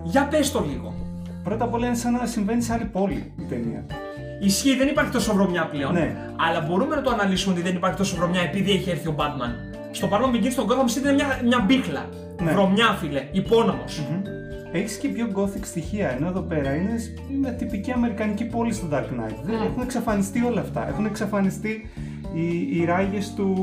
Για 0.04 0.27
πες 0.27 0.51
το 0.51 0.65
λίγο. 0.71 1.11
Πρώτα 1.43 1.63
απ' 1.63 1.73
όλα 1.73 1.86
είναι 1.86 1.95
σαν 1.95 2.13
να 2.13 2.25
συμβαίνει 2.25 2.62
σε 2.62 2.73
άλλη 2.73 2.86
πόλη 2.86 3.34
η 3.39 3.43
ταινία. 3.49 3.86
Ισχύει, 4.41 4.75
δεν 4.75 4.88
υπάρχει 4.88 5.12
τόσο 5.12 5.34
βρωμιά 5.34 5.67
πλέον. 5.67 5.93
Ναι. 5.93 6.15
Αλλά 6.36 6.62
μπορούμε 6.62 6.95
να 6.95 7.01
το 7.01 7.10
αναλύσουμε 7.10 7.54
ότι 7.54 7.63
δεν 7.63 7.75
υπάρχει 7.75 7.97
τόσο 7.97 8.15
βρωμιά 8.15 8.41
επειδή 8.41 8.71
έχει 8.71 8.89
έρθει 8.89 9.08
ο 9.08 9.15
Batman. 9.17 9.51
Στο 9.91 10.10
Batman 10.12 10.36
Begins 10.36 10.51
στον 10.51 10.67
Gotham 10.69 10.97
City 10.97 11.01
είναι 11.01 11.13
μια, 11.13 11.39
μια 11.43 11.60
μπίχλα. 11.60 12.06
Ναι. 12.43 12.51
Βρωμιά, 12.51 12.97
φίλε. 12.99 13.27
Υπόνομος. 13.32 14.01
Έχεις 14.71 14.97
και 14.97 15.08
πιο 15.08 15.27
gothic 15.36 15.62
στοιχεία, 15.62 16.12
ενώ 16.12 16.27
εδώ 16.27 16.41
πέρα 16.41 16.75
είναι 16.75 16.95
μια 17.39 17.54
τυπική 17.54 17.91
αμερικανική 17.91 18.45
πόλη 18.45 18.73
στο 18.73 18.88
Dark 18.91 19.04
Knight. 19.04 19.36
Δεν 19.43 19.56
έχουν 19.56 19.82
εξαφανιστεί 19.82 20.43
όλα 20.43 20.62
αυτά. 20.62 20.88
Έχουν 20.88 21.06
εξαφανιστεί 21.06 21.89
οι, 22.34 22.77
οι 22.80 22.86
ράγες 22.86 23.34
του, 23.34 23.54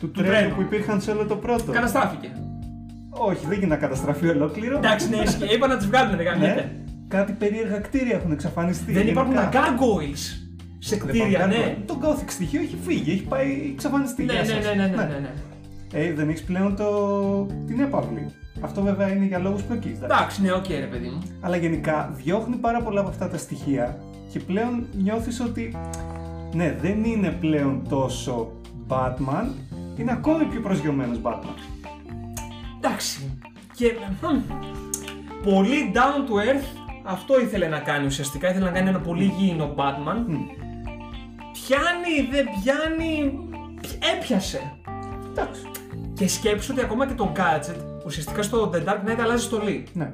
του, 0.00 0.10
τρένου 0.10 0.30
τρένου. 0.30 0.54
που 0.54 0.60
υπήρχαν 0.60 1.00
σε 1.00 1.10
όλο 1.10 1.26
το 1.26 1.36
πρώτο. 1.36 1.72
Καταστράφηκε. 1.72 2.30
Όχι, 3.18 3.40
δεν 3.46 3.52
γίνεται 3.58 3.66
να 3.66 3.76
καταστραφεί 3.76 4.28
ολόκληρο. 4.28 4.76
Εντάξει, 4.76 5.08
ναι, 5.08 5.16
ισχύει. 5.16 5.54
Είπα 5.54 5.66
να 5.66 5.76
τις 5.76 5.86
βγάλουν, 5.86 6.16
δεν 6.16 6.24
Ναι. 6.24 6.30
κάνετε. 6.30 6.70
Κάτι 7.08 7.32
περίεργα 7.32 7.78
κτίρια 7.78 8.16
έχουν 8.16 8.32
εξαφανιστεί. 8.32 8.92
Δεν 8.92 9.06
υπάρχουν 9.08 9.34
τα 9.34 9.40
γενικά. 9.40 9.60
gargoyles 9.62 10.24
σε 10.78 10.96
Δεν 10.96 11.06
κτίρια, 11.06 11.26
υπάρχουν 11.28 11.48
ναι. 11.48 11.76
gargoyle. 11.78 11.82
Το 11.86 11.98
gothic 12.02 12.24
στοιχείο 12.28 12.60
έχει 12.60 12.76
φύγει, 12.86 13.10
έχει 13.12 13.22
πάει, 13.22 13.46
έχει 13.50 13.70
εξαφανιστεί. 13.74 14.24
Ναι, 14.24 14.32
Γεια 14.32 14.42
ναι, 14.42 14.48
σας. 14.48 14.64
ναι, 14.64 14.70
ναι, 14.82 14.86
ναι, 14.88 15.02
ναι, 15.02 15.18
ναι. 15.20 15.30
Ε, 15.92 16.12
δεν 16.12 16.28
έχεις 16.28 16.42
πλέον 16.42 16.76
το... 16.76 16.86
την 17.66 17.80
έπαυλη. 17.80 18.26
Αυτό 18.60 18.82
βέβαια 18.82 19.08
είναι 19.12 19.24
για 19.24 19.38
λόγους 19.38 19.62
πλοκής. 19.62 19.98
Εντάξει, 20.02 20.42
ναι, 20.42 20.52
οκ, 20.52 20.66
ρε 20.68 20.86
παιδί 20.90 21.06
μου. 21.08 21.22
Αλλά 21.40 21.56
γενικά 21.56 22.10
διώχνει 22.16 22.56
πάρα 22.56 22.80
πολλά 22.82 23.00
από 23.00 23.08
αυτά 23.08 23.28
τα 23.28 23.38
στοιχεία 23.38 23.98
και 24.32 24.40
πλέον 24.40 24.86
νιώθεις 25.02 25.40
ότι 25.40 25.76
ναι, 26.54 26.76
δεν 26.80 27.04
είναι 27.04 27.36
πλέον 27.40 27.82
τόσο 27.88 28.52
Batman, 28.88 29.46
είναι 29.96 30.12
ακόμη 30.12 30.44
πιο 30.44 30.60
προσγειωμένος 30.60 31.18
Batman. 31.22 31.58
Εντάξει. 32.76 33.38
Και. 33.76 33.92
μ, 34.22 34.26
Πολύ 35.42 35.92
down 35.94 36.30
to 36.30 36.34
earth 36.54 36.64
αυτό 37.04 37.40
ήθελε 37.40 37.66
να 37.66 37.78
κάνει 37.78 38.06
ουσιαστικά. 38.06 38.50
Ήθελε 38.50 38.64
να 38.64 38.70
κάνει 38.70 38.88
ένα 38.88 39.00
πολύ 39.00 39.34
γήινο 39.38 39.74
Batman. 39.76 40.24
Μμ. 40.26 40.36
Πιάνει, 41.52 42.28
δεν 42.30 42.44
πιάνει. 42.62 43.38
Έπιασε. 44.16 44.72
Εντάξει. 45.30 45.62
Και 46.14 46.28
σκέψου 46.28 46.72
ότι 46.72 46.84
ακόμα 46.84 47.06
και 47.06 47.14
το 47.14 47.32
gadget 47.36 47.76
ουσιαστικά 48.06 48.42
στο 48.42 48.70
The 48.74 48.76
Dark 48.88 49.10
Knight 49.10 49.18
αλλάζει 49.20 49.44
στολή. 49.44 49.86
Ναι, 49.92 50.10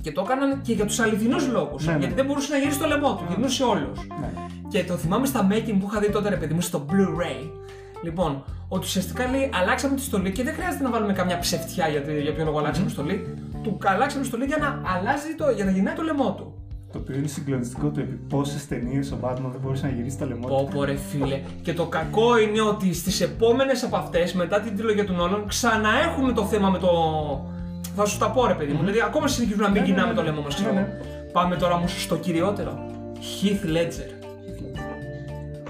Και 0.00 0.12
το 0.12 0.20
έκαναν 0.26 0.62
και 0.62 0.72
για 0.72 0.86
τους 0.86 0.98
αληθινούς 1.00 1.48
λόγους. 1.48 1.86
Ναι, 1.86 1.92
ναι. 1.92 1.98
Γιατί 1.98 2.14
δεν 2.14 2.24
μπορούσε 2.26 2.52
να 2.52 2.58
γυρίσει 2.58 2.78
το 2.78 2.86
λαιμό 2.86 3.14
του. 3.16 3.24
Γυρνούσε 3.28 3.64
όλος. 3.64 4.06
ναι. 4.20 4.32
Και 4.68 4.84
το 4.84 4.96
θυμάμαι 4.96 5.26
στα 5.26 5.46
making 5.50 5.76
που 5.80 5.88
είχα 5.90 6.00
δει 6.00 6.10
τότε, 6.10 6.28
ρε 6.28 6.36
παιδί 6.36 6.54
μου, 6.54 6.60
στο 6.60 6.84
Blu-ray. 6.90 7.50
Λοιπόν, 8.02 8.44
ότι 8.68 8.84
ουσιαστικά 8.86 9.26
λέει 9.30 9.50
αλλάξαμε 9.62 9.94
τη 9.96 10.02
στολή 10.02 10.32
και 10.32 10.42
δεν 10.42 10.54
χρειάζεται 10.54 10.82
να 10.84 10.90
βάλουμε 10.90 11.12
καμιά 11.12 11.38
ψευτιά 11.38 11.88
για, 11.88 12.00
τη- 12.02 12.20
για 12.20 12.32
ποιο 12.34 12.44
λόγο 12.44 12.58
αλλάξαμε 12.58 12.88
στολή. 12.88 13.34
Του 13.62 13.78
αλλάξαμε 13.84 14.24
στολή 14.24 14.44
για 14.44 14.56
να 14.56 14.82
αλλάζει 14.96 15.34
το, 15.36 15.50
για 15.50 15.64
να 15.64 15.70
γυρνάει 15.70 15.94
το 15.94 16.02
λαιμό 16.02 16.32
του. 16.34 16.52
Το 16.92 16.98
οποίο 16.98 17.14
είναι 17.16 17.26
συγκλονιστικό 17.26 17.90
το 17.90 18.00
επί 18.00 18.14
πόσες 18.14 18.66
ταινίες 18.66 19.10
ο 19.12 19.18
Batman 19.22 19.34
δεν 19.52 19.60
μπορούσε 19.62 19.86
να 19.86 19.92
γυρίσει 19.92 20.18
τα 20.18 20.26
λαιμό 20.26 20.46
Πω 20.48 20.56
του. 20.64 20.68
πω 20.74 20.84
ρε 20.84 20.96
φίλε. 20.96 21.40
Και 21.62 21.72
το 21.74 21.86
κακό 21.86 22.38
είναι 22.38 22.60
ότι 22.60 22.94
στις 22.94 23.20
επόμενες 23.20 23.82
από 23.84 23.96
αυτές, 23.96 24.32
μετά 24.34 24.60
την 24.60 24.76
τριλογία 24.76 25.04
του 25.04 25.12
Νόλαν, 25.12 25.44
ξαναέχουμε 25.48 26.32
το 26.32 26.44
θέμα 26.44 26.70
με 26.70 26.78
το... 26.78 26.88
Θα 27.96 28.04
σου 28.06 28.18
τα 28.18 28.30
πω 28.30 28.46
ρε 28.46 28.54
παιδί 28.54 28.72
μου, 28.72 28.78
δηλαδή 28.80 29.00
ακόμα 29.00 29.28
συνεχίζουμε 29.28 29.64
να 29.64 29.70
μην 29.70 29.80
Ναι, 29.82 29.86
ναι, 29.86 29.92
γυρνάμε 29.92 30.12
ναι. 30.12 30.18
το 30.18 30.24
λαιμό 30.24 30.40
μας, 30.40 30.54
Ναι, 30.58 30.64
ξέρω. 30.64 30.74
ναι. 30.74 30.80
εγώ. 30.80 31.30
Πάμε 31.32 31.56
τώρα 31.56 31.74
όμως 31.74 32.02
στο 32.02 32.16
κυριότερο. 32.16 32.86
Heath 33.14 33.66
Ledger. 33.76 34.26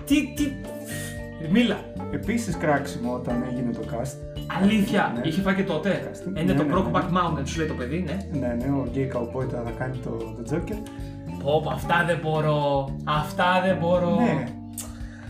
Τι, 0.04 0.32
τι... 0.34 0.52
Μίλα. 1.50 1.76
Επίσης 2.10 2.56
κράξιμο 2.56 3.14
όταν 3.14 3.44
έγινε 3.50 3.72
το 3.72 3.80
cast. 3.90 4.16
Αλήθεια, 4.62 5.12
Ναι. 5.14 5.28
είχε 5.28 5.40
φάει 5.40 5.54
και 5.54 5.62
τότε. 5.64 6.10
Casting. 6.12 6.40
Είναι 6.40 6.52
Ναι, 6.52 6.54
το 6.54 6.62
ναι, 6.64 6.74
Brokeback 6.74 7.08
ναι. 7.10 7.18
Mountain, 7.20 7.42
σου 7.44 7.58
λέει 7.58 7.66
το 7.68 7.74
παιδί, 7.74 8.04
ναι. 8.06 8.38
Ναι, 8.38 8.54
ναι, 8.54 8.70
ο 8.70 8.88
gay 8.94 9.16
cowboy 9.16 9.48
τώρα 9.48 9.62
θα 9.64 9.70
κάνει 9.78 9.96
το, 9.96 10.10
το 10.10 10.42
Joker. 10.56 10.76
Πω, 11.42 11.60
πω, 11.64 11.70
αυτά 11.70 12.04
δεν 12.06 12.18
μπορώ. 12.22 12.88
Αυτά 13.04 13.60
δεν 13.64 13.76
μπορώ. 13.76 14.14
Ναι. 14.20 14.44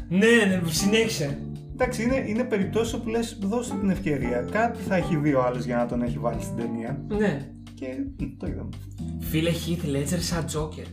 Ναι, 0.09 0.27
ναι, 0.27 0.61
συνέχισε. 0.71 1.39
Εντάξει, 1.73 2.03
είναι, 2.03 2.25
είναι 2.27 2.45
περιπτώσεις 2.45 2.95
όπου 2.95 3.09
λες, 3.09 3.39
δώστε 3.41 3.77
την 3.81 3.91
ευκαιρία. 3.91 4.45
Κάτι 4.51 4.83
θα 4.83 4.97
έχει 4.97 5.17
δει 5.17 5.35
ο 5.35 5.43
άλλος 5.45 5.65
για 5.65 5.77
να 5.77 5.87
τον 5.87 6.03
έχει 6.03 6.19
βάλει 6.19 6.43
στην 6.43 6.57
ταινία. 6.57 7.01
Ναι. 7.09 7.49
Και 7.75 7.87
μ, 8.19 8.23
το 8.39 8.47
είδαμε. 8.47 8.69
Φίλε 9.21 9.51
Heath 9.51 9.87
Ledger 9.97 10.19
σαν 10.21 10.47
Τζόκερ. 10.47 10.85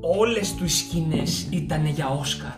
Όλες 0.00 0.54
τους 0.54 0.72
οι 0.74 0.76
σκηνές 0.76 1.46
ήταν 1.50 1.86
για 1.86 2.08
Όσκαρ. 2.08 2.50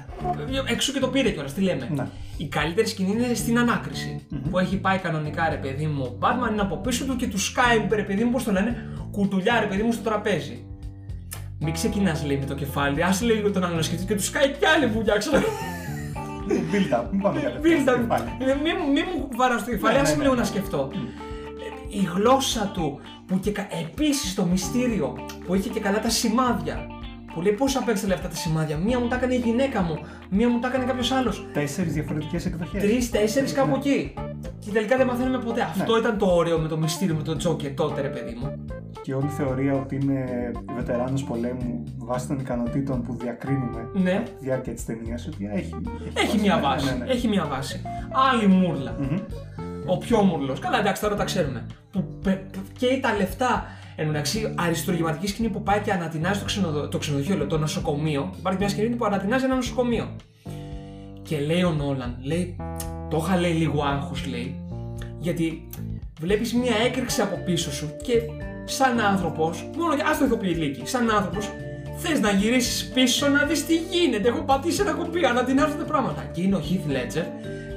Έξω 0.66 0.92
και 0.92 0.98
το 0.98 1.08
πήρε 1.08 1.30
κιόλας, 1.30 1.52
τι 1.54 1.60
λέμε. 1.60 1.88
Ναι. 1.94 2.06
Η 2.36 2.46
καλύτερη 2.46 2.86
σκηνή 2.88 3.10
είναι 3.10 3.34
στην 3.34 3.58
ανακριση 3.58 4.20
Που 4.50 4.58
έχει 4.58 4.76
πάει 4.76 4.98
κανονικά 4.98 5.48
ρε 5.48 5.56
παιδί 5.56 5.86
μου. 5.86 6.02
Ο 6.02 6.18
Batman 6.20 6.52
είναι 6.52 6.60
από 6.60 6.76
πίσω 6.76 7.04
του 7.04 7.16
και 7.16 7.26
του 7.26 7.38
σκάει 7.38 7.86
ρε 7.90 8.02
παιδί 8.02 8.24
μου, 8.24 8.30
πώς 8.30 8.44
το 8.44 8.52
λένε, 8.52 8.88
κουτουλιά 9.10 9.60
ρε 9.60 9.66
παιδί 9.66 9.82
μου 9.82 9.92
στο 9.92 10.02
τραπέζι. 10.02 10.64
Μην 11.60 11.72
ξεκινάς 11.72 12.24
λέει 12.24 12.36
με 12.36 12.44
το 12.44 12.54
κεφάλι, 12.54 13.02
άσε 13.04 13.24
λέει 13.24 13.36
λίγο 13.36 13.50
τον 13.50 13.64
άλλον 13.64 13.76
να 13.76 13.82
σκεφτεί 13.82 14.04
και 14.06 14.14
του 14.14 14.22
σκάει 14.22 14.48
κι 14.48 14.66
άλλη 14.76 14.86
βουλιά, 14.86 15.16
ξέρω. 15.16 15.42
Build 16.48 16.94
up, 17.00 17.04
μην 17.10 17.20
πάμε 17.20 17.40
κατευθείαν 17.40 17.76
Βίλτα, 17.76 17.92
στο 17.92 18.00
κεφάλι. 18.00 18.30
μη, 18.62 18.72
μου- 18.72 18.92
μη 18.92 19.00
μου 19.00 19.28
βαράς 19.36 19.60
στο 19.60 19.70
κεφάλι, 19.70 19.94
Ναι, 19.94 20.00
άσε 20.00 20.10
ναι, 20.10 20.16
με 20.18 20.22
ναι. 20.22 20.28
λίγο 20.28 20.40
να 20.40 20.46
σκεφτώ. 20.46 20.90
Ε, 21.92 21.96
Η 22.00 22.08
γλώσσα 22.14 22.70
του, 22.74 23.00
που 23.26 23.38
και 23.40 23.50
κα... 23.50 23.66
επίσης 23.82 24.34
το 24.34 24.44
μυστήριο, 24.44 25.14
που 25.46 25.54
είχε 25.54 25.68
και 25.68 25.80
καλά 25.80 26.00
τα 26.00 26.08
σημάδια. 26.10 26.86
Που 27.34 27.40
λέει 27.40 27.52
πώς 27.52 27.76
απέξελε 27.76 28.14
αυτά 28.14 28.28
τα 28.28 28.34
σημάδια; 28.34 28.76
Μία 28.76 28.98
μου 29.00 29.08
τα 29.08 29.16
έκανε 29.16 29.34
η 29.34 29.38
γυναίκα 29.38 29.82
μου, 29.82 29.98
μία 30.30 30.48
μου 30.48 30.58
τα 30.58 30.68
έκανε 30.68 30.84
κάποιος 30.84 31.12
άλλος. 31.12 31.46
Τέσσερις 31.52 31.92
διαφορετικές 31.92 32.46
εκδοχές. 32.46 32.82
Τρεις, 32.82 33.10
τέσσερις 33.10 33.52
κάπου 33.52 33.74
εκεί. 33.76 34.14
Και 34.58 34.70
τελικά 34.70 34.96
δεν 34.96 35.06
μαθαίνουμε 35.06 35.38
ποτέ. 35.38 35.60
Ναι. 35.60 35.66
Αυτό 35.70 35.98
ήταν 35.98 36.18
το 36.18 36.26
ωραίο 36.26 36.58
με 36.58 36.68
το 36.68 36.76
μυστήριο 36.78 37.14
με 37.14 37.22
τον 37.22 37.38
Τζόκερ 37.38 37.74
τότε, 37.74 38.00
ρε 38.00 38.08
παιδί 38.08 38.36
μου. 38.40 38.64
Και 39.02 39.14
όλη 39.14 39.26
η 39.26 39.28
θεωρία 39.28 39.74
ότι 39.74 39.94
είναι 39.94 40.24
βετεράνος 40.76 41.24
πολέμου 41.24 41.84
βάσει 41.98 42.26
των 42.26 42.38
ικανοτήτων 42.38 43.02
που 43.02 43.16
διακρίνουμε 43.20 43.88
Ναι, 43.92 44.22
τη 44.38 44.44
διάρκεια 44.44 44.72
της 44.74 44.84
ταινίας. 44.84 45.26
Ότι 45.26 45.50
έχει. 45.54 45.74
έχει 46.14 46.38
μια 46.38 46.54
Ναι, 46.54 46.60
βάση. 46.60 46.84
ναι, 46.98 47.04
ναι. 47.04 47.12
Έχει 47.12 47.28
μια 47.28 47.46
βάση. 47.46 47.82
Άλλη 48.32 48.46
μούρλα. 48.46 48.96
Μμμ. 49.00 49.18
Ο 49.86 49.98
πιο 49.98 50.22
μουρλό. 50.22 50.56
Καλά, 50.60 50.78
εντάξει, 50.78 51.02
τώρα 51.02 51.14
τα 51.14 51.24
ξέρουμε. 51.24 51.66
Που 51.92 52.04
πε- 52.22 52.38
πε- 52.50 52.72
καίει 52.78 53.00
τα 53.00 53.14
λεφτά. 53.16 53.66
Εν 53.96 54.04
τω 54.04 54.10
μεταξύ, 54.10 54.54
αριστουργηματική 54.56 55.26
σκηνή 55.26 55.48
που 55.48 55.62
πάει 55.62 55.80
και 55.80 55.92
ανατινάζει 55.92 56.38
το, 56.38 56.44
ξενοδο... 56.44 56.88
το 56.88 56.98
ξενοδοχείο, 56.98 57.36
λέω, 57.36 57.46
το 57.46 57.58
νοσοκομείο. 57.58 58.34
Υπάρχει 58.38 58.58
μια 58.58 58.68
σκηνή 58.68 58.96
που 58.96 59.04
ανατινάζει 59.04 59.44
ένα 59.44 59.54
νοσοκομείο. 59.54 60.16
Και 61.22 61.40
λέει 61.40 61.62
ο 61.62 61.70
Νόλαν, 61.70 62.16
λέει, 62.22 62.56
το 63.10 63.22
είχα 63.24 63.40
λέει 63.40 63.52
λίγο 63.52 63.82
άγχος, 63.82 64.26
λέει. 64.26 64.60
Γιατί 65.18 65.68
βλέπεις 66.20 66.54
μια 66.54 66.74
έκρηξη 66.86 67.20
από 67.20 67.36
πίσω 67.44 67.72
σου 67.72 67.96
και 68.02 68.12
σαν 68.64 69.00
άνθρωπος, 69.00 69.70
μόνο 69.76 69.96
και 69.96 70.02
ας 70.06 70.18
το 70.18 70.24
ηθοποιεί 70.24 70.54
λίγη, 70.58 70.86
σαν 70.86 71.10
άνθρωπος, 71.10 71.50
θες 71.96 72.20
να 72.20 72.30
γυρίσεις 72.30 72.88
πίσω 72.88 73.28
να 73.28 73.44
δεις 73.44 73.66
τι 73.66 73.76
γίνεται. 73.76 74.28
Έχω 74.28 74.42
πατήσει 74.42 74.80
ένα 74.80 74.92
κουμπί, 74.92 75.24
ανατινάζονται 75.24 75.84
πράγματα. 75.84 76.22
Και 76.32 76.42
είναι 76.42 76.56
ο 76.56 76.60
Heath 76.60 76.90
Ledger, 76.90 77.24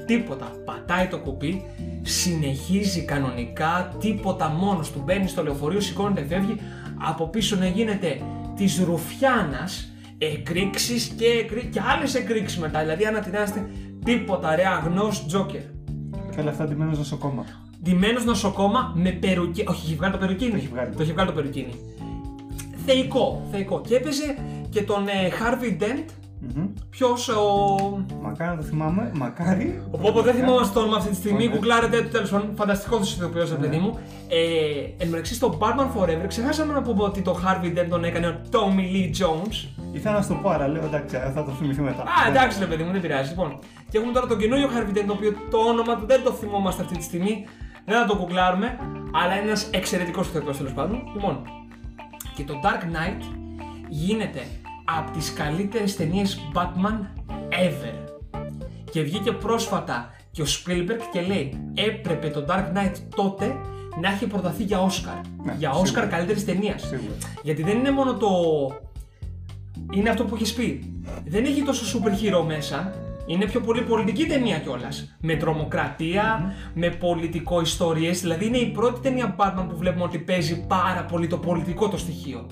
τίποτα. 0.06 0.52
Πατάει 0.66 1.08
το 1.08 1.20
κουμπί, 1.20 1.66
συνεχίζει 2.06 3.02
κανονικά, 3.02 3.96
τίποτα 4.00 4.50
μόνος 4.50 4.92
του. 4.92 5.02
Μπαίνει 5.06 5.28
στο 5.28 5.44
λεωφορείο, 5.44 5.80
σηκώνεται, 5.80 6.26
φεύγει. 6.26 6.58
Από 7.08 7.28
πίσω 7.28 7.56
να 7.56 7.68
γίνεται 7.68 8.22
της 8.56 8.84
ρουφιάνας, 8.86 9.94
εκρήξεις 10.18 11.08
και, 11.08 11.26
εκρή... 11.26 11.70
και 11.74 11.82
άλλες 11.96 12.16
εκρήξεις 12.16 12.58
μετά. 12.60 12.80
Δηλαδή 12.80 13.06
ανατινάζεται 13.06 13.70
τίποτα, 14.06 14.56
ρε 14.56 14.68
αγνός 14.68 15.26
Τζόκερ. 15.26 15.62
Και 16.32 16.40
όλα 16.42 16.50
αυτά 16.50 16.64
αντιμένω 16.64 16.92
νοσοκόμα. 16.92 17.46
Ντυμένος 17.84 18.26
νοσοκόμα 18.26 18.92
με 18.96 19.12
περουκίνι. 19.12 19.68
Όχι, 19.70 19.86
έχει 19.86 19.96
βγάλει 19.96 20.14
το 20.14 20.20
περουκίνι. 20.20 20.52
Το 20.52 20.58
έχει 20.58 20.68
βγάλει. 20.68 20.96
Το 20.96 21.02
έχει 21.02 21.12
βγάλει 21.12 21.28
το 21.30 21.36
περουκίνι. 21.36 21.74
Θεϊκό, 22.86 23.48
θεϊκό. 23.52 23.82
Και 23.88 23.96
έπαιζε 23.96 24.38
και 24.70 24.84
τον 24.84 25.08
ε, 25.08 25.12
Harvey 25.12 25.78
Dent. 26.42 26.56
Μμμ. 26.56 26.68
Ποιος 26.90 27.28
ο. 27.30 28.06
Μακάρι 28.22 28.50
να 28.50 28.58
το 28.58 28.64
θυμάμαι. 28.64 29.12
Μακάρι. 29.14 29.82
Ο 29.92 29.98
Πόπο 29.98 30.22
δεν 30.22 30.34
θυμόμαστε 30.36 30.74
το 30.74 30.80
όνομα 30.80 30.98
αυτή 30.98 31.10
τη 31.10 31.16
στιγμή. 31.16 31.44
Ωραία. 31.44 31.56
Γκουγκλάρετε 31.56 32.02
το 32.02 32.10
τέλος 32.10 32.30
πάντων. 32.30 32.50
Φανταστικός 32.56 33.16
ηθοποιός, 33.16 33.50
ρε 33.50 33.56
παιδί 33.56 33.78
μου. 33.78 34.00
Ε, 34.28 34.38
εν 34.98 35.06
τω 35.06 35.06
μεταξύ 35.06 35.34
στο 35.34 35.58
Batman 35.62 36.02
Forever 36.02 36.28
ξεχάσαμε 36.28 36.74
να 36.74 36.82
πούμε 36.82 37.04
ότι 37.04 37.22
το 37.22 37.40
Harvey 37.46 37.78
Dent 37.78 37.88
τον 37.90 38.04
έκανε 38.04 38.28
ο 38.28 38.42
Tommy 38.52 38.96
Lee 38.96 39.22
Jones. 39.22 39.70
Ήθελα 39.92 40.16
να 40.16 40.22
σου 40.22 40.28
το 40.28 40.34
πω, 40.36 40.50
αλλά 40.50 40.68
λέω 40.68 40.86
εντάξει, 40.86 41.16
θα 41.34 41.44
το 41.44 41.52
θυμηθεί 41.52 41.82
μετά. 41.82 42.02
Α, 42.02 42.28
εντάξει, 42.30 42.60
ρε 42.60 42.66
παιδί 42.66 42.84
μου, 42.84 42.92
δεν 42.92 43.02
πειράζει. 43.02 43.30
Λοιπόν, 43.30 43.60
και 43.90 43.98
έχουμε 43.98 44.14
τώρα 44.14 44.28
τον 44.28 44.38
καινούριο 44.38 44.68
Harvey 44.68 44.98
Dent, 44.98 45.04
το 45.08 45.14
οποίο 45.14 45.34
το 45.52 45.58
όνομα 45.58 45.96
του 45.96 46.06
δεν 46.06 46.24
το 46.24 46.32
θυμόμαστε 46.32 46.82
αυτή 46.82 46.98
τη 46.98 47.04
στιγμή. 47.04 47.46
Δεν 47.86 48.00
θα 48.00 48.06
το 48.06 48.16
κουκλάρουμε, 48.16 48.78
αλλά 49.24 49.34
είναι 49.36 49.46
ένας 49.46 49.70
εξαιρετικός 49.72 50.28
ηθοποιός 50.28 50.58
τέλος 50.58 50.74
πάντων. 50.74 51.04
Λοιπόν, 51.14 51.42
και 52.36 52.44
το 52.44 52.54
Dark 52.64 52.84
Knight 52.84 53.22
γίνεται 53.90 54.42
από 54.86 55.12
τις 55.12 55.34
καλύτερες 55.34 55.96
ταινίες 55.96 56.40
Batman 56.54 57.00
ever. 57.50 57.94
Και 58.92 59.02
βγήκε 59.02 59.32
πρόσφατα 59.32 60.10
και 60.32 60.42
ο 60.42 60.46
Spielberg 60.46 61.02
και 61.12 61.22
λέει 61.22 61.72
έπρεπε 61.74 62.28
το 62.30 62.46
Dark 62.50 62.78
Knight 62.78 62.96
τότε 63.16 63.56
να 64.02 64.10
έχει 64.10 64.28
προταθεί 64.28 64.64
για 64.64 64.80
Oscar. 64.80 65.22
Ναι, 65.44 65.56
για 65.58 65.74
σίγουρα. 65.74 66.06
Oscar 66.06 66.10
καλύτερης 66.10 66.46
ταινίας. 66.46 66.82
Σίγουρα. 66.82 67.16
Γιατί 67.44 67.64
δεν 67.64 67.78
είναι 67.78 67.92
μόνο 67.92 68.14
το 68.14 68.30
είναι 69.92 70.10
αυτό 70.10 70.24
που 70.24 70.36
έχεις 70.36 70.54
πει. 70.54 71.02
Δεν 71.26 71.46
έχει 71.46 71.64
τόσο 71.64 72.00
super 72.00 72.10
hero 72.10 72.46
μέσα. 72.48 72.94
Είναι 73.26 73.46
πιο 73.46 73.62
πολύ 73.62 73.82
πολιτική 73.82 74.26
ταινία 74.26 74.60
κιόλας. 74.60 75.16
Με 75.22 75.36
τρομοκρατια 75.36 76.54
με 76.74 76.90
πολιτικό 76.90 77.62
ιστορίες. 77.62 78.22
Δηλαδή 78.22 78.46
είναι 78.46 78.58
η 78.58 78.72
πρώτη 78.72 79.00
ταινία 79.00 79.36
Batman 79.40 79.66
που 79.70 79.78
βλέπουμε 79.78 80.04
ότι 80.04 80.18
παίζει 80.18 80.66
πάρα 80.68 81.06
πολύ 81.06 81.28
το 81.28 81.38
πολιτικό 81.38 81.90
το 81.90 81.98
στοιχείο. 81.98 82.46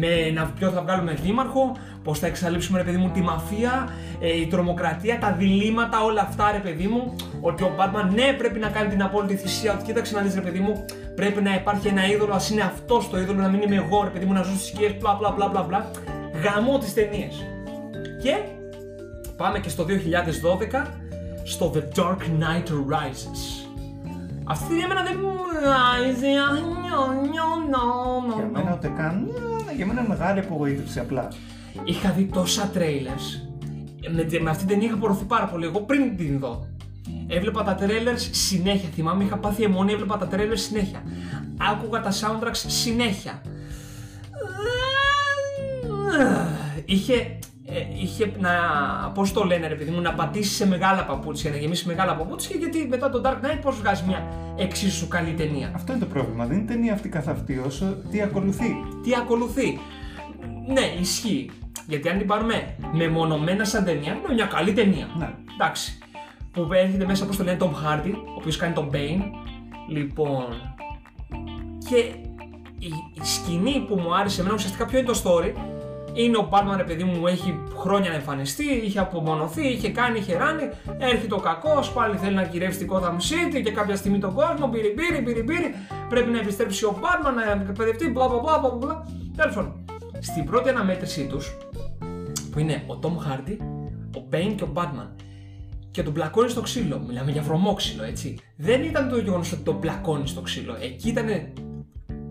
Με 0.00 0.30
να 0.30 0.44
ποιο 0.58 0.70
θα 0.70 0.82
βγάλουμε 0.82 1.12
δήμαρχο, 1.12 1.76
πώς 2.04 2.18
θα 2.18 2.26
εξαλείψουμε 2.26 2.78
ρε 2.78 2.84
παιδί 2.84 2.96
μου 2.96 3.10
τη 3.10 3.20
μαφία, 3.20 3.88
ε, 4.20 4.40
η 4.40 4.46
τρομοκρατία, 4.46 5.18
τα 5.18 5.32
διλήμματα, 5.32 6.04
όλα 6.04 6.20
αυτά 6.20 6.50
ρε 6.52 6.58
παιδί 6.58 6.86
μου. 6.86 7.14
Ότι 7.40 7.62
ο 7.62 7.70
Batman 7.78 8.10
ναι 8.14 8.32
πρέπει 8.38 8.58
να 8.58 8.68
κάνει 8.68 8.88
την 8.88 9.02
απόλυτη 9.02 9.36
θυσία. 9.36 9.72
Ότι 9.72 9.84
κοίταξε 9.84 10.14
να 10.14 10.20
δεις 10.20 10.34
ρε 10.34 10.40
παιδί 10.40 10.58
μου, 10.58 10.84
πρέπει 11.14 11.42
να 11.42 11.54
υπάρχει 11.54 11.88
ένα 11.88 12.06
είδωλο, 12.06 12.34
ας 12.34 12.50
είναι 12.50 12.62
αυτός 12.62 13.10
το 13.10 13.18
είδωλο, 13.18 13.40
να 13.40 13.48
μην 13.48 13.62
είμαι 13.62 13.76
εγώ 13.76 14.02
ρε 14.02 14.10
παιδί 14.10 14.24
μου, 14.24 14.32
να 14.32 14.42
ζω 14.42 14.54
στις 14.54 14.66
σκιές, 14.66 14.96
μπλα 14.98 15.32
μπλα 15.36 15.48
μπλα 15.48 15.62
μπλα. 15.62 15.90
Γαμώ 16.42 16.78
τις 16.78 16.94
ταινίες. 16.94 17.46
Και 18.22 18.34
πάμε 19.36 19.58
και 19.58 19.68
στο 19.68 19.84
2012 19.84 20.86
στο 21.44 21.72
The 21.74 22.00
Dark 22.00 22.20
Knight 22.38 22.68
Rises. 22.92 23.68
Αυτή 24.44 24.74
η 24.74 24.80
εμένα 24.80 25.02
δεν 25.02 25.16
μου 25.22 25.30
άρεσε. 25.94 26.26
Για 28.34 28.48
μένα 28.52 28.74
ούτε 28.74 28.92
καν. 28.96 29.28
Για 29.78 29.86
μένα 29.86 30.00
είναι 30.00 30.08
μεγάλη 30.08 30.38
απογοήτευση 30.38 30.98
απλά. 30.98 31.28
Είχα 31.84 32.10
δει 32.10 32.24
τόσα 32.24 32.70
trailers. 32.74 33.48
Με, 34.10 34.40
με 34.40 34.50
αυτή 34.50 34.64
την 34.64 34.68
ταινία 34.68 34.86
είχα 34.86 34.94
απορροθεί 34.94 35.24
πάρα 35.24 35.46
πολύ. 35.46 35.64
Εγώ 35.64 35.80
πριν 35.80 36.16
την 36.16 36.38
δω. 36.38 36.66
Έβλεπα 37.28 37.64
τα 37.64 37.78
trailers 37.80 38.28
συνέχεια. 38.30 38.88
Θυμάμαι, 38.94 39.24
είχα 39.24 39.38
πάθει 39.38 39.62
αιμονή, 39.62 39.92
έβλεπα 39.92 40.18
τα 40.18 40.28
trailers 40.32 40.52
συνέχεια. 40.54 41.02
Άκουγα 41.72 42.00
τα 42.00 42.12
soundtracks 42.12 42.64
συνέχεια. 42.66 43.42
Είχε, 46.84 47.14
ε, 47.14 47.37
είχε 48.00 48.32
να, 48.38 48.50
πώς 49.14 49.32
το 49.32 49.44
λένε 49.44 49.66
ρε 49.66 49.74
παιδί 49.74 49.90
μου, 49.90 50.00
να 50.00 50.14
πατήσει 50.14 50.54
σε 50.54 50.66
μεγάλα 50.66 51.04
παπούτσια, 51.04 51.50
να 51.50 51.56
γεμίσει 51.56 51.86
μεγάλα 51.86 52.16
παπούτσια 52.16 52.56
γιατί 52.58 52.86
μετά 52.88 53.10
το 53.10 53.20
Dark 53.24 53.44
Knight 53.44 53.58
πώς 53.62 53.76
βγάζει 53.76 54.04
μια 54.06 54.28
εξίσου 54.56 55.08
καλή 55.08 55.32
ταινία. 55.32 55.72
Αυτό 55.74 55.92
είναι 55.92 56.00
το 56.00 56.06
πρόβλημα. 56.06 56.46
Δεν 56.46 56.56
είναι 56.58 56.66
ταινία 56.66 56.92
αυτή 56.92 57.08
καθ' 57.08 57.28
αυτή 57.28 57.58
όσο 57.66 57.96
τι 58.10 58.22
ακολουθεί. 58.22 58.76
Τι 59.02 59.14
ακολουθεί. 59.14 59.78
Ναι, 60.66 61.00
ισχύει. 61.00 61.50
Γιατί 61.86 62.08
αν 62.08 62.18
την 62.18 62.26
πάρουμε 62.26 62.74
μεμονωμένα 62.92 63.64
σαν 63.64 63.84
ταινία, 63.84 64.12
είναι 64.12 64.34
μια 64.34 64.46
καλή 64.46 64.72
ταινία. 64.72 65.08
Ναι. 65.18 65.30
Εντάξει. 65.54 65.98
Που 66.52 66.68
έρχεται 66.72 67.04
μέσα 67.04 67.24
όπω 67.24 67.36
το 67.36 67.44
λένε 67.44 67.58
Tom 67.60 67.64
Hardy, 67.64 68.12
ο 68.12 68.34
οποίος 68.38 68.56
κάνει 68.56 68.74
τον 68.74 68.90
Bane. 68.92 69.22
Λοιπόν. 69.88 70.76
Και 71.88 71.96
η, 72.78 72.92
η 73.14 73.24
σκηνή 73.24 73.84
που 73.88 73.94
μου 73.94 74.14
άρεσε 74.14 74.40
εμένα 74.40 74.54
ουσιαστικά 74.54 74.86
ποιο 74.86 74.98
είναι 74.98 75.06
το 75.06 75.20
story. 75.24 75.52
Είναι 76.18 76.36
ο 76.36 76.48
Batman, 76.52 76.76
ρε 76.76 76.84
παιδί 76.84 77.04
μου, 77.04 77.26
έχει 77.26 77.60
χρόνια 77.76 78.10
να 78.10 78.16
εμφανιστεί, 78.16 78.64
είχε 78.64 78.98
απομονωθεί, 78.98 79.68
είχε 79.68 79.90
κάνει, 79.90 80.18
είχε 80.18 80.36
ράνει. 80.36 80.70
Έρχεται 80.98 81.34
ο 81.34 81.38
κακός, 81.38 81.92
πάλι 81.92 82.16
θέλει 82.16 82.34
να 82.34 82.44
κυριεύσει 82.44 82.78
την 82.78 82.88
Gotham 82.92 83.14
City 83.28 83.62
και 83.64 83.70
κάποια 83.70 83.96
στιγμή 83.96 84.18
τον 84.18 84.34
κόσμο. 84.34 84.68
Πήρε, 84.68 84.88
πήρε, 84.88 85.20
πήρε, 85.22 85.42
πήρε. 85.42 85.70
Πρέπει 86.08 86.30
να 86.30 86.38
επιστρέψει 86.38 86.84
ο 86.84 86.98
Batman, 87.00 87.32
να 87.34 87.70
εκπαιδευτεί, 87.70 88.08
μπλα 88.08 88.28
μπλα 88.28 88.58
μπλα 88.58 88.70
μπλα. 88.78 89.06
Τέλος 89.36 89.54
πάντων, 89.54 89.84
στην 90.18 90.44
πρώτη 90.44 90.68
αναμέτρησή 90.68 91.26
τους, 91.26 91.56
που 92.50 92.58
είναι 92.58 92.82
ο 92.86 92.98
Tom 93.02 93.06
Hardy, 93.06 93.56
ο 94.16 94.28
Bane 94.32 94.54
και 94.56 94.62
ο 94.62 94.72
Batman, 94.74 95.08
και 95.90 96.02
τον 96.02 96.12
πλακώνει 96.12 96.48
στο 96.48 96.60
ξύλο. 96.60 97.02
Μιλάμε 97.06 97.30
για 97.30 97.42
βρωμόξυλο, 97.42 98.02
έτσι. 98.02 98.38
Δεν 98.56 98.82
ήταν 98.82 99.08
το 99.08 99.18
γεγονός 99.18 99.52
ότι 99.52 99.62
τον 99.62 99.80
πλακώνει 99.80 100.28
στο 100.28 100.40
ξύλο. 100.40 100.76
Εκεί 100.80 101.08
ήταν 101.08 101.26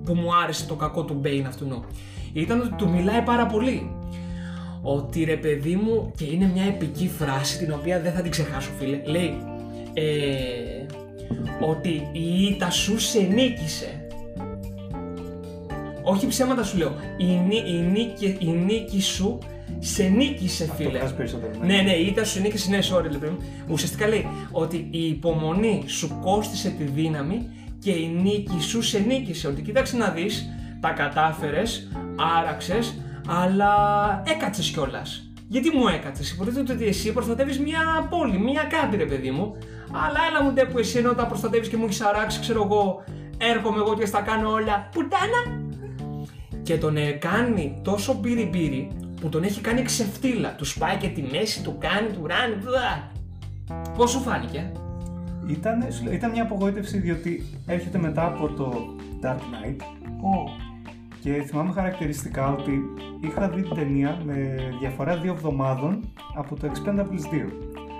που 0.03 0.13
μου 0.13 0.35
άρεσε 0.35 0.67
το 0.67 0.75
κακό 0.75 1.03
του 1.03 1.21
Bane 1.23 1.43
αυτού. 1.47 1.85
Ήταν 2.37 2.59
ότι 2.59 2.73
του 2.75 2.89
μιλάει 2.89 3.21
πάρα 3.21 3.45
πολύ. 3.45 3.91
Ότι 4.81 5.23
ρε 5.23 5.35
παιδί 5.35 5.75
μου, 5.75 6.11
και 6.17 6.25
είναι 6.25 6.51
μια 6.53 6.63
επική 6.63 7.09
φράση 7.17 7.57
την 7.57 7.71
οποία 7.71 8.01
δεν 8.01 8.13
θα 8.13 8.21
την 8.21 8.31
ξεχάσω, 8.31 8.69
φίλε. 8.79 9.01
Λέει, 9.05 9.33
ε, 9.93 10.05
ότι 11.61 11.89
η 12.11 12.43
ήττα 12.43 12.69
σου 12.71 12.99
σε 12.99 13.19
νίκησε. 13.19 14.07
Όχι 16.03 16.27
ψέματα 16.27 16.63
σου 16.63 16.77
λέω. 16.77 16.95
Η, 17.17 17.25
νί- 17.25 17.67
η, 17.67 17.73
νίκη, 17.73 18.37
η 18.39 18.47
νίκη 18.47 19.01
σου 19.01 19.37
σε 19.79 20.03
νίκησε, 20.03 20.71
φίλε. 20.75 20.89
Το 20.89 20.97
βγάζει 20.97 21.15
περισσότερο. 21.15 21.51
Ναι, 21.65 21.81
ναι, 21.81 21.91
η 21.91 22.05
ήττα 22.05 22.23
σου 22.23 22.41
νίκησε, 22.41 22.69
ναι, 22.69 22.79
sorry, 22.91 23.09
λοιπόν. 23.11 23.37
Ουσιαστικά 23.69 24.07
λέει 24.07 24.25
ότι 24.51 24.87
η 24.91 25.07
υπομονή 25.07 25.83
σου 25.85 26.19
κόστησε 26.23 26.69
τη 26.69 26.83
δύναμη 26.83 27.49
και 27.79 27.91
η 27.91 28.19
νίκη 28.21 28.61
σου 28.61 28.81
σε 28.81 28.99
νίκησε. 28.99 29.47
Ότι 29.47 29.61
κοίταξε 29.61 29.97
να 29.97 30.09
δεις, 30.09 30.49
τα 30.79 30.89
κατάφερες, 30.89 31.87
άραξες, 32.37 32.95
αλλά 33.27 33.73
έκατσες 34.25 34.69
κιόλας. 34.69 35.31
Γιατί 35.47 35.77
μου 35.77 35.87
έκατσες, 35.87 36.31
υποτίθεται 36.31 36.73
ότι 36.73 36.85
εσύ 36.85 37.13
προστατεύεις 37.13 37.59
μια 37.59 38.07
πόλη, 38.09 38.39
μια 38.39 38.63
κάτι 38.63 38.97
ρε 38.97 39.05
παιδί 39.05 39.31
μου. 39.31 39.57
Αλλά 39.91 40.19
έλα 40.29 40.43
μου 40.43 40.51
ντε 40.51 40.65
που 40.65 40.79
εσύ 40.79 40.97
ενώ 40.97 41.13
τα 41.13 41.25
προστατεύεις 41.25 41.69
και 41.69 41.77
μου 41.77 41.83
έχεις 41.85 42.01
αράξει, 42.01 42.39
ξέρω 42.39 42.63
εγώ, 42.63 43.03
έρχομαι 43.37 43.77
εγώ 43.77 43.95
και 43.95 44.05
στα 44.05 44.21
κάνω 44.21 44.49
όλα. 44.49 44.89
Πουτάνα! 44.91 45.65
και 46.67 46.77
τον 46.77 46.97
ε, 46.97 47.11
κάνει 47.11 47.79
τόσο 47.83 48.13
μπύρι 48.13 48.49
μπύρι 48.51 48.91
που 49.21 49.29
τον 49.29 49.43
έχει 49.43 49.61
κάνει 49.61 49.81
ξεφτύλα. 49.81 50.55
Του 50.55 50.65
σπάει 50.65 50.97
και 50.97 51.07
τη 51.07 51.21
μέση, 51.21 51.63
του 51.63 51.77
κάνει, 51.79 52.07
του 52.07 52.27
ράνει. 52.27 52.55
μπλα. 52.55 53.11
Πώς 53.97 54.11
σου 54.11 54.19
φάνηκε, 54.19 54.71
Ήταν, 55.47 55.91
σου 55.91 56.03
λέω, 56.03 56.13
ήταν 56.13 56.31
μια 56.31 56.43
απογοήτευση 56.43 56.97
διότι 56.97 57.45
έρχεται 57.65 57.97
μετά 57.97 58.25
από 58.25 58.47
το 58.47 58.95
Dark 59.23 59.35
Knight 59.35 59.77
και 61.21 61.31
θυμάμαι 61.47 61.71
χαρακτηριστικά 61.73 62.51
ότι 62.51 62.79
είχα 63.19 63.49
δει 63.49 63.61
την 63.61 63.75
ταινία 63.75 64.21
με 64.25 64.35
διαφορά 64.79 65.17
δύο 65.17 65.31
εβδομάδων 65.33 66.09
από 66.35 66.55
το 66.55 66.69
Expendables 66.73 67.33
2. 67.33 67.51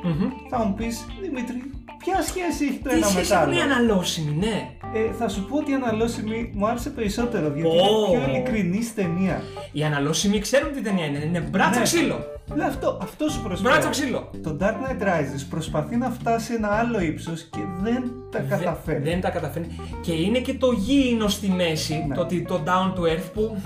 Μμμ. 0.03 0.30
Θα 0.49 0.57
μου 0.65 0.74
πεις, 0.74 1.05
Δημήτρη, 1.22 1.72
ποια 1.97 2.22
σχέση 2.22 2.65
έχει 2.65 2.80
το 2.84 2.89
Τι 2.89 2.95
ένα 2.95 3.05
με 3.05 3.11
σχέση 3.11 3.30
το 3.32 3.36
έχουν 3.39 3.53
οι 3.53 3.59
άλλο; 3.61 3.74
αναλώσιμοι, 3.74 4.36
ναι. 4.39 4.70
Ε, 4.93 5.11
θα 5.20 5.30
σου 5.30 5.45
πω 5.45 5.57
ότι 5.57 5.72
η 5.72 5.74
αναλώσιμη 5.74 6.51
μου 6.55 6.68
άρεσε 6.68 6.89
περισσότερο 6.89 7.49
διότι 7.49 7.78
Ω. 7.78 7.82
είναι 7.82 8.26
πιο 8.26 8.30
ειλικρινής 8.34 8.93
ταινία. 8.93 9.41
Οι 9.72 9.84
αναλώσιμοι 9.84 10.39
ξέρουν 10.39 10.74
τι 10.74 10.82
ταινία 10.82 11.05
είναι. 11.05 11.18
Είναι 11.26 11.39
μπράτσα 11.39 11.78
Ναι. 11.80 11.86
ξύλο. 11.86 12.20
Λέω 12.55 12.67
αυτό, 12.67 12.97
αυτό 13.01 13.29
σου 13.29 13.41
προσφέρει. 13.41 13.69
Μπράτσα 13.73 13.89
ξύλο. 13.89 14.29
Το 14.43 14.57
Dark 14.59 14.63
Knight 14.73 15.01
Rises 15.03 15.45
προσπαθεί 15.49 15.95
να 15.97 16.09
φτάσει 16.09 16.45
σε 16.45 16.53
ένα 16.53 16.67
άλλο 16.67 16.99
ύψος 16.99 17.41
και 17.51 17.59
δεν 17.81 18.11
τα 18.31 18.39
καταφέρει. 18.39 18.99
Δεν, 19.03 19.11
δεν 19.11 19.21
τα 19.21 19.29
καταφέρνει. 19.29 19.79
Και 20.01 20.11
είναι 20.13 20.39
και 20.39 20.53
το 20.53 20.71
γήινο 20.71 21.27
στη 21.27 21.47
μέση, 21.49 22.05
Ναι. 22.07 22.15
το, 22.15 22.21
ότι- 22.21 22.41
το 22.47 22.61
down 22.65 22.99
to 22.99 23.01
earth 23.03 23.29
που. 23.33 23.57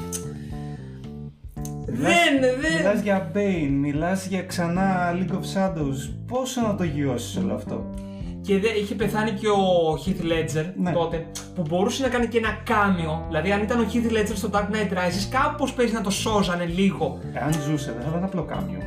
Μιλάς- 1.87 2.13
Δεν, 2.13 2.39
δεν. 2.61 2.77
Μιλάς 2.77 3.01
για 3.01 3.31
Bane, 3.35 3.69
μιλάς 3.71 4.25
για 4.27 4.43
ξανά 4.43 5.11
League 5.13 5.31
of 5.33 5.57
Shadows. 5.57 6.13
Πόσο 6.27 6.61
να 6.61 6.75
το 6.75 6.83
γιώσεις 6.83 7.37
όλο 7.37 7.53
αυτό; 7.53 7.89
Και 8.51 8.59
δε, 8.59 8.67
είχε 8.67 8.95
πεθάνει 8.95 9.31
και 9.31 9.47
ο 9.47 9.93
Heath 10.05 10.21
Ledger 10.23 10.65
Ναι. 10.75 10.91
τότε, 10.91 11.25
που 11.55 11.61
μπορούσε 11.69 12.03
να 12.03 12.09
κάνει 12.09 12.27
και 12.27 12.37
ένα 12.37 12.61
κάμιο. 12.63 13.25
Δηλαδή, 13.27 13.51
αν 13.51 13.61
ήταν 13.61 13.79
ο 13.79 13.85
Heath 13.93 14.11
Ledger 14.11 14.33
στο 14.35 14.49
Dark 14.51 14.65
Knight 14.71 14.93
Rises, 14.93 15.27
κάπως 15.29 15.73
παίζει 15.73 15.93
να 15.93 16.01
το 16.01 16.09
σώζανε 16.09 16.65
λίγο. 16.65 17.19
Αν 17.45 17.53
ζούσε, 17.53 17.91
δεν 17.91 18.01
θα 18.01 18.07
ήταν 18.09 18.23
απλό 18.23 18.43
κάμιο. 18.43 18.79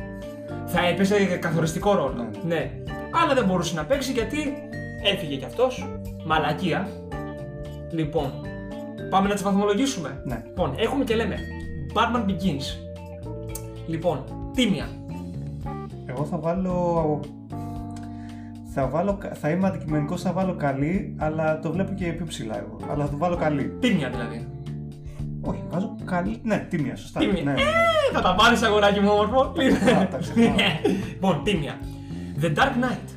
Θα 0.65 0.85
έπαιζε 0.87 1.15
καθοριστικό 1.25 1.95
ρόλο. 1.95 2.13
Ναι. 2.13 2.55
Ναι. 2.55 2.71
Αλλά 3.23 3.33
δεν 3.33 3.45
μπορούσε 3.45 3.75
να 3.75 3.85
παίξει 3.85 4.11
γιατί 4.11 4.37
έφυγε 5.13 5.35
κι 5.35 5.45
αυτός. 5.45 5.87
Μαλακία. 6.25 6.89
Λοιπόν, 7.91 8.31
πάμε 9.09 9.27
να 9.27 9.33
τις 9.33 9.43
βαθμολογήσουμε. 9.43 10.21
Ναι. 10.25 10.43
Λοιπόν, 10.47 10.73
έχουμε 10.77 11.03
και 11.03 11.15
λέμε 11.15 11.35
Batman 11.93 12.29
Begins. 12.29 12.79
Λοιπόν, 13.87 14.23
τίμια. 14.53 14.87
Εγώ 16.05 16.25
θα 16.25 16.37
βάλω. 16.37 17.19
Θα, 18.77 18.87
βάλω, 18.87 19.17
θα 19.33 19.49
είμαι 19.49 19.67
αντικειμενικός, 19.67 20.21
θα 20.21 20.31
βάλω 20.31 20.55
καλή, 20.55 21.15
αλλά 21.19 21.59
το 21.59 21.71
βλέπω 21.71 21.93
και 21.93 22.05
πιο 22.05 22.25
ψηλά 22.25 22.57
εγώ. 22.57 22.77
Αλλά 22.91 23.03
θα 23.05 23.09
το 23.09 23.17
βάλω 23.17 23.35
καλή. 23.35 23.77
Τίμια 23.79 24.09
δηλαδή. 24.09 24.47
Όχι, 25.41 25.63
βάζω 25.69 25.95
καλή. 26.05 26.39
Ναι, 26.43 26.65
τίμια, 26.69 26.95
σωστά. 26.95 27.19
Τίμια. 27.19 27.43
Ναι. 27.43 27.51
Ε, 27.51 27.55
θα 28.13 28.21
τα 28.21 28.35
πάρεις 28.35 28.61
αγοράκι 28.61 28.99
μου 28.99 29.09
όμορφο. 29.11 29.41
Α, 29.41 30.07
τα 30.07 30.17
ξεχνάω. 30.17 30.55
λοιπόν, 31.09 31.41
τίμια. 31.43 31.79
The 32.41 32.45
Dark 32.45 32.83
Knight. 32.83 33.09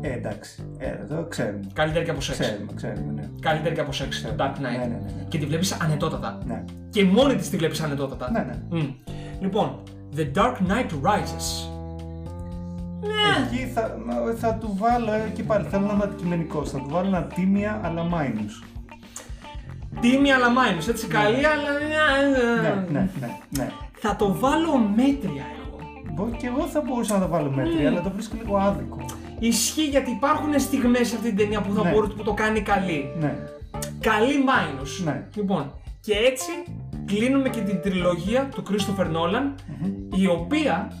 Ε, 0.00 0.12
εντάξει. 0.12 0.62
Ε, 0.78 0.90
το 1.08 1.26
ξέρουμε. 1.28 1.60
Καλύτερη 1.72 2.04
και 2.04 2.10
από 2.10 2.20
σεξ. 2.20 2.38
Ξέρουμε, 2.38 2.72
ξέρουμε, 2.74 3.12
ναι. 3.12 3.22
Καλύτερη 3.40 3.74
και 3.74 3.80
από 3.80 3.92
σεξ. 3.92 4.22
Το 4.22 4.28
Dark 4.38 4.56
Knight. 4.56 4.60
Ναι, 4.60 4.68
ναι, 4.68 4.76
ναι, 4.76 4.86
ναι. 5.16 5.24
Και 5.28 5.38
τη 5.38 5.46
βλέπεις 5.46 5.72
ανετότατα. 5.72 6.38
Ναι, 6.46 6.64
Και 6.90 7.04
μόνη 7.04 7.34
της 7.34 7.50
τη 7.50 7.56
βλέπεις 7.56 7.80
ανετότατα. 7.80 8.30
ναι. 8.30 8.38
ναι. 8.70 8.78
Μμ. 8.80 8.86
Λοιπόν, 9.40 9.82
The 10.16 10.26
Dark 10.38 10.54
Knight 10.68 10.90
Rises. 11.02 11.73
Ναι. 13.06 13.46
Εκεί 13.46 13.66
θα, 13.74 13.96
θα 14.38 14.54
του 14.54 14.76
βάλω, 14.78 15.12
ε, 15.12 15.30
και 15.34 15.42
πάλι 15.42 15.66
θέλω 15.70 15.86
να 15.86 15.92
είμαι 15.92 16.04
αντικειμενικός, 16.04 16.70
θα 16.70 16.78
του 16.78 16.86
βάλω 16.88 17.06
ένα 17.06 17.22
τίμια 17.22 17.80
αλλά 17.84 18.02
minus. 18.12 18.64
Τίμια 20.00 20.34
αλλά 20.34 20.46
minus, 20.48 20.88
έτσι 20.88 21.06
καλή 21.06 21.46
αλλά... 21.46 21.70
Ναι, 22.62 22.84
ναι, 22.90 23.10
ναι, 23.20 23.28
ναι. 23.50 23.70
Θα 23.98 24.16
το 24.16 24.34
βάλω 24.38 24.76
μέτρια 24.96 25.44
εγώ. 25.66 25.78
Μπο- 26.12 26.36
Και 26.36 26.46
εγώ 26.46 26.66
θα 26.66 26.80
μπορούσα 26.80 27.14
να 27.14 27.20
το 27.20 27.28
βάλω 27.28 27.50
μέτρια, 27.50 27.88
αλλά 27.88 28.00
το 28.02 28.10
βρίσκω 28.10 28.36
λίγο 28.42 28.56
άδικο. 28.56 29.04
Ισχύει 29.38 29.84
γιατί 29.88 30.10
υπάρχουν 30.10 30.60
στιγμές 30.60 31.08
σε 31.08 31.14
αυτή 31.16 31.28
την 31.28 31.36
ταινία 31.36 31.60
που, 31.60 31.72
θα 31.74 31.82
Ναι. 31.82 31.90
μπορούν, 31.90 32.14
που 32.16 32.22
το 32.22 32.32
κάνει 32.32 32.60
καλή. 32.60 33.12
Ναι. 33.20 33.34
Καλή 34.00 34.34
minus. 34.48 35.04
Ναι. 35.04 35.26
Λοιπόν, 35.34 35.72
και 36.00 36.12
έτσι 36.12 36.50
κλείνουμε 37.06 37.48
και 37.48 37.60
την 37.60 37.80
τριλογία 37.80 38.48
του 38.54 38.62
Christopher 38.70 39.06
Nolan, 39.06 39.52
η 40.16 40.26
οποία 40.26 40.92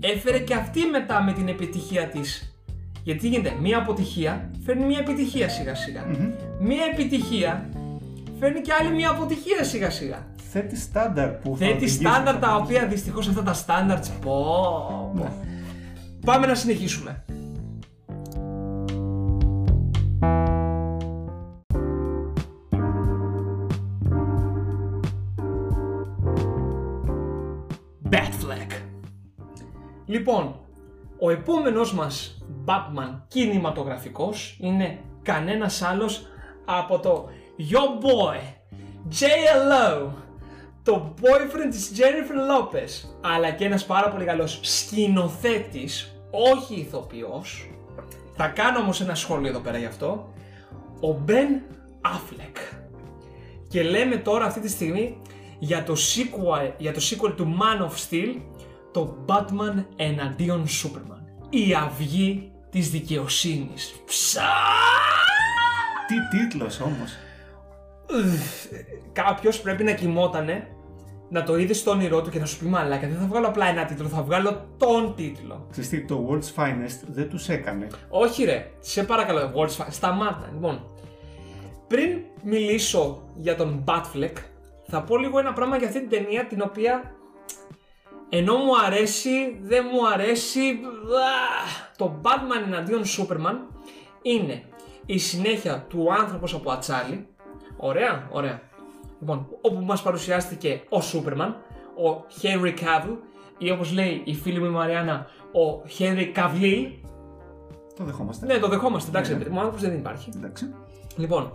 έφερε 0.00 0.38
και 0.38 0.54
αυτή 0.54 0.86
μετά 0.86 1.22
με 1.22 1.32
την 1.32 1.48
επιτυχία 1.48 2.08
της. 2.08 2.54
Γιατί 3.04 3.28
γίνεται, 3.28 3.54
μία 3.60 3.78
αποτυχία 3.78 4.50
φέρνει 4.64 4.84
μία 4.84 4.98
επιτυχία 4.98 5.48
σιγά 5.48 5.74
σιγά. 5.74 6.04
Μία 6.60 6.84
επιτυχία 6.92 7.68
φέρνει 8.38 8.60
και 8.60 8.72
άλλη 8.80 8.94
μία 8.94 9.10
αποτυχία 9.10 9.64
σιγά 9.64 9.90
σιγά. 9.90 10.26
Θέτει 10.52 10.76
στάνταρ 10.76 11.28
που 11.28 11.56
θα 11.58 11.66
Θέτει 11.66 11.76
οδηγήσουν 11.76 12.00
στάνταρ 12.00 12.38
τα 12.38 12.46
στα 12.46 12.56
οποία 12.56 12.86
δυστυχώς 12.86 13.28
αυτά 13.28 13.42
τα 13.42 13.52
στάνταρτς 13.52 14.10
πω, 14.10 15.12
πω. 15.14 15.22
Ναι. 15.22 15.30
Πάμε 16.24 16.46
να 16.46 16.54
συνεχίσουμε. 16.54 17.24
Λοιπόν, 30.10 30.60
ο 31.18 31.30
επόμενος 31.30 31.94
μας 31.94 32.44
Batman 32.64 33.20
κινηματογραφικός 33.28 34.56
είναι 34.60 34.98
κανένας 35.22 35.82
άλλος 35.82 36.26
από 36.64 36.98
το 36.98 37.28
Yo 37.58 38.04
Boy, 38.04 38.38
JLO, 39.10 40.08
το 40.82 41.14
boyfriend 41.20 41.70
της 41.70 41.92
Jennifer 41.96 42.50
Lopez, 42.50 43.08
αλλά 43.20 43.50
και 43.50 43.64
ένας 43.64 43.84
πάρα 43.86 44.08
πολύ 44.08 44.24
καλός 44.24 44.60
σκηνοθέτης, 44.62 46.20
όχι 46.30 46.74
ηθοποιός. 46.74 47.70
Θα 48.36 48.48
κάνω 48.48 48.78
όμως 48.78 49.00
ένα 49.00 49.14
σχόλιο 49.14 49.48
εδώ 49.48 49.58
πέρα 49.58 49.78
γι' 49.78 49.84
αυτό. 49.84 50.32
Ο 51.00 51.24
Ben 51.26 51.60
Affleck. 52.02 52.82
Και 53.68 53.82
λέμε 53.82 54.16
τώρα 54.16 54.44
αυτή 54.44 54.60
τη 54.60 54.68
στιγμή 54.68 55.20
για 55.58 55.84
το 55.84 55.92
sequel, 55.92 56.70
για 56.76 56.92
το 56.92 57.00
sequel 57.00 57.32
του 57.36 57.56
Man 57.60 57.84
of 57.84 57.90
Steel, 58.08 58.34
το 58.92 59.24
Batman 59.26 59.84
εναντίον 59.96 60.66
Superman. 60.66 61.48
Η 61.48 61.74
αυγή 61.74 62.52
της 62.70 62.90
δικαιοσύνης. 62.90 64.02
Ψα! 64.06 64.42
Τι 66.06 66.38
τίτλος 66.38 66.80
όμως. 66.80 67.16
Κάποιος 69.12 69.60
πρέπει 69.60 69.84
να 69.84 69.92
κοιμότανε, 69.92 70.68
να 71.28 71.42
το 71.42 71.58
είδε 71.58 71.72
στο 71.72 71.90
όνειρό 71.90 72.22
του 72.22 72.30
και 72.30 72.38
να 72.38 72.46
σου 72.46 72.58
πει 72.58 72.64
μαλάκα. 72.64 73.08
Δεν 73.08 73.18
θα 73.18 73.26
βγάλω 73.26 73.46
απλά 73.46 73.66
ένα 73.66 73.84
τίτλο, 73.84 74.08
θα 74.08 74.22
βγάλω 74.22 74.66
τον 74.76 75.14
τίτλο. 75.16 75.66
Ξέρεις 75.70 75.88
τι, 75.88 76.04
το 76.04 76.28
World's 76.30 76.62
Finest 76.62 76.98
δεν 77.08 77.28
τους 77.28 77.48
έκανε. 77.48 77.86
Όχι 78.08 78.44
ρε, 78.44 78.70
σε 78.80 79.04
παρακαλώ, 79.04 79.52
Words, 79.54 79.86
σταμάτα. 79.88 80.48
Λοιπόν, 80.52 80.86
πριν 81.86 82.18
μιλήσω 82.42 83.22
για 83.36 83.56
τον 83.56 83.84
Batfleck, 83.86 84.34
θα 84.86 85.02
πω 85.02 85.16
λίγο 85.16 85.38
ένα 85.38 85.52
πράγμα 85.52 85.76
για 85.76 85.86
αυτή 85.86 86.00
την 86.00 86.08
ταινία 86.08 86.46
την 86.46 86.60
οποία 86.60 87.14
ενώ 88.30 88.56
μου 88.56 88.78
αρέσει, 88.86 89.58
δεν 89.62 89.86
μου 89.92 90.08
αρέσει. 90.08 90.60
α, 90.60 90.74
Το 91.96 92.20
Batman 92.22 92.66
εναντίον 92.66 93.02
Superman 93.04 93.56
είναι 94.22 94.62
η 95.06 95.18
συνέχεια 95.18 95.84
του 95.88 96.12
άνθρωπος 96.12 96.54
από 96.54 96.70
ατσάλι. 96.70 97.26
Ωραία, 97.76 98.28
ωραία. 98.32 98.60
Λοιπόν, 99.20 99.46
όπου 99.60 99.84
μας 99.84 100.02
παρουσιάστηκε 100.02 100.82
ο 100.88 100.98
Superman, 101.12 101.52
ο 101.96 102.24
Henry 102.42 102.74
Cavill 102.78 103.16
ή 103.58 103.70
όπως 103.70 103.92
λέει 103.92 104.22
η 104.24 104.34
φίλη 104.34 104.58
μου 104.60 104.66
η 104.66 104.68
Μαριάννα, 104.68 105.26
ο 105.52 105.82
Henry 105.98 106.32
Cavill. 106.36 106.92
Το 107.96 108.04
δεχόμαστε. 108.04 108.46
Ναι, 108.46 108.58
το 108.58 108.68
δεχόμαστε, 108.68 109.10
εντάξει, 109.10 109.32
Ναι. 109.32 109.38
παιδί 109.38 109.50
μου, 109.50 109.56
ο 109.56 109.60
άνθρωπος 109.60 109.82
δεν 109.88 109.98
υπάρχει. 109.98 110.30
Εντάξει. 110.36 110.74
Λοιπόν, 111.16 111.50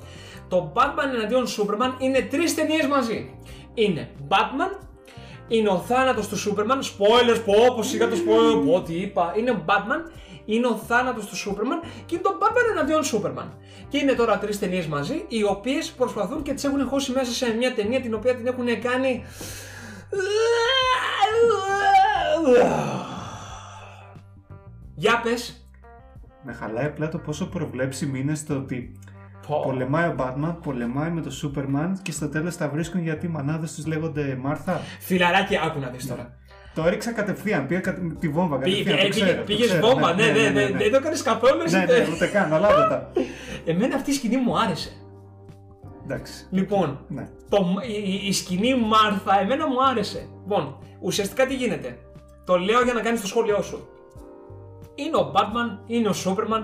το 0.47 0.73
Batman 0.75 1.13
εναντίον 1.15 1.45
Superman 1.45 2.01
είναι 2.01 2.21
τρεις 2.21 2.55
ταινίες 2.55 2.87
μαζί. 2.87 3.39
Είναι 3.73 4.09
Batman, 4.29 4.84
είναι 5.47 5.69
ο 5.69 5.77
θάνατος 5.77 6.27
του 6.27 6.37
Superman, 6.37 6.77
spoilers, 6.77 7.41
πω, 7.45 7.73
πω, 7.75 7.83
σιγά 7.83 8.09
το 8.09 8.15
spoiler, 8.15 8.65
πω, 8.65 8.81
τι 8.81 8.93
είπα. 8.93 9.33
Είναι 9.37 9.51
ο 9.51 9.65
Batman, 9.65 10.11
είναι 10.45 10.67
ο 10.67 10.75
θάνατος 10.75 11.25
του 11.25 11.35
Superman 11.35 11.87
και 12.05 12.15
είναι 12.15 12.23
το 12.23 12.37
Batman 12.41 12.71
εναντίον 12.71 13.01
Superman. 13.03 13.49
Και 13.89 13.97
είναι 13.97 14.13
τώρα 14.13 14.37
τρεις 14.37 14.59
ταινίες 14.59 14.87
μαζί, 14.87 15.25
οι 15.27 15.43
οποίες 15.43 15.91
προσπαθούν 15.91 16.41
και 16.41 16.53
τις 16.53 16.63
έχουν 16.63 16.87
χώσει 16.87 17.11
μέσα 17.11 17.31
σε 17.31 17.53
μια 17.53 17.73
ταινία 17.73 18.01
την 18.01 18.13
οποία 18.13 18.35
την 18.35 18.47
έχουν 18.47 18.81
κάνει... 18.81 19.25
Για 24.95 25.21
πες. 25.23 25.69
Με 26.43 26.53
χαλάει 26.53 26.85
απλά 26.85 27.09
το 27.09 27.17
πόσο 27.17 27.45
προβλέψιμη 27.45 28.19
είναι 28.19 28.35
στο 28.35 28.55
ότι 28.55 28.91
Πω. 29.47 29.59
πολεμάει 29.63 30.07
ο 30.07 30.15
Batman, 30.19 30.55
πολεμάει 30.63 31.09
με 31.09 31.21
το 31.21 31.29
Superman 31.43 31.91
και 32.01 32.11
στο 32.11 32.29
τέλος 32.29 32.57
τα 32.57 32.69
βρίσκουν 32.69 33.01
γιατί 33.01 33.25
οι 33.25 33.29
μανάδες 33.29 33.73
τους 33.75 33.85
λέγονται 33.85 34.37
Μάρθα. 34.41 34.81
Φιλαράκι, 34.99 35.57
άκου 35.65 35.79
να 35.79 35.87
δεις 35.87 36.07
τώρα. 36.07 36.33
Το 36.75 36.83
έριξα 36.85 37.11
κατευθείαν, 37.11 37.67
πήγα 37.67 37.79
κατε- 37.79 38.19
τη 38.19 38.29
βόμβα 38.29 38.57
Πήγε, 38.57 38.83
κατευθείαν. 38.83 39.09
το 39.09 39.15
ξέρω, 39.25 39.37
το 39.37 39.43
πήγες 39.45 39.67
ξέρω, 39.67 39.87
βόμβα, 39.87 40.13
ναι, 40.13 40.25
ναι, 40.25 40.49
ναι, 40.49 40.67
δεν 40.71 40.91
το 40.91 40.99
κάνεις 41.01 41.21
καθόλου 41.21 41.61
εσύ. 41.65 41.77
Ναι, 41.77 41.83
ναι, 41.85 42.07
ούτε 42.13 42.27
καν, 42.27 42.53
αλλά 42.53 42.67
τα. 42.67 43.11
Εμένα 43.65 43.95
αυτή 43.95 44.09
η 44.11 44.13
σκηνή 44.13 44.37
μου 44.37 44.59
άρεσε. 44.59 44.89
Εντάξει. 46.03 46.47
Λοιπόν, 46.49 46.99
Ναι. 47.07 47.27
το, 47.49 47.57
η, 47.87 48.11
η- 48.23 48.27
η 48.27 48.31
σκηνή 48.33 48.75
Μάρθα 48.75 49.39
εμένα 49.41 49.67
μου 49.67 49.83
άρεσε. 49.89 50.27
Λοιπόν, 50.41 50.77
ουσιαστικά 51.01 51.45
τι 51.45 51.55
γίνεται. 51.55 51.97
Το 52.45 52.55
λέω 52.57 52.81
για 52.83 52.93
να 52.93 53.01
κάνεις 53.01 53.21
το 53.21 53.27
σχόλιο 53.27 53.61
σου. 53.61 53.87
Είναι 54.95 55.17
ο 55.17 55.31
Batman, 55.35 55.79
είναι 55.87 56.07
ο 56.09 56.13
Superman. 56.25 56.63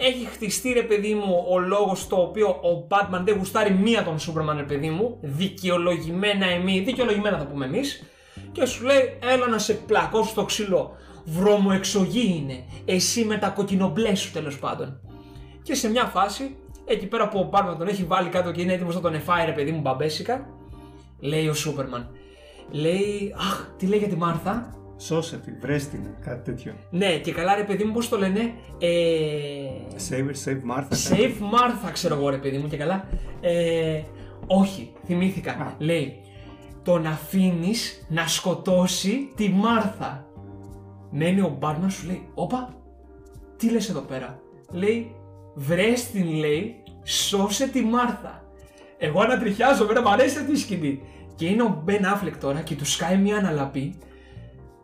Έχει 0.00 0.24
χτιστεί 0.24 0.72
ρε 0.72 0.82
παιδί 0.82 1.14
μου 1.14 1.44
ο 1.50 1.58
λόγος 1.58 2.00
στο 2.00 2.22
οποίο 2.22 2.48
ο 2.48 2.86
Batman 2.88 3.20
δεν 3.24 3.36
γουστάρει 3.36 3.72
μία 3.72 4.04
τον 4.04 4.16
Superman 4.16 4.56
ρε 4.56 4.62
παιδί 4.62 4.90
μου. 4.90 5.18
Δικαιολογημένα 5.20 6.46
εμεί, 6.46 6.80
δικαιολογημένα 6.80 7.38
θα 7.38 7.46
πούμε 7.46 7.64
εμείς. 7.64 8.04
Και 8.52 8.64
σου 8.64 8.84
λέει 8.84 9.18
έλα 9.22 9.48
να 9.48 9.58
σε 9.58 9.74
πλακώσω 9.74 10.30
στο 10.30 10.44
ξύλο. 10.44 10.96
Βρωμοεξογή 11.24 12.42
είναι. 12.42 12.64
Εσύ 12.84 13.24
με 13.24 13.38
τα 13.38 13.48
κοκκινομπλέ 13.48 14.14
σου 14.14 14.32
τέλος 14.32 14.58
πάντων. 14.58 15.00
Και 15.62 15.74
σε 15.74 15.90
μια 15.90 16.04
φάση, 16.04 16.56
εκεί 16.84 17.06
πέρα 17.06 17.28
που 17.28 17.38
ο 17.38 17.50
Batman 17.52 17.74
τον 17.78 17.88
έχει 17.88 18.04
βάλει 18.04 18.28
κάτω 18.28 18.52
και 18.52 18.62
είναι 18.62 18.72
έτοιμος 18.72 18.94
να 18.94 19.00
τον 19.00 19.14
εφάει 19.14 19.46
ρε 19.46 19.52
παιδί 19.52 19.70
μου 19.70 19.80
μπαμπέσικα, 19.80 20.46
λέει 21.20 21.48
ο 21.48 21.54
Σούπερμαν. 21.54 22.10
Λέει, 22.70 23.34
αχ, 23.38 23.66
τι 23.76 23.86
λέει 23.86 23.98
για 23.98 24.08
τη 24.08 24.16
Μάρθα; 24.16 24.77
Σώσε 25.00 25.36
τη, 25.38 25.52
βρες 25.60 25.88
την, 25.88 26.00
κάτι 26.24 26.50
τέτοιο. 26.50 26.72
Ναι, 26.90 27.18
και 27.18 27.32
καλά 27.32 27.54
ρε 27.54 27.64
παιδί 27.64 27.84
μου, 27.84 27.92
πώς 27.92 28.08
το 28.08 28.18
λένε. 28.18 28.52
Ε, 28.78 28.88
Save 30.08 30.14
her, 30.14 30.48
save 30.50 30.76
Martha. 30.76 30.86
κάτι. 30.88 31.06
Save 31.10 31.42
Martha, 31.42 31.90
ξέρω 31.92 32.14
εγώ 32.14 32.28
ρε 32.28 32.36
παιδί 32.36 32.58
μου 32.58 32.68
και 32.68 32.76
καλά. 32.76 33.08
Ε, 33.40 34.02
όχι, 34.46 34.92
θυμήθηκα. 35.04 35.50
Α. 35.52 35.74
Λέει, 35.78 36.20
τον 36.82 37.06
αφήνεις 37.06 38.06
να 38.08 38.26
σκοτώσει 38.26 39.32
τη 39.36 39.48
Μάρθα. 39.48 40.26
Μένει 41.10 41.40
ο 41.40 41.56
Μπάρμαν 41.58 41.90
σου 41.90 42.06
λέει, 42.06 42.28
όπα, 42.34 42.74
τι 43.56 43.70
λες 43.70 43.88
εδώ 43.88 44.00
πέρα; 44.00 44.40
Λέει, 44.70 45.14
βρες 45.54 46.10
την 46.10 46.26
λέει, 46.26 46.74
σώσε 47.02 47.68
τη 47.68 47.80
Μάρθα. 47.82 48.44
Εγώ 48.98 49.20
ανατριχιάζω, 49.20 49.86
μένα 49.86 50.02
μου 50.02 50.08
αρέσει 50.10 50.38
αυτή 50.38 50.52
η 50.52 50.56
σκηνή. 50.56 51.02
Και 51.34 51.46
είναι 51.46 51.62
ο 51.62 51.82
Μπεν 51.84 52.06
Άφλεκ 52.06 52.38
τώρα 52.38 52.60
και 52.60 52.74
τους 52.74 52.92
σκάει 52.92 53.16
μια 53.16 53.36
αναλαπή 53.36 53.94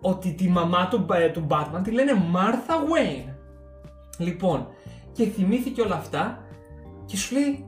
ότι 0.06 0.32
τη 0.32 0.48
μαμά 0.48 0.88
του, 0.88 1.06
ε, 1.12 1.28
του 1.28 1.46
Batman 1.50 1.80
τη 1.82 1.90
λένε 1.90 2.14
Μάρθα 2.14 2.74
Wayne. 2.84 3.34
Λοιπόν, 4.18 4.68
και 5.12 5.24
θυμήθηκε 5.24 5.80
όλα 5.80 5.94
αυτά 5.94 6.44
και 7.04 7.16
σου 7.16 7.34
λέει 7.34 7.66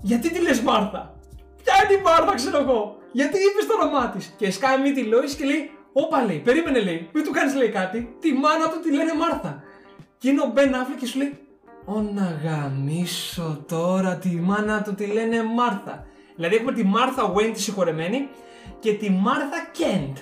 γιατί 0.00 0.32
τη 0.32 0.40
λες 0.40 0.60
Μάρθα. 0.60 1.14
Ποια 1.62 1.74
είναι 1.84 2.00
η 2.00 2.02
Μάρθα 2.02 2.34
ξέρω 2.34 2.58
εγώ; 2.58 2.96
Γιατί 3.12 3.36
είπες 3.36 3.66
το 3.66 3.74
όνομά 3.80 4.08
της; 4.08 4.34
Και 4.36 4.50
σκάει 4.50 4.80
μη 4.80 4.92
τη 4.92 5.02
Λόις 5.02 5.34
και 5.34 5.44
λέει 5.44 5.70
Όπα 5.92 6.24
λέει, 6.24 6.38
περίμενε 6.38 6.80
λέει, 6.80 7.08
μην 7.12 7.24
του 7.24 7.30
κάνεις 7.30 7.54
λέει 7.54 7.68
κάτι. 7.68 8.16
Τη 8.20 8.32
μάνα 8.32 8.68
του 8.68 8.80
τη 8.80 8.92
λένε 8.94 9.14
Μάρθα. 9.14 9.62
Και 10.18 10.28
είναι 10.28 10.40
ο 10.40 10.50
Μπεν 10.52 10.74
Άφλεκ 10.74 10.98
και 10.98 11.06
σου 11.06 11.18
λέει 11.18 11.38
Ω 11.84 12.00
να 12.00 12.38
γαμίσω 12.44 13.64
τώρα 13.68 14.16
τη 14.16 14.28
μάνα 14.28 14.82
του 14.82 14.94
τη 14.94 15.06
λένε 15.06 15.42
Μάρθα. 15.42 16.06
Δηλαδή 16.34 16.54
έχουμε 16.54 16.72
τη 16.72 16.84
Μάρθα 16.84 17.32
Wayne 17.34 17.50
τη 17.52 17.60
συγχωρεμένη 17.60 18.28
και 18.80 18.92
τη 18.92 19.10
Μάρθα 19.10 19.68
Κέντ. 19.72 20.16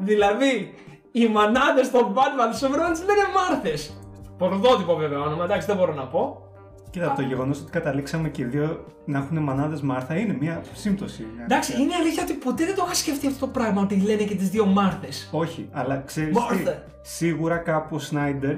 Δηλαδή, 0.00 0.74
οι 1.12 1.26
μανάδες 1.28 1.90
των 1.90 2.14
Batman 2.14 2.64
Superman 2.64 2.90
τις 2.92 3.00
λένε 3.04 3.22
Μάρθες. 3.34 3.94
Πορδότυπο 4.38 4.94
βέβαια 4.96 5.20
όνομα, 5.20 5.44
εντάξει 5.44 5.66
δεν 5.66 5.76
μπορώ 5.76 5.94
να 5.94 6.06
πω. 6.06 6.44
Κοίτα, 6.90 7.12
το 7.16 7.22
γεγονός 7.22 7.60
ότι 7.60 7.70
καταλήξαμε 7.70 8.28
και 8.28 8.42
οι 8.42 8.44
δύο 8.44 8.84
να 9.04 9.18
έχουν 9.18 9.38
μανάδες 9.38 9.80
Μάρθα 9.80 10.16
είναι 10.16 10.36
μια 10.40 10.62
σύμπτωση. 10.72 11.26
μια 11.34 11.44
Εντάξει, 11.44 11.72
αλήθεια. 11.72 11.94
είναι 11.96 12.02
αλήθεια 12.04 12.22
ότι 12.22 12.32
ποτέ 12.32 12.64
δεν 12.64 12.74
το 12.74 12.82
είχα 12.86 12.94
σκεφτεί 12.94 13.26
αυτό 13.26 13.46
το 13.46 13.52
πράγμα 13.52 13.82
ότι 13.82 13.96
λένε 13.96 14.22
και 14.22 14.34
τις 14.34 14.48
δύο 14.50 14.66
Μάρθες. 14.66 15.28
Όχι, 15.32 15.68
αλλά 15.72 16.02
ξέρεις. 16.06 16.36
Μάρθα. 16.36 16.82
Σίγουρα 17.02 17.56
κάπου 17.56 17.96
ο 17.96 17.98
Σνάιντερ 17.98 18.54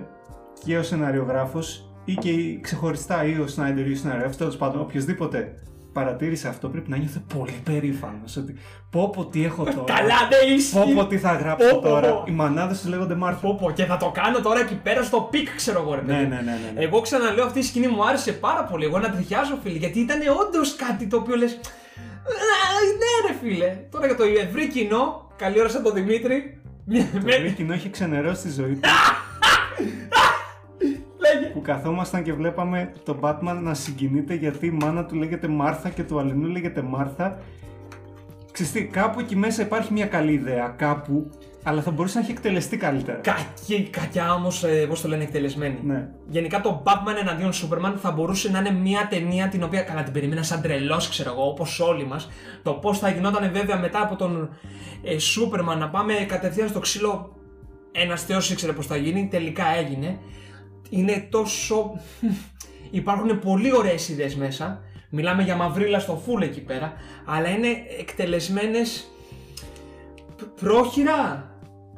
και 0.64 0.78
ο 0.78 0.82
σεναριογράφος 0.82 1.90
ή 2.04 2.14
και 2.14 2.30
η- 2.30 2.60
ξεχωριστά 2.60 3.24
ή 3.24 3.38
ο 3.38 3.46
Σνάιντερ 3.46 3.88
ή 3.88 3.92
ο 3.92 3.96
σεναριογράφο, 3.96 4.36
τέλος 4.38 4.56
πάντων, 4.56 4.80
οποιοδήποτε 4.80 5.54
παρατήρησε 5.92 6.48
αυτό 6.48 6.68
πρέπει 6.68 6.90
να 6.90 6.96
νιώθει 6.96 7.18
πολύ 7.36 7.60
περήφανος. 7.64 8.36
Ότι 8.36 8.54
πω 8.90 9.10
πω 9.10 9.26
τι 9.26 9.44
έχω 9.44 9.64
τώρα. 9.64 9.84
Καλά 9.94 10.16
δεν 10.30 10.40
Πω 10.72 10.80
πω 10.84 10.90
ισχύει. 10.90 11.06
τι 11.08 11.18
θα 11.18 11.32
γράψω 11.32 11.68
Πω, 11.68 11.80
πω, 11.80 11.88
τώρα. 11.88 12.08
πω. 12.08 12.24
Οι 12.28 12.30
μανάδες 12.30 12.80
τους 12.80 12.88
λέγονται 12.90 13.14
Μάρθα. 13.14 13.40
Πω, 13.40 13.54
πω, 13.60 13.70
και 13.70 13.84
θα 13.84 13.96
το 13.96 14.10
κάνω 14.14 14.40
τώρα 14.40 14.60
εκεί 14.60 14.74
πέρα 14.74 15.02
στο 15.02 15.28
peak, 15.30 15.54
ξέρω 15.56 15.80
εγώ 15.80 15.94
ρε 15.94 16.00
παιδί. 16.00 16.12
Ναι, 16.12 16.18
ναι, 16.22 16.26
ναι, 16.28 16.42
ναι, 16.42 16.70
ναι. 16.74 16.80
Εγώ 16.84 17.00
ξαναλέω 17.00 17.44
αυτή 17.44 17.58
η 17.58 17.62
σκηνή 17.62 17.86
μου 17.86 18.04
άρεσε 18.06 18.32
πάρα 18.32 18.64
πολύ. 18.64 18.84
Εγώ 18.84 18.98
ανατριχιάζω, 18.98 19.58
φίλε, 19.62 19.78
γιατί 19.78 20.00
ήταν 20.00 20.18
όντως 20.40 20.76
κάτι 20.76 21.06
το 21.06 21.16
οποίο 21.16 21.36
λες. 21.36 21.58
Ναι, 22.98 23.28
ρε 23.28 23.34
φίλε. 23.42 23.76
Τώρα 23.90 24.06
για 24.06 24.16
το 24.16 24.24
ευρύ 24.46 24.68
κοινό, 24.68 25.30
καλή 25.36 25.60
ώρα 25.60 25.68
σαν 25.68 25.82
τον 25.82 25.94
Δημήτρη. 25.94 26.60
Το 27.22 27.28
ευρύ 27.28 27.52
κοινό 27.52 27.72
έχει 27.72 27.90
ξενερώσει 27.90 28.42
τη 28.42 28.50
ζωή 28.50 28.72
του. 28.74 28.80
που 31.62 31.68
καθόμασταν 31.68 32.22
και 32.22 32.32
βλέπαμε 32.32 32.92
τον 33.04 33.18
Batman 33.22 33.58
να 33.62 33.74
συγκινείται 33.74 34.34
γιατί 34.34 34.66
η 34.66 34.70
μάνα 34.70 35.04
του 35.04 35.14
λέγεται 35.14 35.48
Μάρθα 35.48 35.88
και 35.88 36.02
του 36.02 36.18
αλληνού 36.18 36.46
λέγεται 36.46 36.82
Μάρθα. 36.82 37.38
Ξεστή, 38.52 38.84
κάπου 38.84 39.20
εκεί 39.20 39.36
μέσα 39.36 39.62
υπάρχει 39.62 39.92
μια 39.92 40.06
καλή 40.06 40.32
ιδέα, 40.32 40.74
κάπου, 40.76 41.30
αλλά 41.62 41.82
θα 41.82 41.90
μπορούσε 41.90 42.18
να 42.18 42.24
έχει 42.24 42.32
εκτελεστεί 42.32 42.76
καλύτερα. 42.76 43.18
Κακή, 43.18 43.88
κακιά 43.90 44.34
όμω, 44.34 44.48
ε, 44.66 44.86
πώς 44.86 45.00
το 45.00 45.08
λένε, 45.08 45.22
εκτελεσμένη. 45.22 45.78
Ναι. 45.82 46.08
Γενικά 46.28 46.60
το 46.60 46.82
Batman 46.86 47.20
εναντίον 47.20 47.50
Superman 47.52 47.94
θα 47.96 48.10
μπορούσε 48.10 48.50
να 48.50 48.58
είναι 48.58 48.70
μια 48.70 49.06
ταινία 49.10 49.48
την 49.48 49.62
οποία 49.62 49.82
καλά 49.82 50.02
την 50.02 50.12
περίμενα 50.12 50.42
σαν 50.42 50.62
τρελός, 50.62 51.08
ξέρω 51.08 51.30
εγώ, 51.30 51.48
όπως 51.48 51.80
όλοι 51.80 52.06
μας. 52.06 52.30
Το 52.62 52.72
πώς 52.72 52.98
θα 52.98 53.10
γινόταν 53.10 53.52
βέβαια 53.52 53.78
μετά 53.78 54.02
από 54.02 54.16
τον 54.16 54.56
ε, 55.02 55.16
Superman 55.16 55.78
να 55.78 55.90
πάμε 55.90 56.12
κατευθείαν 56.12 56.68
στο 56.68 56.78
ξύλο. 56.78 57.36
Ένας 57.92 58.24
θεός 58.24 58.50
ήξερε 58.50 58.72
πώς 58.72 58.86
θα 58.86 58.96
γίνει, 58.96 59.28
τελικά 59.30 59.64
έγινε. 59.76 60.18
Είναι 60.94 61.26
τόσο. 61.30 62.00
Υπάρχουν 62.90 63.38
πολύ 63.38 63.74
ωραίες 63.74 64.08
ιδέες 64.08 64.36
μέσα. 64.36 64.80
Μιλάμε 65.10 65.42
για 65.42 65.56
μαυρίλα 65.56 65.98
στο 65.98 66.22
full 66.26 66.42
εκεί 66.42 66.60
πέρα. 66.60 66.92
Αλλά 67.26 67.48
είναι 67.48 67.68
εκτελεσμένες 67.98 69.10
πρόχειρα. 70.60 71.50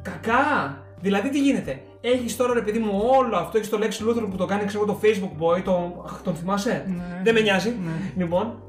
Κακά. 0.03 0.79
Δηλαδή 1.01 1.31
τι 1.31 1.41
γίνεται; 1.41 1.83
Έχεις 2.01 2.37
τώρα 2.37 2.55
ρε 2.55 2.61
παιδί 2.61 2.79
μου 2.79 3.03
όλο 3.19 3.37
αυτό, 3.37 3.59
έχεις 3.59 3.71
το 3.71 3.79
Lex 3.81 4.09
Luthor 4.09 4.27
που 4.31 4.37
το 4.37 4.45
κάνει 4.45 4.65
ξέρω 4.65 4.85
το 4.85 5.01
Facebook 5.03 5.43
boy, 5.43 5.63
τον, 5.65 5.93
αχ, 6.05 6.23
τον 6.23 6.35
θυμάσαι; 6.35 6.85
Ναι. 6.87 7.21
Δεν 7.23 7.35
με 7.35 7.41
νοιάζει. 7.41 7.69
Ναι. 7.69 8.13
Λοιπόν. 8.17 8.63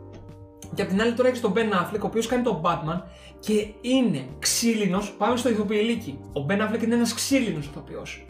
Και 0.73 0.81
απ' 0.81 0.87
την 0.87 1.01
άλλη 1.01 1.13
τώρα 1.13 1.27
έχεις 1.27 1.41
τον 1.41 1.53
Ben 1.55 1.59
Affleck, 1.59 2.01
ο 2.01 2.05
οποίος 2.05 2.27
κάνει 2.27 2.43
τον 2.43 2.61
Batman 2.63 3.01
και 3.39 3.67
είναι 3.81 4.25
ξύλινος. 4.39 5.11
Πάμε 5.17 5.37
στο 5.37 5.49
ηθοποιηλίκι. 5.49 6.19
Ο 6.33 6.45
Ben 6.49 6.53
Affleck 6.53 6.83
είναι 6.83 6.95
ένας 6.95 7.13
ξύλινος 7.13 7.65
ηθοποιός. 7.65 8.25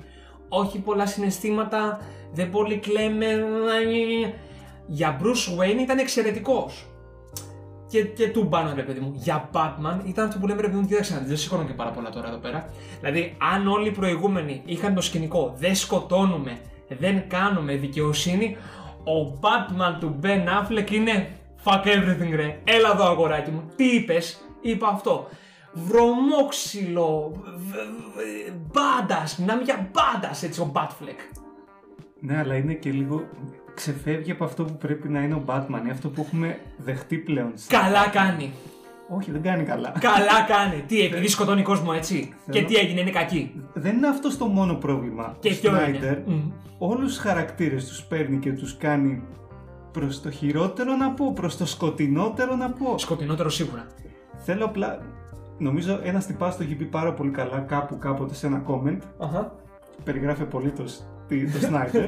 Όχι 0.60 0.80
πολλά 0.80 1.06
συναισθήματα, 1.06 2.00
δεν 2.32 2.50
πολύ 2.50 2.78
κλαίμε. 2.78 3.46
Για 4.88 5.20
Bruce 5.22 5.60
Wayne 5.60 5.80
ήταν 5.82 5.98
εξαιρετικός. 5.98 6.86
Και, 7.88 8.04
και 8.04 8.30
του 8.30 8.44
μπάνω 8.44 8.74
ρε 8.76 8.82
παιδί 8.82 9.00
μου. 9.00 9.12
Για 9.16 9.50
Batman 9.54 10.00
ήταν 10.06 10.28
αυτό 10.28 10.40
που 10.40 10.48
λέμε 10.48 10.62
ρε 10.62 10.68
παιδί 10.68 10.80
μου, 10.80 10.88
κοίταξε, 10.88 11.24
δεν 11.28 11.38
σηκώνω 11.38 11.64
και 11.64 11.74
πάρα 11.74 11.90
πολλά 11.90 12.10
τώρα 12.10 12.28
εδώ 12.28 12.38
πέρα. 12.38 12.70
Δηλαδή, 13.00 13.38
αν 13.54 13.68
όλοι 13.68 13.88
οι 13.88 13.92
προηγούμενοι 13.92 14.62
είχαν 14.66 14.94
το 14.94 15.02
σκηνικό, 15.02 15.54
δεν 15.58 15.76
σκοτώνουμε, 15.76 16.58
δεν 16.88 17.28
κάνουμε 17.28 17.76
δικαιοσύνη, 17.76 18.58
ο 19.04 19.40
Batman 19.42 19.96
του 20.00 20.20
Ben 20.24 20.44
Affleck 20.48 20.92
είναι 20.92 21.28
fuck 21.64 21.86
everything 21.86 22.36
ρε. 22.36 22.60
Έλα 22.64 22.92
εδώ 22.92 23.06
αγοράκι 23.06 23.52
μου. 23.52 23.64
Τι 23.76 23.96
είπες, 23.96 24.42
είπα 24.62 24.88
αυτό. 24.88 25.28
Βρωμόξυλο, 25.76 27.32
μπάντας, 28.72 29.38
μιλάμε 29.38 29.62
για 29.62 29.90
μπάντας 29.92 30.44
έτσι 30.44 30.62
ο 30.62 30.72
Batfleck. 30.76 31.38
Ναι, 32.20 32.38
αλλά 32.38 32.56
είναι 32.56 32.74
και 32.74 32.92
λίγο. 32.92 33.28
ξεφεύγει 33.74 34.32
από 34.32 34.44
αυτό 34.44 34.64
που 34.64 34.78
πρέπει 34.78 35.10
να 35.10 35.22
είναι 35.22 35.34
ο 35.34 35.44
Batman, 35.46 35.80
είναι 35.82 35.92
αυτό 35.92 36.10
που 36.10 36.22
έχουμε 36.22 36.60
δεχτεί 36.78 37.18
πλέον. 37.18 37.54
Καλά 37.68 38.10
κάνει. 38.10 38.54
Όχι, 39.10 39.32
δεν 39.32 39.42
κάνει 39.42 39.64
καλά. 39.64 39.94
Καλά 40.00 40.42
κάνει. 40.48 40.84
Τι, 40.88 41.02
επειδή 41.06 41.28
σκοτώνει 41.28 41.62
κόσμο 41.62 41.92
έτσι. 41.96 42.34
Και 42.50 42.64
τι 42.64 42.76
έγινε, 42.76 43.00
είναι 43.00 43.12
κακή. 43.12 43.64
Δεν 43.74 43.96
είναι 43.98 44.08
αυτό 44.08 44.38
το 44.38 44.46
μόνο 44.46 44.74
πρόβλημα. 44.76 45.36
Και 45.40 45.50
ο 45.50 45.56
ποιο 45.62 45.72
Snyder 45.72 45.88
είναι. 45.88 46.24
Μμ. 46.26 46.52
όλους 46.78 47.08
τους 47.08 47.18
χαρακτήρες 47.18 47.86
τους 47.86 48.04
παίρνει 48.04 48.38
και 48.38 48.52
τους 48.52 48.78
κάνει 48.78 49.24
προς 49.92 50.22
το 50.22 50.32
χειρότερο 50.32 50.96
να 50.96 51.12
πω, 51.12 51.34
προς 51.34 51.58
το 51.58 51.66
σκοτεινότερο 51.66 52.56
να 52.56 52.70
πω. 52.72 52.98
Σκοτεινότερο 52.98 53.50
σίγουρα. 53.50 53.86
Θέλω 54.38 54.66
απλά, 54.66 55.00
νομίζω 55.58 56.00
ένας 56.04 56.26
τυπάς 56.26 56.58
το 56.58 56.64
έχει 56.64 56.76
πει 56.76 56.86
πάρα 56.86 57.14
πολύ 57.14 57.30
καλά 57.32 57.60
κάπου 57.60 57.98
κάποτε 57.98 58.34
σε 58.34 58.48
ένα 58.48 58.64
comment, 58.68 58.98
Αχα. 59.20 59.56
περιγράφει 60.04 60.44
πολύ 60.44 60.72
το, 60.72 60.84
τι- 61.28 61.52
το 61.52 61.58
Snyder. 61.72 62.08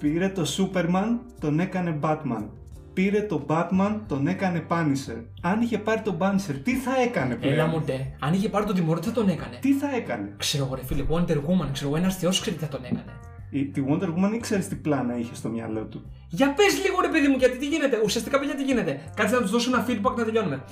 Πήρε 0.00 0.28
το 0.28 0.42
Superman, 0.56 1.18
τον 1.40 1.60
έκανε 1.60 1.98
Batman. 2.02 2.44
Πήρε 2.92 3.22
το 3.22 3.46
Batman, 3.48 4.00
τον 4.06 4.26
έκανε 4.26 4.64
Punisher. 4.68 5.22
Αν 5.42 5.60
είχε 5.60 5.78
πάρει 5.78 6.00
τον 6.00 6.16
Punisher, 6.20 6.54
τι 6.62 6.74
θα 6.74 7.00
έκανε 7.00 7.34
πλέον; 7.34 7.54
Έλα 7.54 7.66
μου 7.66 7.80
ντε. 7.80 8.06
Αν 8.20 8.32
είχε 8.32 8.48
πάρει 8.48 8.64
τον 8.64 8.74
τιμωρό, 8.74 9.00
τι 9.00 9.06
θα 9.06 9.12
τον 9.12 9.28
έκανε. 9.28 9.58
Τι 9.60 9.72
θα 9.72 9.94
έκανε; 9.96 10.34
Ξέρω 10.36 10.64
εγώ, 10.64 10.74
ρε 10.74 10.82
φίλε, 10.84 11.04
Wonder 11.10 11.36
Woman, 11.36 11.68
ξέρω 11.72 11.88
εγώ, 11.88 11.96
ένας 11.96 12.16
θεός 12.16 12.40
ξέρει 12.40 12.56
τι 12.56 12.62
θα 12.64 12.68
τον 12.70 12.80
έκανε. 12.84 13.12
Η, 13.50 13.64
τη 13.64 13.82
Wonder 13.88 14.06
Woman 14.06 14.32
ήξερε 14.34 14.62
τι 14.62 14.74
πλάνα 14.74 15.18
είχε 15.18 15.34
στο 15.34 15.48
μυαλό 15.48 15.84
του. 15.84 16.10
Για 16.28 16.54
πες 16.54 16.82
λίγο 16.84 17.00
ρε 17.00 17.08
παιδί 17.08 17.28
μου, 17.28 17.36
γιατί 17.36 17.58
τι 17.58 17.66
γίνεται; 17.66 18.00
Ουσιαστικά, 18.04 18.38
παιδιά, 18.38 18.54
τι 18.54 18.62
γίνεται; 18.62 19.00
Κάτσε 19.14 19.34
να 19.34 19.40
τους 19.40 19.50
δώσω 19.50 19.70
ένα 19.74 19.86
feedback 19.88 20.14
να 20.16 20.24
τελειώνουμε. 20.24 20.64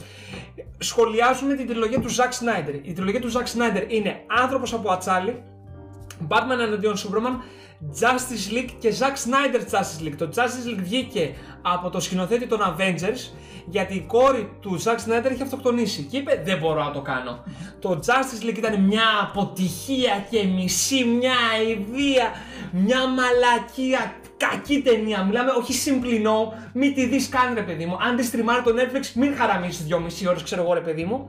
Σχολιάζουμε 0.78 1.54
την 1.54 1.66
τριλογία 1.66 2.00
του 2.00 2.10
Zack 2.10 2.30
Snyder. 2.30 2.80
Η 2.82 2.92
τριλογία 2.92 3.20
του 3.20 3.32
Zack 3.32 3.36
Snyder 3.36 3.84
είναι 3.88 4.20
άνθρωπος 4.42 4.72
από 4.72 4.90
ατσάλι, 4.90 5.42
Batman 6.28 6.58
εναντίον 6.60 6.94
Superman, 6.96 7.36
Justice 8.00 8.54
League 8.54 8.70
και 8.78 8.94
Zack 8.98 9.14
Snyder 9.28 9.60
Justice 9.60 10.06
League. 10.06 10.14
Το 10.18 10.28
Justice 10.34 10.70
League 10.70 10.82
βγήκε 10.82 11.34
από 11.74 11.90
το 11.90 12.00
σκηνοθέτη 12.00 12.46
των 12.46 12.58
Avengers 12.60 13.30
γιατί 13.68 13.94
η 13.94 14.00
κόρη 14.00 14.50
του 14.60 14.82
Zack 14.82 14.94
Snyder 14.96 15.30
είχε 15.32 15.42
αυτοκτονήσει 15.42 16.02
και 16.02 16.16
είπε 16.16 16.42
δεν 16.44 16.58
μπορώ 16.58 16.84
να 16.84 16.90
το 16.90 17.00
κάνω. 17.00 17.38
Το 17.80 18.00
Justice 18.06 18.44
League 18.48 18.56
ήταν 18.56 18.80
μια 18.80 19.02
αποτυχία 19.22 20.26
και 20.30 20.44
μισή, 20.44 21.04
μια 21.04 21.32
αηδία, 21.54 22.30
μια 22.70 22.98
μαλακία, 23.08 24.14
κακή 24.36 24.80
ταινία. 24.82 25.24
Μιλάμε 25.24 25.50
όχι 25.50 25.72
συμπληνώ, 25.72 26.52
μην 26.72 26.94
τη 26.94 27.06
δεις 27.06 27.28
καν 27.28 27.54
ρε 27.54 27.62
παιδί 27.62 27.86
μου. 27.86 27.96
Αν 28.08 28.16
τη 28.16 28.24
στριμάρει 28.24 28.62
το 28.62 28.70
Netflix 28.76 29.10
μην 29.14 29.36
χαραμίσεις 29.36 29.84
δυόμιση 29.84 30.28
ώρες 30.28 30.42
ξέρω 30.42 30.62
εγώ 30.62 30.72
ρε 30.74 30.80
παιδί 30.80 31.04
μου. 31.04 31.28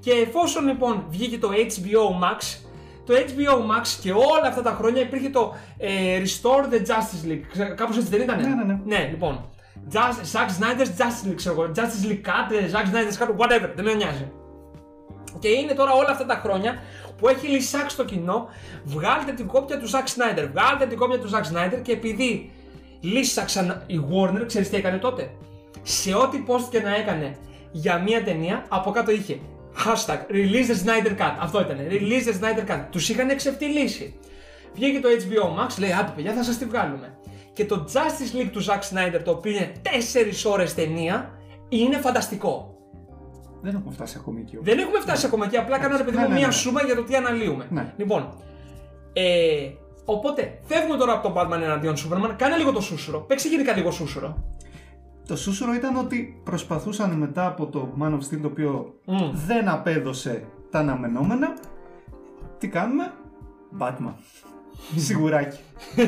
Και 0.00 0.10
εφόσον 0.10 0.66
λοιπόν 0.66 1.04
βγήκε 1.08 1.38
το 1.38 1.48
HBO 1.52 2.24
Max, 2.24 2.58
το 3.06 3.14
HBO 3.14 3.56
Max 3.58 3.86
και 4.02 4.12
όλα 4.12 4.48
αυτά 4.48 4.62
τα 4.62 4.70
χρόνια 4.78 5.00
υπήρχε 5.02 5.28
το 5.28 5.54
ε, 5.78 6.18
Restore 6.22 6.72
the 6.74 6.78
Justice 6.78 7.30
League. 7.30 7.42
Ξε- 7.52 7.74
Κάπως 7.74 7.96
έτσι 7.96 8.08
δεν 8.08 8.20
ήταν. 8.20 8.40
Ναι, 8.40 8.48
ναι, 8.48 8.64
ναι. 8.64 8.78
Ναι, 8.84 9.08
λοιπόν. 9.10 9.48
Just, 9.92 10.18
Zack 10.32 10.48
Snyder's 10.58 10.90
Justice 10.98 11.28
League, 11.28 11.34
ξέρω 11.34 11.54
εγώ. 11.54 11.72
Justice 11.76 12.10
League 12.10 12.26
Cut, 12.28 12.52
ε, 12.52 12.70
Zack 12.72 12.86
Snyder's 12.94 13.18
Cut, 13.22 13.28
whatever. 13.36 13.70
Δεν 13.74 13.84
με 13.84 13.94
νοιάζει. 13.94 14.32
Και 15.38 15.48
είναι 15.48 15.74
τώρα 15.74 15.92
όλα 15.92 16.10
αυτά 16.10 16.26
τα 16.26 16.34
χρόνια 16.34 16.82
που 17.18 17.28
έχει 17.28 17.46
λυσάξει 17.46 17.96
το 17.96 18.04
κοινό. 18.04 18.48
Βγάλτε 18.84 19.32
την 19.32 19.46
κόπια 19.46 19.78
του 19.78 19.90
Zack 19.90 20.04
Snyder. 20.04 20.48
Βγάλτε 20.52 20.86
την 20.86 20.98
κόπια 20.98 21.18
του 21.18 21.30
Zack 21.30 21.42
Snyder 21.42 21.78
και 21.82 21.92
επειδή 21.92 22.50
λύσαξαν 23.00 23.82
η 23.86 24.00
Warner, 24.10 24.46
ξέρεις 24.46 24.70
τι 24.70 24.76
έκανε 24.76 24.98
τότε; 24.98 25.30
Σε 25.82 26.14
ό,τι 26.14 26.44
post 26.46 26.68
και 26.70 26.80
να 26.80 26.94
έκανε 26.94 27.36
για 27.72 27.98
μία 27.98 28.22
ταινία, 28.22 28.64
από 28.68 28.90
κάτω 28.90 29.10
είχε 29.10 29.38
hashtag 29.84 30.18
release 30.30 30.68
the 30.68 30.86
Snyder 30.86 31.18
Cut. 31.18 31.34
Αυτό 31.40 31.60
ήταν. 31.60 31.76
Release 31.90 32.28
the 32.28 32.40
Snyder 32.40 32.70
Cut. 32.70 32.80
Τους 32.90 33.08
είχαν 33.08 33.30
εξευτελίσει. 33.30 34.14
Βγήκε 34.74 35.00
το 35.00 35.08
HBO 35.08 35.62
Max, 35.62 35.78
λέει 35.78 35.92
άντε 35.92 36.12
παιδιά 36.14 36.32
θα 36.32 36.42
σας 36.42 36.58
τη 36.58 36.64
βγάλουμε. 36.64 37.18
Και 37.54 37.66
το 37.66 37.84
Justice 37.92 38.36
League 38.40 38.50
του 38.52 38.64
Zack 38.64 38.80
Snyder, 38.90 39.20
το 39.24 39.30
οποίο 39.30 39.52
είναι 39.52 39.72
4 40.44 40.50
ώρες 40.52 40.74
ταινία, 40.74 41.30
είναι 41.68 41.96
φανταστικό. 41.96 42.68
Δεν 43.62 43.74
έχουμε 43.74 43.92
φτάσει 43.92 44.16
ακόμη 44.20 44.40
εκεί. 44.40 44.56
όμως. 44.56 44.68
Δεν 44.68 44.78
έχουμε 44.78 45.00
φτάσει 45.00 45.26
ακόμα 45.26 45.44
εκεί. 45.44 45.56
Απλά 45.56 45.78
κάνω 45.78 45.96
ρε 45.96 46.02
παιδί 46.02 46.16
Ναι, 46.16 46.22
μου 46.22 46.28
ναι, 46.28 46.34
μία 46.34 46.46
ναι. 46.46 46.52
σούμα 46.52 46.82
για 46.82 46.94
το 46.94 47.02
τι 47.02 47.16
αναλύουμε. 47.16 47.66
Ναι. 47.70 47.92
Λοιπόν. 47.96 48.28
Ε, 49.12 49.68
οπότε, 50.04 50.58
φεύγουμε 50.64 50.96
τώρα 50.96 51.12
από 51.12 51.22
τον 51.28 51.32
Batman 51.36 51.60
εναντίον 51.62 51.94
Superman. 51.94 52.34
Κάνε 52.36 52.56
λίγο 52.56 52.72
το 52.72 52.80
σούσουρο. 52.80 53.20
Παίξε 53.20 53.48
γενικά 53.48 53.72
λίγο 53.76 53.90
σούσουρο. 53.90 54.44
Το 55.26 55.36
σούσουρο 55.36 55.74
ήταν 55.74 55.96
ότι 55.96 56.40
προσπαθούσαν 56.44 57.10
μετά 57.10 57.46
από 57.46 57.66
το 57.66 57.94
Man 58.00 58.10
of 58.10 58.18
Steel 58.18 58.38
το 58.42 58.46
οποίο 58.46 58.94
Μμ. 59.06 59.16
δεν 59.46 59.68
απέδωσε 59.68 60.44
τα 60.70 60.78
αναμενόμενα. 60.78 61.54
Τι 62.58 62.68
κάνουμε, 62.68 63.12
Batman. 63.78 64.14
Σιγουράκι. 64.96 65.58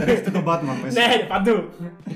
Ρίχτε 0.04 0.30
τον 0.30 0.44
Batman 0.46 0.76
μέσα. 0.84 1.00
Ναι, 1.00 1.16
ρε, 1.16 1.24
παντού. 1.28 1.64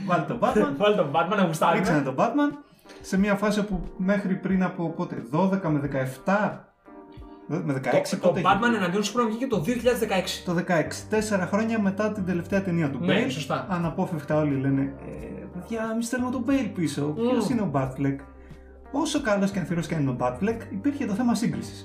Βάλτε 0.07 0.33
τον 0.33 0.39
Batman. 0.41 0.75
Βάλει 0.77 0.97
τον 0.97 1.11
Batman 1.15 1.37
να 1.37 1.45
γουστάρει. 1.45 1.77
Ρίξανε 1.79 2.03
τον 2.03 2.15
Batman 2.19 2.57
σε 3.01 3.19
μια 3.19 3.35
φάση 3.35 3.65
που 3.65 3.81
μέχρι 3.97 4.35
πριν 4.35 4.63
από 4.63 4.89
πότε, 4.89 5.23
12 5.33 5.61
με 5.63 6.09
17. 6.25 6.51
Με 7.47 7.75
16 7.75 7.81
Το, 8.11 8.17
το 8.21 8.29
πότε 8.29 8.41
Batman 8.45 8.69
είχε; 8.69 8.77
εναντίον 8.77 9.03
Superman 9.03 9.27
βγήκε 9.29 9.47
το 9.47 9.65
2016. 9.67 9.71
Το 10.45 10.57
16, 10.57 10.63
τέσσερα 11.09 11.47
χρόνια 11.47 11.81
μετά 11.81 12.13
την 12.13 12.25
τελευταία 12.25 12.63
ταινία 12.63 12.91
του 12.91 12.99
Ναι, 13.01 13.25
Bale. 13.25 13.31
σωστά. 13.31 13.67
Αναπόφευκτα 13.71 14.37
όλοι 14.37 14.55
λένε 14.55 14.81
ε, 14.81 15.45
Παιδιά, 15.55 15.91
εμείς 15.93 16.09
θέλουμε 16.09 16.31
τον 16.31 16.45
Bale 16.49 16.71
πίσω. 16.75 17.15
Mm. 17.17 17.31
Ποιος 17.31 17.49
είναι 17.49 17.61
ο 17.61 17.71
Batfleck; 17.75 18.17
Όσο 18.93 19.21
καλός 19.21 19.51
και 19.51 19.59
ανθυρό 19.59 19.81
και 19.81 19.95
αν 19.95 20.01
είναι 20.01 20.11
ο 20.11 20.17
Batfleck, 20.21 20.59
υπήρχε 20.71 21.07
το 21.07 21.13
θέμα 21.13 21.35
σύγκριση. 21.35 21.85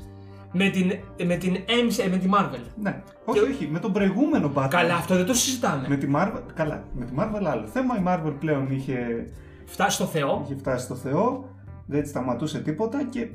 Με 0.58 0.70
την, 0.70 0.92
με 1.26 1.36
την 1.36 1.56
MC, 1.56 2.10
με 2.10 2.18
τη 2.18 2.30
Marvel. 2.34 2.60
Ναι, 2.82 3.02
όχι, 3.26 3.40
Και- 3.40 3.46
όχι, 3.52 3.68
με 3.72 3.80
τον 3.80 3.92
προηγούμενο 3.94 4.52
Batman. 4.56 4.68
Καλά, 4.70 4.96
αυτό 4.96 5.16
δεν 5.16 5.26
το 5.26 5.34
συζητάμε. 5.34 5.88
Με 5.88 5.96
τη 5.96 6.08
Marvel, 6.16 6.42
καλά, 6.54 6.84
με 6.94 7.06
τη 7.06 7.12
Marvel 7.18 7.44
άλλο 7.46 7.68
θέμα. 7.68 7.98
Η 7.98 8.04
Marvel 8.08 8.34
πλέον 8.40 8.72
είχε, 8.72 9.28
Φτάσει 9.66 9.96
στο 9.96 10.06
Θεό. 10.06 10.42
είχε 10.44 10.56
φτάσει 10.56 10.86
στο 10.86 10.96
Θεό, 10.96 11.50
δεν 11.86 12.02
της 12.02 12.10
σταματούσε 12.10 12.60
τίποτα 12.60 13.04
και 13.10 13.28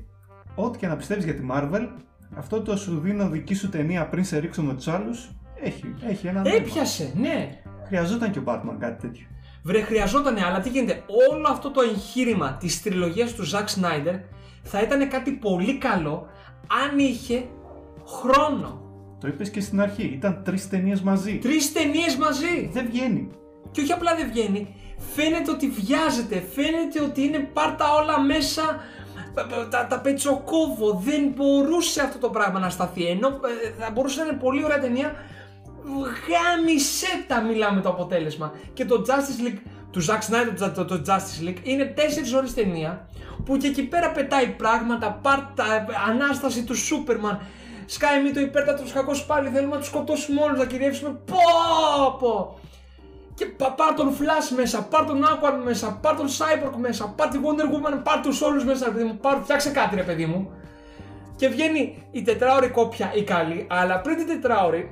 ό,τι 0.54 0.78
και 0.78 0.86
να 0.86 0.96
πιστεύεις 0.96 1.24
για 1.24 1.34
τη 1.34 1.42
Marvel, 1.52 1.88
αυτό 2.36 2.60
το 2.62 2.76
σου 2.76 2.98
δίνω 3.00 3.28
δική 3.28 3.54
σου 3.54 3.68
ταινία 3.68 4.06
πριν 4.08 4.24
σε 4.24 4.38
ρίξω 4.38 4.62
με 4.62 4.74
τους 4.74 4.88
άλλους, 4.88 5.30
έχει, 5.62 5.94
έχει 6.08 6.26
ένα 6.26 6.40
νόημα. 6.42 6.56
Έπιασε, 6.56 7.12
ναι. 7.16 7.58
Χρειαζόταν 7.86 8.30
και 8.30 8.38
ο 8.38 8.42
Batman 8.46 8.76
κάτι 8.78 9.00
τέτοιο. 9.06 9.26
Βρε, 9.62 9.80
χρειαζότανε, 9.80 10.44
αλλά 10.44 10.60
τι 10.60 10.68
γίνεται; 10.68 11.02
Όλο 11.30 11.46
αυτό 11.48 11.70
το 11.70 11.80
εγχείρημα 11.80 12.52
της 12.60 12.82
τριλογίας 12.82 13.32
του 13.34 13.42
Ζακ 13.44 13.68
Σνάιντερ 13.68 14.14
θα 14.62 14.80
ήταν 14.82 15.08
κάτι 15.08 15.30
πολύ 15.30 15.78
καλό 15.78 16.26
αν 16.84 16.98
είχε 16.98 17.44
χρόνο. 18.06 18.80
Το 19.20 19.28
είπες 19.28 19.50
και 19.50 19.60
στην 19.60 19.80
αρχή. 19.80 20.04
Ήταν 20.14 20.42
τρεις 20.44 20.68
ταινίες 20.68 21.00
μαζί. 21.00 21.38
Τρεις 21.38 21.72
ταινίες 21.72 22.16
μαζί. 22.16 22.70
Δεν 22.72 22.86
βγαίνει. 22.90 23.30
Και 23.70 23.80
όχι 23.80 23.92
απλά 23.92 24.14
δεν 24.14 24.28
βγαίνει, 24.28 24.74
φαίνεται 25.14 25.50
ότι 25.50 25.68
βιάζεται, 25.68 26.44
φαίνεται 26.54 27.02
ότι 27.02 27.22
είναι 27.22 27.38
πάρτα 27.38 27.94
όλα 27.94 28.20
μέσα, 28.20 28.62
τα, 29.34 29.68
τα, 29.70 29.86
τα 29.86 30.00
πετσοκόβω, 30.00 31.02
δεν 31.04 31.32
μπορούσε 31.36 32.02
αυτό 32.02 32.18
το 32.18 32.28
πράγμα 32.28 32.58
να 32.58 32.70
σταθεί, 32.70 33.04
ενώ 33.06 33.28
ε, 33.28 33.82
θα 33.82 33.90
μπορούσε 33.90 34.20
να 34.20 34.26
είναι 34.26 34.36
πολύ 34.36 34.64
ωραία 34.64 34.78
ταινία, 34.78 35.14
γάμισε 36.28 37.24
τα 37.26 37.40
μιλάμε 37.40 37.80
το 37.80 37.88
αποτέλεσμα. 37.88 38.52
Και 38.72 38.84
το 38.84 39.04
Justice 39.06 39.48
League 39.48 39.58
του 39.90 40.04
Zack 40.04 40.30
Snyder, 40.30 40.54
το, 40.58 40.70
το, 40.70 40.84
το 40.84 41.02
Justice 41.06 41.48
League, 41.48 41.58
είναι 41.62 41.94
4 41.96 42.00
ώρες 42.36 42.54
ταινία, 42.54 43.08
που 43.44 43.56
και 43.56 43.66
εκεί 43.66 43.82
πέρα 43.82 44.10
πετάει 44.10 44.46
πράγματα, 44.46 45.18
πάρτα, 45.22 45.86
ανάσταση 46.08 46.64
του 46.64 46.74
Superman, 46.74 47.36
Σκάει 47.92 48.22
μη 48.22 48.30
το 48.30 48.40
υπέρτατος 48.40 48.92
κακός 48.92 49.24
πάλι, 49.24 49.48
θέλουμε 49.48 49.72
να 49.74 49.78
τους 49.78 49.86
σκοτώσουμε 49.86 50.40
όλους, 50.40 50.58
να 50.58 50.66
κυριεύσουμε, 50.66 51.10
πω 51.10 52.16
πω. 52.18 52.58
Και 53.34 53.46
πάρ 53.46 53.94
τον 53.94 54.16
Flash 54.18 54.56
μέσα, 54.56 54.82
πάρ 54.82 55.04
τον 55.04 55.24
Aquaman 55.24 55.62
μέσα, 55.64 55.98
πάρ 56.02 56.16
τον 56.16 56.26
Cyborg 56.28 56.76
μέσα, 56.76 57.08
πάρ 57.16 57.28
την 57.28 57.40
Wonder 57.44 57.64
Woman, 57.64 58.00
πάρ 58.02 58.20
τους 58.20 58.42
όλους 58.42 58.64
μέσα, 58.64 58.90
παιδί 58.90 59.04
μου, 59.04 59.18
πάρ, 59.20 59.38
φτιάξε 59.42 59.70
κάτι 59.70 59.96
ρε 59.96 60.02
παιδί 60.02 60.26
μου. 60.26 60.50
Και 61.36 61.48
βγαίνει 61.48 62.06
η 62.10 62.22
τετράωρη 62.22 62.68
κόπια 62.68 63.12
η 63.14 63.22
καλή, 63.22 63.66
αλλά 63.70 64.00
πριν 64.00 64.16
την 64.16 64.26
τετράωρη 64.26 64.90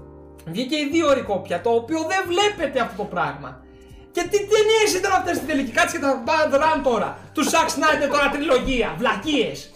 βγήκε 0.52 0.76
η 0.76 0.88
δύο 0.92 1.24
κόπια, 1.26 1.60
το 1.60 1.70
οποίο 1.70 1.98
δεν 1.98 2.24
βλέπετε 2.26 2.80
αυτό 2.80 3.02
το 3.02 3.08
πράγμα. 3.08 3.64
Και 4.12 4.22
τι 4.30 4.38
ταινίε 4.52 4.86
ήταν 4.98 5.12
αυτές 5.12 5.36
στην 5.36 5.48
τελική, 5.48 5.70
κάτσε 5.70 5.96
και 5.96 6.02
τα 6.02 6.22
δράμ 6.50 6.82
τώρα. 6.82 7.18
Του 7.34 7.44
Zack 7.44 7.68
Snyder 7.74 8.08
τώρα 8.10 8.28
τριλογία, 8.32 8.94
βλακίες. 8.98 9.70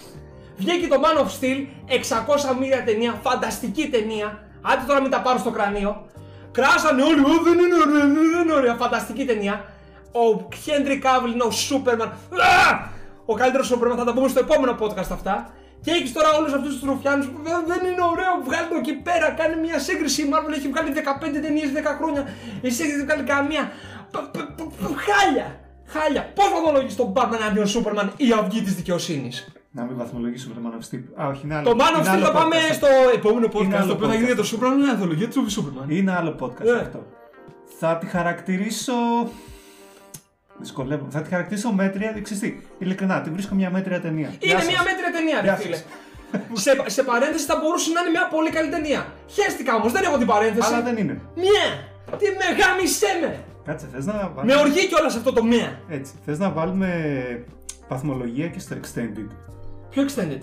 Βγήκε 0.56 0.86
το 0.86 1.00
Man 1.04 1.18
of 1.22 1.28
Steel, 1.36 1.58
600 2.52 2.56
μίλια 2.60 2.84
ταινία, 2.84 3.20
φανταστική 3.22 3.88
ταινία. 3.88 4.42
Άντε 4.62 4.84
τώρα 4.86 5.00
μην 5.00 5.10
τα 5.10 5.20
πάρω 5.20 5.38
στο 5.38 5.50
κρανίο. 5.50 6.06
Κράσανε 6.52 7.02
όλοι, 7.02 7.20
Ω, 7.20 7.42
δεν 7.44 7.58
είναι 7.58 7.74
ωραία, 7.86 8.06
δεν 8.06 8.40
είναι 8.42 8.52
ωραία. 8.52 8.74
Φανταστική 8.74 9.24
ταινία. 9.24 9.64
Ο 10.12 10.48
Χέντρι 10.64 10.98
Κάβλ 10.98 11.30
είναι 11.30 11.42
ο 11.42 11.50
Σούπερμαν. 11.50 12.12
Ο 13.26 13.34
καλύτερος 13.34 13.66
Σούπερμαν, 13.66 13.98
θα 13.98 14.04
τα 14.04 14.12
πούμε 14.12 14.28
στο 14.28 14.40
επόμενο 14.40 14.76
podcast 14.80 15.10
αυτά. 15.12 15.50
Και 15.84 15.90
έχεις 15.90 16.12
τώρα 16.12 16.28
όλους 16.38 16.52
αυτούς 16.52 16.72
τους 16.78 16.82
ρουφιάνους 16.88 17.26
που 17.26 17.38
δεν 17.70 17.80
είναι 17.88 18.04
ωραίο. 18.12 18.32
Βγάλει 18.44 18.68
το 18.68 18.76
εκεί 18.82 18.94
πέρα, 19.08 19.30
κάνει 19.30 19.56
μια 19.66 19.78
σύγκριση. 19.78 20.22
Η 20.22 20.28
Marvel 20.32 20.52
έχει 20.58 20.68
βγάλει 20.68 20.90
15 20.92 21.40
ταινίες 21.44 21.70
10 21.72 21.96
χρόνια. 21.98 22.22
Εσύ 22.62 22.82
έχει 22.82 23.04
βγάλει 23.04 23.22
καμία. 23.22 23.72
Χάλια! 25.06 25.60
Χάλια! 25.86 26.32
Πώς 26.34 26.50
βαθμολογείς 26.52 26.96
τον 26.96 27.12
Batman 27.16 27.38
αντίον 27.48 27.66
Σούπερμαν 27.66 28.12
η 28.16 28.32
αυγή 28.40 28.62
της 28.62 28.74
δικαιοσύνης; 28.74 29.52
Να 29.70 29.82
μην 29.82 29.96
βαθμολογήσουμε 29.96 30.54
το 30.54 30.60
Man 30.64 30.72
of 30.80 30.94
Steel. 30.94 31.22
Α, 31.22 31.26
όχι, 31.28 31.40
είναι 31.44 31.54
άλλο. 31.54 31.64
Το 31.74 31.76
Man 31.78 31.96
of 31.96 31.98
είναι 31.98 32.08
Steel 32.08 32.12
άλλο 32.14 32.24
θα 32.24 32.32
πάμε 32.32 32.56
podcast. 32.56 32.74
στο 32.74 32.86
επόμενο 33.14 33.46
podcast. 33.46 33.72
άλλο 33.74 33.86
Το 33.86 33.92
οποίο 33.92 34.06
θα 34.06 34.12
podcast. 34.12 34.16
γίνει 34.16 34.26
για 34.26 34.36
το 34.36 34.42
Superman. 34.52 34.72
Είναι 34.80 34.90
ανθολογία 34.90 35.28
του 35.28 35.46
Superman. 35.50 35.88
Είναι 35.88 36.12
άλλο 36.12 36.36
podcast 36.40 36.64
Ναι. 36.74 36.80
αυτό. 36.80 37.06
Θα 37.78 37.96
τη 37.96 38.06
χαρακτηρίσω. 38.06 38.92
Δυσκολεύομαι. 40.58 41.10
Θα 41.10 41.20
τη 41.22 41.28
χαρακτηρίσω 41.28 41.72
μέτρια. 41.72 42.12
δεν 42.12 42.22
ξέρεις 42.22 42.42
τι. 42.42 42.54
Ειλικρινά, 42.78 43.20
τη 43.20 43.30
βρίσκω 43.30 43.54
μια 43.54 43.70
μέτρια 43.70 44.00
ταινία. 44.00 44.28
Γεια 44.38 44.50
Είναι 44.52 44.60
σας. 44.62 44.68
μια 44.70 44.82
μέτρια 44.82 45.10
ταινία, 45.12 45.36
ρε 45.40 45.46
Γεια 45.46 45.56
φίλε. 45.56 45.76
σας. 45.76 45.84
σε, 46.64 46.82
σε 46.86 47.02
παρένθεση 47.02 47.44
θα 47.44 47.56
μπορούσε 47.60 47.92
να 47.92 48.00
είναι 48.00 48.10
μια 48.10 48.28
πολύ 48.28 48.50
καλή 48.50 48.68
ταινία. 48.70 49.06
Χαίστηκα 49.30 49.74
όμως, 49.74 49.92
δεν 49.92 50.02
έχω 50.02 50.18
την 50.18 50.26
παρένθεση. 50.26 50.68
Αλλά 50.74 50.82
δεν 50.82 50.96
είναι. 50.96 51.20
Μια! 51.34 51.66
Τι 52.18 52.26
με 52.40 52.46
γάμισέ 52.62 53.18
με! 53.22 53.44
Κάτσε, 53.64 53.88
θες 53.92 54.06
να 54.06 54.12
Με 54.12 54.30
βάλουμε. 54.34 54.54
οργή 54.56 54.86
κιόλας 54.88 55.16
αυτό 55.16 55.32
το 55.32 55.44
μια. 55.44 55.80
Έτσι. 55.88 56.12
Θες 56.24 56.38
να 56.38 56.50
βάλουμε 56.50 56.88
βαθμολογία 57.88 58.48
και 58.48 58.58
στο 58.58 58.76
extended. 58.76 59.28
Πιο 59.90 60.04
extended; 60.08 60.40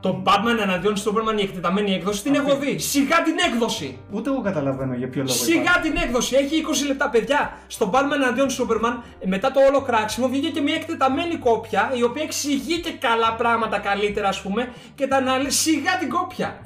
Το 0.00 0.22
Batman 0.26 0.58
εναντίον 0.62 0.94
Superman 0.96 1.38
η 1.38 1.42
εκτεταμένη 1.42 1.92
έκδοση 1.94 2.22
την 2.22 2.36
Αυτή. 2.36 2.50
έχω 2.50 2.58
δει. 2.60 2.78
Σιγά 2.78 3.22
την 3.22 3.34
έκδοση! 3.52 3.98
Ούτε 4.12 4.30
εγώ 4.30 4.40
καταλαβαίνω 4.40 4.94
για 4.94 5.08
ποιο 5.08 5.22
λόγο. 5.22 5.34
Σιγά 5.34 5.60
υπάρχει. 5.60 5.80
την 5.90 5.96
έκδοση! 5.96 6.36
Έχει 6.36 6.56
20 6.84 6.86
λεπτά, 6.86 7.10
παιδιά. 7.10 7.58
Στο 7.66 7.90
Batman 7.94 8.14
εναντίον 8.14 8.48
Superman, 8.48 9.02
μετά 9.24 9.50
το 9.50 9.60
όλο 9.68 9.80
κράξιμο, 9.82 10.28
βγήκε 10.28 10.48
και 10.50 10.60
μια 10.60 10.74
εκτεταμένη 10.74 11.36
κόπια 11.36 11.90
η 11.94 12.02
οποία 12.02 12.22
εξηγεί 12.22 12.80
και 12.80 12.92
καλά 12.92 13.34
πράγματα 13.34 13.78
καλύτερα, 13.78 14.28
ας 14.28 14.42
πούμε, 14.42 14.72
και 14.94 15.06
τα 15.06 15.16
αναλύει. 15.16 15.50
Σιγά 15.50 15.98
την 15.98 16.08
κόπια! 16.10 16.58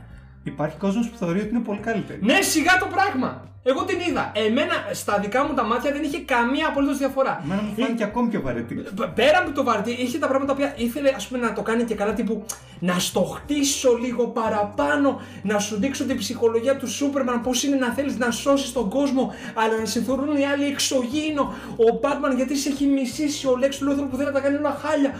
Υπάρχει 0.43 0.77
κόσμος 0.77 1.09
που 1.09 1.17
θεωρεί 1.17 1.41
ότι 1.41 1.49
είναι 1.49 1.61
πολύ 1.65 1.79
καλύτερη. 1.81 2.19
Ναι, 2.23 2.41
σιγά 2.41 2.77
το 2.79 2.87
πράγμα! 2.87 3.49
Εγώ 3.63 3.85
την 3.85 3.99
είδα. 4.09 4.33
Εμένα 4.35 4.73
στα 4.93 5.19
δικά 5.19 5.45
μου 5.45 5.55
τα 5.55 5.65
μάτια 5.65 5.93
δεν 5.93 6.03
είχε 6.03 6.19
καμία 6.21 6.67
απολύτως 6.69 6.99
διαφορά. 6.99 7.41
Εμένα 7.45 7.63
μου 7.63 7.75
φάνηκε 7.79 8.05
ακόμη 8.05 8.29
πιο 8.29 8.41
βαρετή. 8.41 8.75
Π- 8.75 9.07
Πέρα 9.15 9.39
από 9.39 9.51
το 9.53 9.65
βαρετή, 9.65 9.91
είχε 9.91 10.19
τα 10.19 10.27
πράγματα 10.29 10.55
που 10.55 10.63
ήθελε 10.77 11.13
ας 11.17 11.27
πούμε, 11.27 11.41
να 11.47 11.53
το 11.53 11.63
κάνει 11.63 11.85
και 11.85 11.95
καλά 11.95 12.13
τύπου 12.13 12.45
να 12.79 12.99
στο 12.99 13.21
χτίσω 13.23 13.97
λίγο 13.97 14.27
παραπάνω, 14.27 15.21
να 15.43 15.59
σου 15.59 15.77
δείξω 15.79 16.05
την 16.05 16.17
ψυχολογία 16.17 16.77
του 16.77 16.89
Σούπερμαν, 16.89 17.41
πώς 17.41 17.63
είναι 17.63 17.77
να 17.77 17.89
θέλεις 17.93 18.19
να 18.19 18.31
σώσεις 18.31 18.73
τον 18.73 18.89
κόσμο, 18.89 19.33
αλλά 19.55 19.79
να 19.79 19.85
σε 19.87 20.01
θεωρούν 20.03 20.37
οι 20.37 20.47
άλλοι 20.47 20.65
εξωγήινο. 20.65 21.43
Ο 21.77 21.99
Batman 22.03 22.37
γιατί 22.37 22.57
σε 22.57 22.69
έχει 22.69 22.87
μισήσει, 22.87 23.47
ο 23.47 23.59
Lex 23.61 23.67
Luthor 23.91 24.07
που 24.11 24.17
θέλει 24.17 24.27
να 24.29 24.33
τα 24.35 24.41
κάνει 24.41 24.57
όλα 24.57 24.79
χάλια. 24.83 25.15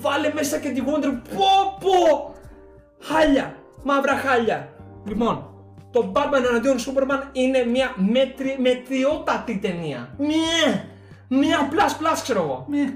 Βάλε 0.00 0.32
μέσα 0.34 0.58
και 0.58 0.68
τη 0.68 0.82
Wonder, 0.86 1.12
πω 1.34 1.78
πω! 1.80 2.34
Χάλια, 3.00 3.54
μαύρα 3.84 4.16
χάλια. 4.16 4.68
Λοιπόν, 5.06 5.48
το 5.94 6.12
Batman 6.14 6.42
εναντίον 6.48 6.76
Superman 6.78 7.22
είναι 7.32 7.64
μια 7.64 7.94
μέτρια, 7.96 8.56
μετριότατη 8.60 9.58
ταινία. 9.58 10.14
Μια, 10.18 10.84
μια 11.28 11.68
πλατς 11.70 11.96
πλατς 11.96 12.22
ξέρω 12.22 12.40
εγώ. 12.42 12.66
Ναι. 12.70 12.94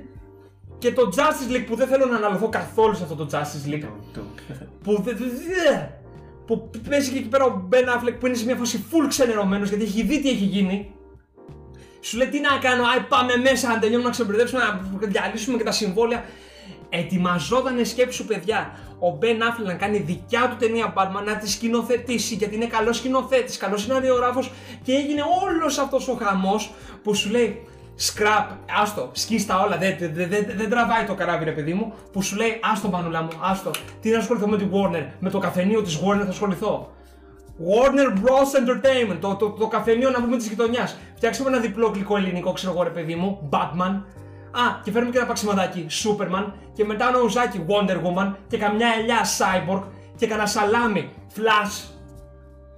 Και 0.78 0.92
το 0.92 1.02
Justice 1.16 1.54
League 1.56 1.64
που 1.66 1.76
δεν 1.76 1.88
θέλω 1.88 2.06
να 2.06 2.16
αναλωθώ 2.16 2.48
καθόλου 2.48 2.94
σε 2.94 3.02
αυτό 3.02 3.14
το 3.14 3.26
Justice 3.32 3.70
League. 3.72 3.80
Το- 3.80 4.20
το- 4.20 4.54
Που, 4.82 5.02
δε- 5.02 5.12
δε- 5.12 5.24
δε- 5.24 5.82
που 6.46 6.70
παίζει 6.88 7.10
και 7.12 7.18
εκεί 7.18 7.28
πέρα 7.28 7.44
ο 7.44 7.68
Ben 7.72 7.76
Affleck 7.76 8.14
που 8.20 8.26
είναι 8.26 8.36
σε 8.36 8.44
μια 8.44 8.56
φάση 8.56 8.84
full 8.90 9.06
ξενερωμένος 9.08 9.68
γιατί 9.68 9.84
έχει 9.84 10.02
δει 10.02 10.20
τι 10.22 10.28
έχει 10.28 10.44
γίνει. 10.44 10.92
Σου 12.00 12.16
λέει 12.16 12.28
τι 12.28 12.40
να 12.40 12.48
κάνω, 12.60 12.82
άι 12.82 13.00
πάμε 13.08 13.36
μέσα 13.36 13.68
να 13.68 13.78
τελειώνουμε 13.78 14.08
να 14.08 14.14
ξεμπερδέψουμε, 14.14 14.60
να 14.60 14.80
διαλύσουμε 15.08 15.56
και 15.56 15.64
τα 15.64 15.72
συμβόλαια. 15.72 16.24
Ετοιμαζόταν 16.88 17.84
σκέψου 17.84 18.24
παιδιά 18.24 18.72
ο 18.98 19.18
Ben 19.22 19.24
Affleck 19.24 19.64
να 19.64 19.74
κάνει 19.74 19.98
δικιά 19.98 20.48
του 20.48 20.56
ταινία 20.56 20.92
Batman, 20.96 21.24
να 21.24 21.36
τη 21.36 21.50
σκηνοθετήσει 21.50 22.34
γιατί 22.34 22.54
είναι 22.54 22.66
καλός 22.66 22.96
σκηνοθέτης, 22.96 23.56
καλός 23.56 23.82
σεναριογράφο 23.82 24.40
και 24.82 24.92
έγινε 24.92 25.22
όλος 25.46 25.78
αυτός 25.78 26.08
ο 26.08 26.18
χαμός 26.22 26.70
που 27.02 27.14
σου 27.14 27.30
λέει 27.30 27.62
Scrap, 28.00 28.46
άστο, 28.82 29.10
σκίστα 29.12 29.60
όλα, 29.60 29.76
δεν, 29.76 29.96
δεν, 29.98 30.28
δεν, 30.28 30.46
δεν 30.56 30.70
τραβάει 30.70 31.04
το 31.04 31.14
καράβι 31.14 31.44
ρε 31.44 31.52
παιδί 31.52 31.74
μου, 31.74 31.92
που 32.12 32.22
σου 32.22 32.36
λέει 32.36 32.60
άστο 32.72 32.88
μανούλα 32.88 33.22
μου, 33.22 33.28
άστο, 33.42 33.70
τι 34.00 34.10
να 34.10 34.18
ασχοληθώ 34.18 34.48
με 34.48 34.56
την 34.56 34.70
Warner, 34.72 35.06
με 35.18 35.30
το 35.30 35.38
καφενείο 35.38 35.82
της 35.82 35.96
Warner 35.96 36.22
θα 36.22 36.28
ασχοληθώ. 36.28 36.92
Warner 37.58 38.18
Bros. 38.18 38.50
Entertainment, 38.60 39.18
το, 39.20 39.34
το, 39.34 39.50
το 39.50 39.66
καφενείο 39.66 40.10
να 40.10 40.22
πούμε 40.22 40.36
της 40.36 40.48
γειτονιάς. 40.48 40.98
Φτιάξαμε 41.16 41.48
ένα 41.48 41.58
διπλό 41.58 41.90
γλυκό 41.94 42.16
ελληνικό, 42.16 42.52
ξέρω 42.52 42.72
εγώ 42.72 42.82
ρε 42.82 42.90
παιδί 42.90 43.14
μου, 43.14 43.48
Batman. 43.52 44.02
Α, 44.60 44.80
και 44.82 44.90
φέρνουμε 44.90 45.12
και 45.12 45.18
ένα 45.18 45.26
παξιματάκι, 45.26 45.86
Superman. 45.90 46.52
Και 46.72 46.84
μετά 46.84 47.08
ένα 47.08 47.20
ουζάκι, 47.20 47.64
Wonder 47.68 47.96
Woman. 47.96 48.34
Και 48.48 48.58
καμιά 48.58 48.88
ελιά, 48.98 49.20
Cyborg. 49.38 49.82
Και 50.16 50.26
κανένα 50.26 50.48
σαλάμι, 50.48 51.10
Flash. 51.36 51.96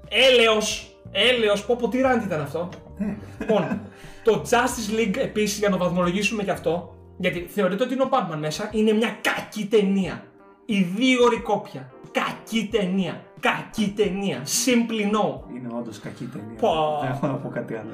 Έλεος, 0.09 0.97
έλεος, 1.11 1.64
πω 1.64 1.76
πω 1.76 1.89
τι 1.89 2.01
ράντι 2.01 2.24
ήταν 2.24 2.41
αυτό. 2.41 2.68
λοιπόν, 3.39 3.81
το 4.24 4.43
Justice 4.51 4.99
League 4.99 5.16
επίσης 5.16 5.59
για 5.59 5.68
να 5.68 5.76
το 5.76 5.85
βαθμολογήσουμε 5.85 6.43
και 6.43 6.51
αυτό, 6.51 6.95
γιατί 7.18 7.47
θεωρείται 7.51 7.85
ότι 7.85 7.95
είναι 7.95 8.03
ο 8.03 8.09
Batman 8.11 8.37
μέσα, 8.39 8.68
είναι 8.72 8.93
μια 8.93 9.16
κακή 9.20 9.66
ταινία. 9.66 10.24
Η 10.66 10.83
δύο 10.83 11.24
ώρη 11.24 11.41
κόπια. 11.41 11.93
Κακή 12.11 12.68
ταινία. 12.72 13.24
Κακή 13.41 13.93
ταινία. 13.97 14.43
Simply 14.64 15.03
no. 15.03 15.57
Είναι 15.57 15.68
όντως 15.78 15.99
κακή 15.99 16.24
ταινία. 16.24 16.57
Πω. 16.61 16.99
Δεν 17.03 17.11
έχω 17.11 17.26
να 17.26 17.35
πω 17.35 17.49
κάτι 17.49 17.74
άλλο. 17.74 17.91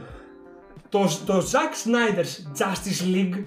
Το, 0.88 1.08
το 1.26 1.38
Zack 1.52 1.72
Snyder's 1.84 2.62
Justice 2.62 3.14
League, 3.14 3.42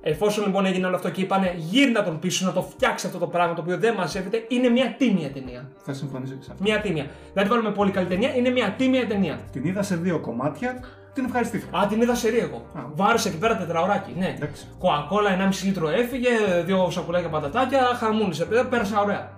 εφόσον 0.00 0.44
λοιπόν 0.44 0.66
έγινε 0.66 0.86
όλο 0.86 0.96
αυτό 0.96 1.10
και 1.10 1.20
είπανε 1.20 1.54
γύρνα 1.56 2.02
τον 2.04 2.18
πίσω 2.18 2.46
να 2.46 2.52
το 2.52 2.62
φτιάξει 2.62 3.06
αυτό 3.06 3.18
το 3.18 3.26
πράγμα 3.26 3.54
το 3.54 3.60
οποίο 3.60 3.78
δεν 3.78 3.94
μαζεύεται, 3.94 4.44
είναι 4.48 4.68
μια 4.68 4.94
τίμια 4.98 5.30
ταινία. 5.30 5.70
Θα 5.78 5.92
συμφωνήσω 5.92 6.34
και 6.34 6.42
σε 6.42 6.50
αυτό. 6.50 6.62
Μια 6.62 6.80
τίμια. 6.80 7.06
Δεν 7.34 7.44
τη 7.44 7.50
βάλουμε 7.50 7.70
πολύ 7.70 7.90
καλή 7.90 8.06
ταινία, 8.06 8.34
είναι 8.34 8.50
μια 8.50 8.74
τίμια 8.78 9.06
ταινία. 9.06 9.40
Την 9.52 9.64
είδα 9.64 9.82
σε 9.82 9.96
δύο 9.96 10.18
κομμάτια, 10.18 10.84
την 11.12 11.24
ευχαριστήθηκα. 11.24 11.78
Α, 11.78 11.86
την 11.86 12.00
είδα 12.00 12.14
σε 12.14 12.28
εγώ. 12.28 12.66
Α. 12.74 12.80
Βάρεσε 12.94 13.28
εκεί 13.28 13.38
πέρα 13.38 13.56
τετραωράκι, 13.56 14.14
ναι. 14.18 14.34
Εντάξει. 14.36 14.66
Κοακόλα 14.78 15.30
1,5 15.30 15.64
λίτρο 15.64 15.88
έφυγε, 15.88 16.28
δύο 16.64 16.90
σακουλάκια 16.90 17.28
πατατάκια, 17.28 17.80
χαμούνισε. 17.80 18.44
Παιδιά, 18.44 18.66
πέρασα 18.66 19.00
ωραία. 19.00 19.36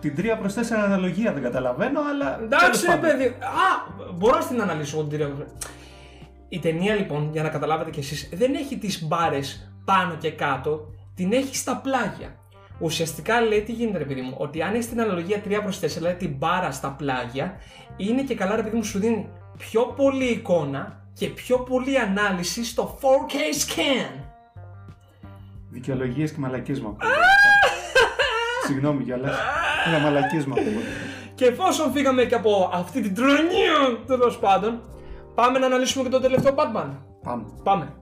Την 0.00 0.14
3 0.16 0.36
προς 0.38 0.54
4 0.54 0.58
αναλογία 0.84 1.32
δεν 1.32 1.42
καταλαβαίνω, 1.42 2.00
αλλά. 2.12 2.40
Εντάξει, 2.42 2.64
τέλος 2.64 2.82
ρε 2.82 2.88
πάντων. 2.88 3.18
παιδί. 3.18 3.24
Α, 3.26 3.66
μπορώ 4.14 4.38
να 4.38 4.44
την 4.46 4.62
αναλύσω 4.62 4.98
εγώ 4.98 5.08
την 5.08 5.18
ταινία. 5.18 5.46
Η 6.48 6.58
ταινία 6.58 6.94
λοιπόν, 6.94 7.28
για 7.32 7.42
να 7.42 7.48
καταλάβετε 7.48 7.90
κι 7.90 7.98
εσείς, 7.98 8.28
δεν 8.32 8.54
έχει 8.54 8.78
τις 8.78 9.06
μπάρες 9.06 9.72
πάνω 9.88 10.14
και 10.14 10.30
κάτω, 10.30 10.90
την 11.14 11.32
έχει 11.32 11.56
στα 11.56 11.76
πλάγια. 11.76 12.34
Ουσιαστικά 12.78 13.40
λέει 13.40 13.62
τι 13.62 13.72
γίνεται 13.72 13.98
ρε 13.98 14.04
παιδί 14.04 14.20
μου, 14.20 14.34
ότι 14.38 14.62
αν 14.62 14.74
έχεις 14.74 14.88
την 14.88 15.00
αναλογία 15.00 15.42
3 15.44 15.60
προς 15.62 15.80
4, 15.80 15.86
δηλαδή 15.86 16.14
την 16.14 16.34
μπάρα 16.38 16.70
στα 16.70 16.90
πλάγια, 16.90 17.56
είναι 17.96 18.22
και 18.22 18.34
καλά 18.34 18.56
ρε 18.56 18.62
παιδί 18.62 18.76
μου 18.76 18.84
σου 18.84 18.98
δίνει 18.98 19.28
πιο 19.58 19.82
πολύ 19.82 20.24
εικόνα 20.24 21.04
και 21.12 21.26
πιο 21.26 21.58
πολλή 21.58 21.98
ανάλυση 21.98 22.64
στο 22.64 22.98
4K 23.00 23.34
scan. 23.34 24.24
Δικαιολογίες 25.70 26.32
και 26.32 26.38
μαλακίες 26.40 26.80
μου 26.80 26.88
ακούω. 26.88 27.10
Συγγνώμη 28.66 29.04
κιόλας. 29.04 29.36
Είναι 29.86 29.98
μαλακίες 29.98 30.46
μου 30.46 30.52
ακούω. 30.52 30.80
Και 31.34 31.44
εφόσον 31.44 31.92
φύγαμε 31.92 32.24
και 32.24 32.34
από 32.34 32.70
αυτή 32.72 33.00
την 33.00 33.14
τρονία 33.14 34.04
τέλος 34.06 34.38
πάντων, 34.38 34.80
πάμε 35.34 35.58
να 35.58 35.66
αναλύσουμε 35.66 36.04
και 36.04 36.10
το 36.10 36.20
τελευταίο 36.20 36.54
Batman. 36.56 36.90
Πάμε. 37.22 37.44
Πάμε. 37.62 37.92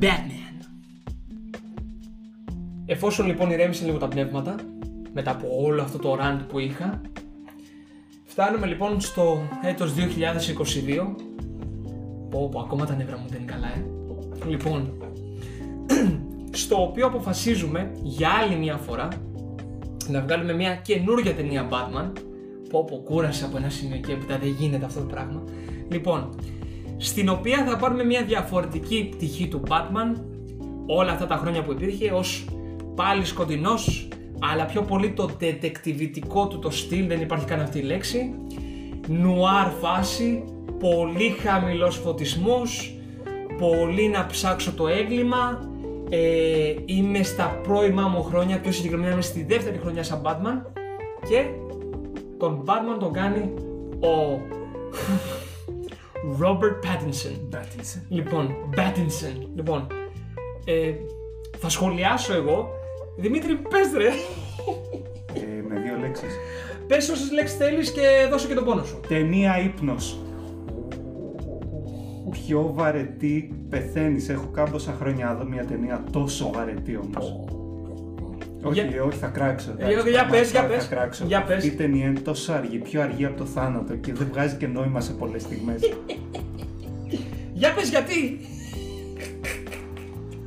Batman. 0.00 0.64
Εφόσον 2.86 3.26
λοιπόν 3.26 3.50
ηρέμησαν 3.50 3.86
λίγο 3.86 3.98
τα 3.98 4.08
πνεύματα, 4.08 4.54
μετά 5.12 5.30
από 5.30 5.46
όλο 5.62 5.82
αυτό 5.82 5.98
το 5.98 6.16
rant 6.20 6.40
που 6.48 6.58
είχα, 6.58 7.00
φτάνουμε 8.24 8.66
λοιπόν 8.66 9.00
στο 9.00 9.42
έτος 9.62 9.94
2022. 9.94 11.14
Πω, 12.30 12.48
πω, 12.48 12.60
ακόμα 12.60 12.86
τα 12.86 12.94
νεύρα 12.94 13.18
μου 13.18 13.26
δεν 13.28 13.42
είναι 13.42 13.52
καλά, 13.52 13.66
ε. 13.66 13.84
Λοιπόν, 14.48 14.92
στο 16.62 16.82
οποίο 16.82 17.06
αποφασίζουμε 17.06 17.92
για 18.02 18.28
άλλη 18.30 18.56
μια 18.56 18.76
φορά 18.76 19.08
να 20.08 20.20
βγάλουμε 20.20 20.52
μια 20.52 20.74
καινούργια 20.74 21.34
ταινία 21.34 21.68
Batman. 21.70 22.12
Πω 22.70 22.84
πω 22.84 22.96
κούρασε 22.96 23.44
από 23.44 23.56
ένα 23.56 23.68
σημείο 23.68 23.98
και 23.98 24.12
έπειτα 24.12 24.38
δεν 24.38 24.48
γίνεται 24.48 24.84
αυτό 24.84 25.00
το 25.00 25.06
πράγμα. 25.06 25.44
Λοιπόν, 25.88 26.34
στην 27.02 27.28
οποία 27.28 27.64
θα 27.64 27.76
πάρουμε 27.76 28.04
μια 28.04 28.24
διαφορετική 28.24 29.08
πτυχή 29.10 29.48
του 29.48 29.62
Batman 29.68 30.20
όλα 30.86 31.12
αυτά 31.12 31.26
τα 31.26 31.36
χρόνια 31.36 31.62
που 31.62 31.72
υπήρχε 31.72 32.10
ως 32.10 32.44
πάλι 32.94 33.24
σκοτεινός 33.24 34.08
αλλά 34.40 34.64
πιο 34.64 34.82
πολύ 34.82 35.10
το 35.10 35.30
detectivitικό 35.40 36.48
του 36.48 36.58
το 36.58 36.70
στυλ, 36.70 37.06
δεν 37.06 37.20
υπάρχει 37.20 37.44
καν 37.44 37.60
αυτή 37.60 37.78
η 37.78 37.82
λέξη. 37.82 38.34
Νουάρ 39.08 39.68
φάση, 39.80 40.44
πολύ 40.78 41.28
χαμηλός 41.28 41.96
φωτισμός 41.96 42.94
πολύ 43.58 44.08
να 44.08 44.26
ψάξω 44.26 44.72
το 44.72 44.88
έγκλημα. 44.88 45.68
Ε, 46.10 46.74
είμαι 46.84 47.22
στα 47.22 47.60
πρώιμά 47.62 48.08
μου 48.08 48.22
χρόνια, 48.22 48.60
πιο 48.60 48.72
συγκεκριμένα 48.72 49.12
είμαι 49.12 49.22
στη 49.22 49.44
δεύτερη 49.44 49.78
χρονιά 49.78 50.02
σαν 50.02 50.22
Batman 50.24 50.62
και 51.28 51.44
τον 52.38 52.64
Batman 52.66 52.98
τον 52.98 53.12
κάνει 53.12 53.54
ο 54.00 54.40
Robert 56.40 56.84
Pattinson. 56.84 57.56
Pattinson. 57.56 58.00
Λοιπόν, 58.08 58.54
Pattinson. 58.76 59.46
Λοιπόν, 59.54 59.86
ε, 60.64 60.92
θα 61.58 61.68
σχολιάσω 61.68 62.34
εγώ. 62.34 62.68
Δημήτρη, 63.16 63.54
πες 63.54 63.92
ρε. 63.96 64.08
Ε, 65.34 65.62
με 65.68 65.80
δύο 65.80 65.96
λέξεις. 66.00 66.36
Πες 66.86 67.08
όσες 67.08 67.32
λέξεις 67.32 67.56
θέλεις 67.56 67.90
και 67.92 68.28
δώσω 68.30 68.48
και 68.48 68.54
τον 68.54 68.64
πόνο 68.64 68.84
σου. 68.84 69.00
Ταινία 69.08 69.60
ύπνος. 69.60 70.18
Πιο 72.30 72.72
βαρετή 72.74 73.66
πεθαίνεις. 73.68 74.28
Έχω 74.28 74.46
κάμποσα 74.46 74.92
χρόνια 74.92 75.26
να 75.26 75.34
δω 75.34 75.44
μια 75.44 75.64
ταινία 75.64 76.04
τόσο 76.12 76.50
βαρετή 76.52 76.96
όμως. 76.96 77.44
Όχι, 78.62 78.80
Για- 78.80 79.02
όχι, 79.04 79.18
θα 79.18 79.26
κράξω. 79.26 79.70
Για- 79.76 79.86
εντάξει, 79.88 80.10
για 80.10 80.18
πραγματικά 80.18 80.38
πες, 80.40 80.50
για 80.50 80.60
θα 80.60 80.66
πες. 80.66 80.88
κράξω. 80.88 81.24
Για 81.26 81.42
πες. 81.42 81.56
Αυτή 81.56 81.66
η 81.68 81.70
ταινία 81.70 82.06
είναι 82.06 82.18
τόσο 82.20 82.52
αργή, 82.52 82.78
πιο 82.78 83.00
αργή 83.02 83.24
από 83.24 83.36
το 83.38 83.44
θάνατο 83.44 83.94
και 83.94 84.12
δεν 84.12 84.28
βγάζει 84.32 84.56
και 84.56 84.66
νόημα 84.66 85.00
σε 85.00 85.12
πολλές 85.12 85.42
στιγμές. 85.42 85.80
Για 87.52 87.72
πες 87.74 87.88
γιατί. 87.90 88.40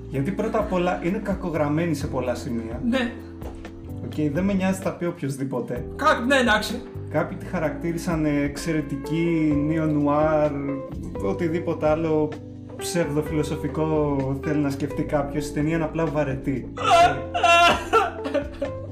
Γιατί 0.10 0.32
πρώτα 0.32 0.60
απ' 0.60 0.74
όλα 0.74 1.00
είναι 1.04 1.18
κακογραμμένη 1.18 1.94
σε 1.94 2.08
πολλά 2.08 2.36
σημεία. 2.36 2.82
Ναι, 2.90 3.12
Οκ, 4.06 4.32
δεν 4.34 4.44
με 4.44 4.54
νοιάζει 4.54 4.80
τι 4.82 4.86
θα 4.86 4.92
πει 4.96 5.06
οποιοδήποτε. 5.06 5.86
κα... 5.96 6.20
ναι 6.28 6.36
εντάξει. 6.36 6.82
Κάποιοι 7.10 7.38
τη 7.38 7.46
χαρακτήρισαν 7.46 8.26
εξαιρετική, 8.26 9.54
νεο-νουάρ, 9.68 10.52
οτιδήποτε 11.26 11.88
άλλο 11.90 12.30
ψευδοφιλοσοφικό 12.78 14.18
θέλει 14.44 14.60
να 14.60 14.70
σκεφτεί 14.70 15.04
κάποιος. 15.04 15.48
Η 15.48 15.54
ταινία 15.54 15.76
είναι 15.76 15.84
απλά 15.84 16.06
βαρετή. 16.06 16.74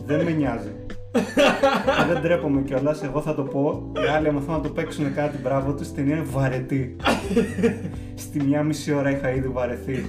Δεν 0.05 0.23
με 0.23 0.31
νοιάζει. 0.31 0.71
Και 1.11 2.03
δεν 2.13 2.21
τρέπομαι 2.21 2.61
κιόλας, 2.61 3.03
εγώ 3.03 3.21
θα 3.21 3.35
το 3.35 3.43
πω. 3.43 3.91
Οι 3.95 4.07
άλλοι, 4.15 4.27
άμα 4.27 4.39
θέλουν 4.39 4.55
να 4.55 4.61
το 4.61 4.69
παίξουν 4.69 5.13
κάτι, 5.13 5.37
μπράβο 5.43 5.73
τους, 5.73 5.87
η 5.87 5.93
ταινία 5.93 6.15
είναι 6.15 6.25
βαρετή. 6.29 6.95
Στη 8.15 8.43
μια 8.43 8.63
μισή 8.63 8.93
ώρα 8.93 9.09
είχα 9.11 9.31
ήδη 9.33 9.47
βαρεθεί. 9.47 10.05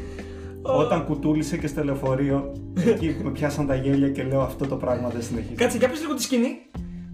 Όταν 0.62 1.05
κουτούλησε 1.05 1.57
και 1.57 1.66
στο 1.66 1.84
λεωφορείο, 1.84 2.53
εκεί 2.86 3.16
με 3.22 3.30
πιάσαν 3.30 3.66
τα 3.66 3.74
γέλια 3.74 4.09
και 4.09 4.22
λέω 4.22 4.40
αυτό 4.40 4.66
το 4.66 4.76
πράγμα 4.76 5.09
δεν 5.09 5.22
συνεχίζει. 5.22 5.55
Κάτσε, 5.55 5.78
για 5.78 5.88
πες 5.88 6.01
λίγο 6.01 6.14
τη 6.14 6.22
σκηνή. 6.22 6.49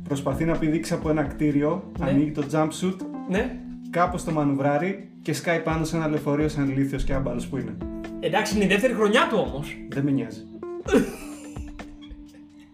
Προσπαθεί 0.09 0.45
να 0.45 0.59
πηδήξει 0.59 0.95
από 0.95 1.11
ένα 1.11 1.23
κτίριο, 1.23 1.91
Ναι. 1.99 2.11
ανοίγει 2.11 2.31
το 2.31 2.45
jumpsuit, 2.53 2.97
Ναι. 3.29 3.57
κάπως 3.91 4.25
το 4.25 4.31
μανουβράρει 4.31 5.09
και 5.23 5.33
σκάει 5.33 5.61
πάνω 5.61 5.85
σε 5.85 5.97
ένα 5.97 6.09
λεωφορείο 6.09 6.49
σαν 6.49 6.69
ηλίθιος 6.71 7.05
και 7.05 7.13
άμπαλος 7.15 7.47
που 7.47 7.57
είναι. 7.57 7.77
Εντάξει, 8.21 8.55
είναι 8.57 8.65
η 8.65 8.69
δεύτερη 8.69 8.93
χρονιά 8.93 9.27
του 9.31 9.45
όμως. 9.49 9.77
Δεν 9.89 10.05
με 10.05 10.11
νοιάζει. 10.11 10.41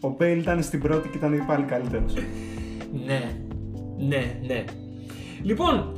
Ο 0.04 0.14
Μπέιλ 0.18 0.38
ήταν 0.38 0.62
στην 0.62 0.80
πρώτη 0.80 1.08
και 1.08 1.16
ήταν 1.16 1.44
πάλι 1.46 1.64
καλύτερος. 1.64 2.14
Ναι, 3.06 3.22
ναι, 3.98 4.38
ναι. 4.46 4.64
Λοιπόν, 5.42 5.92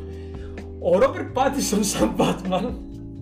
ο 0.80 0.98
Ρόμπερτ 0.98 1.32
Πάτισον 1.32 1.84
σαν 1.84 2.14
Batman, 2.16 2.70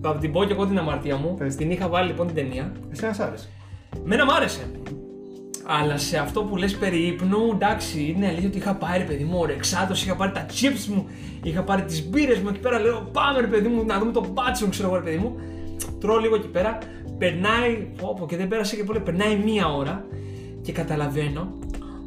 θα 0.01 0.17
την 0.17 0.31
πω 0.31 0.43
και 0.43 0.53
εγώ 0.53 0.65
την 0.65 0.77
αμαρτία 0.77 1.17
μου, 1.17 1.35
Πες. 1.37 1.55
την 1.55 1.71
είχα 1.71 1.87
βάλει 1.89 2.07
λοιπόν 2.07 2.27
την 2.27 2.35
ταινία. 2.35 2.71
Εσένα 2.91 3.13
σ' 3.13 3.19
άρεσε. 3.19 3.49
Μένα 4.03 4.25
μ' 4.25 4.29
άρεσε. 4.29 4.71
Αλλά 5.65 5.97
σε 5.97 6.17
αυτό 6.17 6.43
που 6.43 6.57
λες 6.57 6.75
περί 6.75 7.07
ύπνου, 7.07 7.51
εντάξει, 7.53 8.13
είναι 8.15 8.27
αλήθεια 8.27 8.47
ότι 8.47 8.57
είχα 8.57 8.75
πάρει 8.75 9.03
παιδί 9.03 9.23
μου 9.23 9.39
ορεξάτος, 9.39 10.03
είχα 10.03 10.15
πάρει 10.15 10.31
τα 10.31 10.45
chips 10.45 10.93
μου, 10.93 11.07
είχα 11.43 11.63
πάρει 11.63 11.83
τις 11.83 12.09
μπύρες 12.09 12.39
μου 12.39 12.49
εκεί 12.49 12.59
πέρα, 12.59 12.79
λέω 12.79 13.09
πάμε 13.11 13.39
ρε 13.39 13.47
παιδί 13.47 13.67
μου 13.67 13.85
να 13.85 13.99
δούμε 13.99 14.11
τον 14.11 14.27
Μπάτσον, 14.33 14.69
ξέρω 14.69 14.87
εγώ 14.87 14.97
ρε 14.97 15.03
παιδί 15.03 15.17
μου. 15.17 15.35
Τρώω 15.99 16.17
λίγο 16.17 16.35
εκεί 16.35 16.47
πέρα, 16.47 16.77
περνάει, 17.17 17.87
πω, 18.01 18.15
πω, 18.19 18.25
και 18.25 18.37
δεν 18.37 18.47
πέρασε 18.47 18.75
και 18.75 18.83
πολύ, 18.83 18.99
περνάει 18.99 19.35
μία 19.45 19.73
ώρα 19.73 20.05
και 20.65 20.71
καταλαβαίνω 20.71 21.53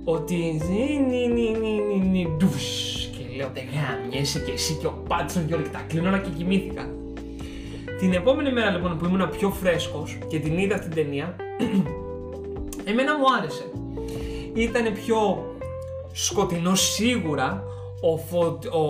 ότι 0.05 0.35
νι, 0.35 0.99
νι, 1.09 1.29
νι, 1.29 1.51
νι, 1.59 1.81
νι, 1.81 2.09
νι, 2.09 2.35
ντους. 2.37 3.09
και 3.13 3.37
λέω 3.37 3.51
δεν 3.55 3.65
γάμιεσαι 3.75 4.39
και 4.39 4.53
εσύ 4.53 4.75
και 4.75 4.87
ο 4.87 5.03
Μπάτσον 5.07 5.47
και 5.47 5.55
όλα 5.55 5.63
και 5.63 5.69
τα 5.69 5.85
κλείνω 5.89 6.09
όλα 6.09 6.19
και 6.19 6.31
κοιμήθηκα. 6.37 6.89
Την 7.99 8.13
επόμενη 8.13 8.53
μέρα 8.53 8.71
λοιπόν 8.71 8.99
που 8.99 9.05
ήμουν 9.05 9.29
πιο 9.29 9.51
φρέσκος 9.51 10.19
και 10.29 10.39
την 10.39 10.59
είδα 10.59 10.75
αυτή 10.75 10.89
την 10.89 11.05
ταινία, 11.05 11.37
εμένα 12.91 13.19
μου 13.19 13.25
άρεσε. 13.39 13.65
Ήταν 14.55 14.93
πιο 14.93 15.45
σκοτεινός 16.13 16.93
σίγουρα, 16.93 17.65
ο, 18.01 18.17
φω... 18.17 18.59
ο 18.79 18.87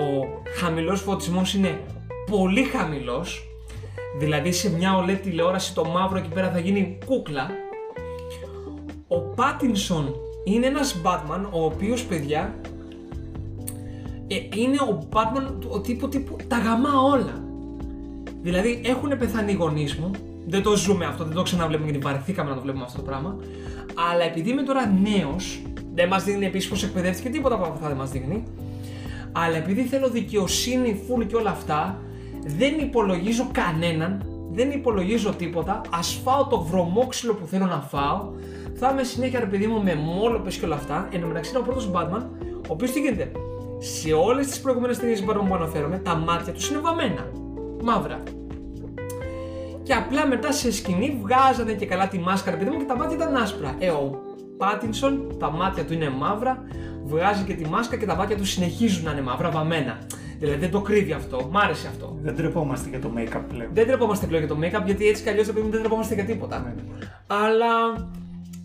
χαμηλός 0.59 1.01
φωτισμός 1.01 1.55
είναι 1.55 1.81
πολύ 2.31 2.63
χαμηλός, 2.63 3.49
δηλαδή 4.19 4.53
σε 4.53 4.71
μια 4.71 5.05
OLED 5.05 5.19
τηλεόραση 5.23 5.75
το 5.75 5.85
μαύρο 5.85 6.19
εκεί 6.19 6.29
πέρα 6.29 6.51
θα 6.51 6.59
γίνει 6.59 6.99
κούκλα. 7.07 7.51
Ο 9.09 9.19
Πάτινσον 9.21 10.15
είναι 10.45 10.67
ένας 10.67 11.01
Batman 11.05 11.47
ο 11.51 11.65
οποίος 11.65 12.05
παιδιά 12.05 12.55
ε, 14.27 14.35
είναι 14.61 14.77
ο 14.77 15.09
Batman 15.13 15.69
ο 15.69 15.81
τύπου 15.81 16.09
τύπου 16.09 16.37
τα 16.49 16.59
γαμά 16.59 17.01
όλα. 17.13 17.43
Δηλαδή 18.43 18.81
έχουν 18.85 19.19
πεθάνει 19.19 19.53
οι 19.53 19.55
γονείς 19.55 19.95
μου. 19.95 20.11
Δεν 20.47 20.63
το 20.63 20.77
ζούμε 20.77 21.05
αυτό, 21.05 21.25
δεν 21.25 21.35
το 21.35 21.43
ξαναβλέπουμε 21.43 21.91
γιατί 21.91 22.05
βαρεθήκαμε 22.05 22.51
να 22.51 22.57
το 22.57 22.63
βλέπουμε 22.63 22.85
αυτό 22.85 22.97
το 22.97 23.05
πράγμα. 23.05 23.37
Αλλά 24.11 24.25
επειδή 24.25 24.51
είμαι 24.51 24.63
τώρα 24.63 24.87
νέος, 24.87 25.63
δεν 25.95 26.09
μας 26.09 26.25
δίνει 26.25 26.47
επίσης 26.47 26.69
πώ 26.69 26.87
εκπαιδεύτηκε 26.87 27.29
τίποτα 27.29 27.55
από 27.55 27.65
αυτά 27.65 27.89
δεν 27.89 27.97
μας 27.97 28.11
δείχνει. 28.11 28.43
Αλλά 29.33 29.57
επειδή 29.57 29.83
θέλω 29.83 30.09
δικαιοσύνη, 30.09 31.03
φουλ 31.07 31.27
και 31.27 31.37
όλα 31.37 31.51
αυτά, 31.51 32.01
δεν 32.47 32.79
υπολογίζω 32.79 33.49
κανέναν, 33.53 34.25
δεν 34.53 34.71
υπολογίζω 34.71 35.31
τίποτα. 35.31 35.81
Α 35.91 36.03
φάω 36.03 36.47
το 36.47 36.61
βρωμόξυλο 36.61 37.35
που 37.35 37.47
θέλω 37.47 37.67
να 37.67 37.81
φάω. 37.81 38.31
Θα 38.81 38.91
είμαι 38.91 39.03
συνέχεια 39.03 39.41
ρε 39.41 39.47
παιδί 39.47 39.67
μου 39.67 39.83
με 39.83 39.95
μόλοπε 39.95 40.51
και 40.51 40.65
όλα 40.65 40.75
αυτά. 40.75 41.09
Εν 41.13 41.21
τω 41.21 41.27
μεταξύ 41.27 41.51
είναι 41.51 41.59
ο 41.59 41.63
πρώτος 41.63 41.91
Batman, 41.95 42.23
ο 42.53 42.69
οποίος 42.69 42.91
τι 42.91 43.01
γίνεται; 43.01 43.33
Σε 43.79 44.13
όλες 44.13 44.47
τις 44.47 44.61
προηγούμενες 44.61 44.99
ταινίες 44.99 45.25
Batman 45.29 45.45
που 45.49 45.55
αναφέρομαι, 45.55 45.99
τα 45.99 46.15
μάτια 46.15 46.53
τους 46.53 46.71
είναι 46.71 46.79
βαμμένα. 46.79 47.31
Μαύρα. 47.83 48.23
Και 49.83 49.95
απλά 49.95 50.27
μετά 50.27 50.53
σε 50.53 50.73
σκηνή 50.73 51.19
βγάζανε 51.23 51.73
και 51.73 51.87
καλά 51.87 52.09
τη 52.09 52.19
μάσκαρα, 52.19 52.57
παιδί 52.57 52.71
μου, 52.71 52.79
και 52.79 52.85
τα 52.85 52.97
μάτια 52.97 53.17
ήταν 53.17 53.37
άσπρα. 53.37 53.75
Ε, 53.79 53.89
ο 53.89 54.21
Πάτινσον, 54.57 55.39
τα 55.39 55.51
μάτια 55.51 55.85
του 55.85 55.93
είναι 55.93 56.11
μαύρα, 56.11 56.63
βγάζει 57.05 57.45
και 57.45 57.55
τη 57.55 57.69
μάσκα 57.69 57.97
και 57.97 58.07
τα 58.07 58.15
μάτια 58.15 58.37
του 58.37 58.45
συνεχίζουν 58.45 59.05
να 59.05 59.11
είναι 59.11 59.23
μαύρα, 59.23 59.51
βαμμένα. 59.51 59.99
Δηλαδή 60.39 60.59
δεν 60.59 60.71
το 60.71 60.81
κρύβει 60.81 61.13
αυτό. 61.13 61.49
Μ' 61.51 61.57
άρεσε 61.57 61.89
αυτό. 61.89 62.17
Δεν 62.23 62.37
τρεπόμαστε 62.37 62.89
για 62.89 63.01
το 63.01 63.11
make-up 63.17 63.43
πλέον. 63.49 63.71
Δεν 63.73 63.87
τρεπόμαστε 63.87 64.27
πλέον 64.27 64.45
για 64.45 64.55
το 64.55 64.61
make-up 64.63 64.85
γιατί 64.85 65.09
έτσι 65.09 65.23
κι 65.23 65.29
αλλιώς 65.29 65.47
δεν 65.47 65.71
τρεπόμαστε 65.71 66.15
για 66.15 66.25
τίποτα. 66.25 66.59
Ναι. 66.59 66.75
Αλλά 67.27 68.09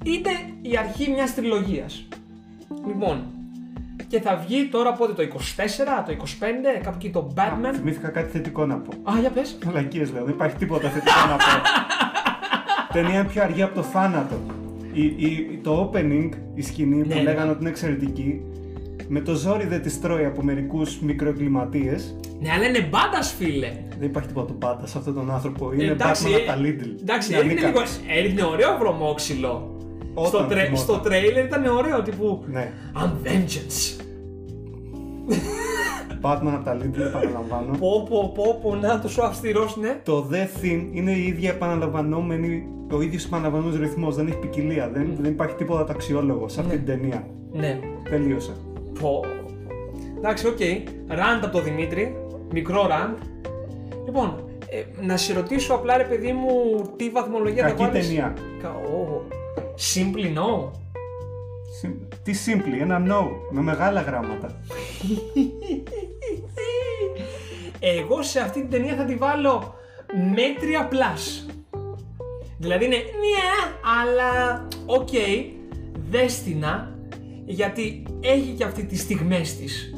είναι 0.04 0.30
η 0.62 0.78
αρχή 0.78 1.12
μιας 1.12 1.34
τριλογίας. 1.36 2.08
Λοιπόν, 2.88 3.24
και 4.08 4.22
θα 4.22 4.36
βγει 4.47 4.66
τώρα 4.72 4.93
πότε 4.93 5.14
το 5.14 5.22
24, 5.22 6.04
το 6.06 6.12
25, 6.12 6.82
κάπου 6.84 6.95
εκεί 6.99 7.10
το 7.10 7.32
Batman. 7.36 7.74
Θυμήθηκα 7.76 8.08
κάτι 8.10 8.32
θετικό 8.32 8.66
να 8.66 8.76
πω. 8.78 9.12
Α, 9.12 9.20
για 9.20 9.30
πες. 9.30 9.58
Μαλακίες 9.66 10.12
λέω, 10.14 10.24
δεν 10.24 10.34
υπάρχει 10.34 10.56
τίποτα 10.56 10.89
θετικό 10.89 11.20
να 11.30 11.36
πω. 11.36 11.62
Ταινία 12.93 13.20
είναι 13.20 13.28
πιο 13.28 13.43
αργή 13.43 13.62
από 13.62 13.76
το 13.76 13.82
θάνατο. 13.82 14.36
Η, 14.93 15.04
η, 15.04 15.60
το 15.64 15.91
opening, 15.93 16.30
η 16.54 16.62
σκηνή 16.62 17.01
που 17.04 17.14
Ναι. 17.16 17.22
λέγανε 17.22 17.49
ότι 17.51 17.60
είναι 17.60 17.70
εξαιρετική, 17.70 18.41
με 19.08 19.20
το 19.22 19.34
ζόρι 19.36 19.66
δεν 19.66 19.82
της 19.82 20.01
τρώει 20.01 20.26
από 20.26 20.43
μερικούς 20.43 20.99
μικροεγκληματίε. 20.99 21.95
Ναι, 22.41 22.51
αλλά 22.51 22.68
είναι 22.68 22.82
μπάντας, 22.82 23.34
φίλε. 23.38 23.72
Δεν 23.99 24.08
υπάρχει 24.08 24.28
τίποτα 24.28 24.54
μπάτα 24.58 24.86
σε 24.88 24.97
αυτόν 24.97 25.14
τον 25.14 25.32
άνθρωπο. 25.32 25.74
Είναι 25.74 25.84
εντάξει, 25.84 26.24
Batman 26.28 26.32
ε, 26.32 26.36
από 26.36 26.45
τα 26.45 26.58
Lidl. 26.58 27.01
Εντάξει, 27.01 27.32
Είναι 27.32 27.39
έριχνε, 27.39 27.54
λίγο, 27.54 27.68
ανίκανος. 27.80 27.99
έριχνε 28.18 28.43
ωραίο 28.43 28.78
βρωμόξυλο. 28.78 29.78
Όταν 30.14 30.28
Στο, 30.30 30.43
τρε, 30.49 30.59
θυμόταν. 30.64 30.78
στο 30.78 30.97
τρέιλερ 30.97 31.45
ήταν 31.45 31.66
ωραίο, 31.66 32.01
τύπου 32.01 32.43
Ναι. 32.47 32.72
I'm 32.95 33.28
vengeance. 33.28 34.01
Batman 36.22 36.51
από 36.55 36.64
τα 36.64 36.78
Lidl, 36.78 36.99
επαναλαμβάνω. 36.99 37.78
Πω 37.80 38.07
πω 38.09 38.32
πω 38.36 38.59
πω, 38.61 38.76
να 38.76 38.99
τόσο 38.99 39.22
αυστηρός, 39.22 39.78
ναι. 39.78 39.99
Το 40.03 40.28
The 40.32 40.64
Theme 40.64 40.88
είναι 40.91 41.11
η 41.11 41.24
ίδια 41.28 41.49
επαναλαμβανόμενη, 41.49 42.68
ο 42.91 43.01
ίδιος 43.01 43.26
επαναλαμβανόμενος 43.26 43.80
ρυθμός. 43.80 44.16
Δεν 44.16 44.28
έχει 44.28 44.38
ποικιλία. 44.38 44.89
Δεν, 44.93 45.16
δεν 45.20 45.32
υπάρχει 45.32 45.55
τίποτα 45.55 45.84
το 45.84 45.91
αξιόλογο 45.91 46.47
σε 46.47 46.59
αυτή 46.59 46.72
Ναι. 46.76 46.82
την 46.82 46.86
ταινία. 46.99 47.28
Ναι. 47.51 47.80
Τελείωσε. 48.09 48.51
Πω. 48.99 49.20
Εντάξει, 50.18 50.47
οκ. 50.47 50.59
Rant 51.07 51.43
από 51.43 51.57
το 51.57 51.61
Δημήτρη. 51.64 52.16
Μικρό 52.53 52.88
rant. 52.88 53.16
Λοιπόν, 54.05 54.36
ε, 54.70 55.05
να 55.05 55.18
σε 55.18 55.34
ρωτήσω 55.34 55.74
απλά 55.74 55.97
ρε 55.97 56.03
παιδί 56.03 56.32
μου 56.32 56.49
τι 56.95 57.09
βαθμολογία 57.09 57.64
θα 57.64 57.70
Κακή 57.70 57.84
βάλεις. 57.84 58.07
ταινία. 58.07 58.34
Κα... 58.61 58.70
ω. 58.70 59.22
Simply 59.78 60.34
no. 60.38 60.71
Συμ- 61.80 62.13
Τι 62.24 62.34
simply, 62.45 62.80
ένα 62.82 63.03
no 63.07 63.28
με 63.51 63.61
μεγάλα 63.61 64.01
γράμματα. 64.01 64.59
Εγώ 67.80 68.21
σε 68.24 68.39
αυτή 68.39 68.59
την 68.61 68.69
ταινία 68.69 68.95
θα 68.95 69.03
τη 69.05 69.15
βάλω 69.15 69.74
μέτρια 70.36 70.89
plus. 70.91 71.51
Δηλαδή 72.57 72.86
είναι 72.86 72.95
ναι, 72.95 73.76
αλλά 74.01 74.67
οκ, 74.86 75.09
δες 76.09 76.35
την 76.35 76.61
ένα, 76.61 76.95
γιατί 77.45 78.03
έχει 78.19 78.53
και 78.57 78.63
αυτή 78.63 78.84
τις 78.86 79.01
στιγμές 79.01 79.55
της. 79.57 79.93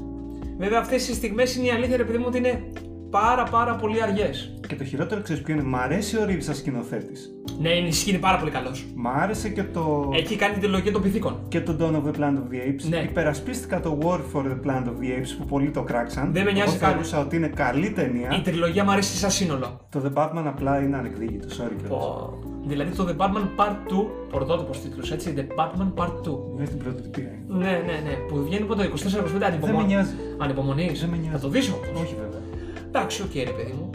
Βέβαια 0.58 0.80
αυτές 0.80 1.08
οι 1.08 1.14
στιγμές 1.14 1.56
είναι 1.56 1.68
η 1.68 1.72
αλήθεια 1.72 1.98
ρε 1.98 2.04
παιδί 2.04 2.18
μου 2.18 2.24
ότι 2.28 2.38
είναι 2.38 2.72
πάρα 3.10 3.44
πάρα 3.44 3.76
πολύ 3.76 4.02
αργές. 4.02 4.55
Και 4.68 4.76
το 4.76 4.84
χειρότερο 4.84 5.22
ξέρεις 5.22 5.42
ποιο 5.42 5.54
είναι; 5.54 5.64
Μ' 5.64 5.76
αρέσει 5.76 6.18
ο 6.18 6.26
Reeves 6.30 6.38
σαν 6.42 6.56
σκηνοθέτης. 6.56 7.30
Ναι, 7.60 7.70
είναι 7.70 7.88
ισχύει 7.88 8.20
πάρα 8.20 8.38
πολύ 8.38 8.52
καλός. 8.52 8.86
Μ' 8.96 9.08
άρεσε 9.08 9.50
και 9.50 9.64
το. 9.64 10.10
Έχει 10.14 10.36
κάνει 10.36 10.58
τη 10.58 10.68
λογική 10.68 10.92
των 10.92 11.02
πιθήκων. 11.02 11.40
και 11.48 11.62
το 11.62 11.76
Dawn 11.80 11.94
of 11.96 12.08
the 12.10 12.20
Planet 12.20 12.34
of 12.38 12.54
the 12.54 12.70
Apes. 12.70 12.90
Ναι. 12.90 12.98
Υπερασπίστηκα 12.98 13.80
το 13.80 13.98
War 14.02 14.20
for 14.34 14.44
the 14.46 14.60
Planet 14.66 14.84
of 14.86 14.98
the 15.02 15.20
Apes 15.20 15.36
που 15.38 15.46
πολλοί 15.46 15.70
το 15.72 15.82
κράξαν. 15.84 16.34
Δεν 16.34 16.44
με 16.44 16.52
νοιάζει 16.52 16.70
Εγώ 16.70 16.80
καν. 16.80 16.90
θεωρούσα 16.90 17.20
ότι 17.20 17.36
είναι 17.36 17.48
καλή 17.48 17.90
ταινία. 17.92 18.30
Η 18.38 18.42
τριλογία 18.42 18.84
μου 18.84 18.92
αρέσει 18.92 19.18
σαν 19.18 19.32
σύνολο. 19.32 19.88
Το 19.92 20.02
The 20.06 20.18
Batman 20.22 20.44
απλά 20.46 20.82
είναι 20.82 20.98
ανεκδιήγητο. 20.98 21.48
Sorry 21.48 21.72
κιόλας. 21.78 22.06
Πω. 22.06 22.34
Δηλαδή 22.68 22.96
το 22.96 23.08
The 23.10 23.22
Batman 23.22 23.62
Part 23.62 23.76
2, 23.94 24.06
πρωτότυπος 24.30 24.82
τίτλος 24.82 25.12
έτσι, 25.12 25.34
The 25.38 25.42
Batman 25.60 26.04
Part 26.04 26.10
2. 26.24 26.38
Είναι 26.56 26.66
στην 26.66 26.78
πρωτοτυπία. 26.78 27.24
είναι. 27.24 27.58
Ναι, 27.66 27.72
ναι, 27.86 28.00
ναι. 28.10 28.14
Που 28.28 28.44
βγαίνει 28.46 28.66
πότε 28.66 28.92
24-25 29.40 29.42
ανυπομονεί. 29.44 29.78
με 29.78 29.84
νοιάζει. 29.88 30.14
Ανυπομονείς. 30.38 31.00
Δεν 31.00 31.10
με 31.10 31.16
νοιάζει. 31.18 31.36
Θα 31.36 31.40
το 31.42 31.50
δεις 31.50 31.70
όμως. 31.70 32.02
Όχι 32.04 32.16
βέβαια. 32.24 32.40
Εντάξει, 32.88 33.22
οκ, 33.22 33.34
ρε 33.34 33.52
παιδί 33.58 33.72
μου. 33.80 33.90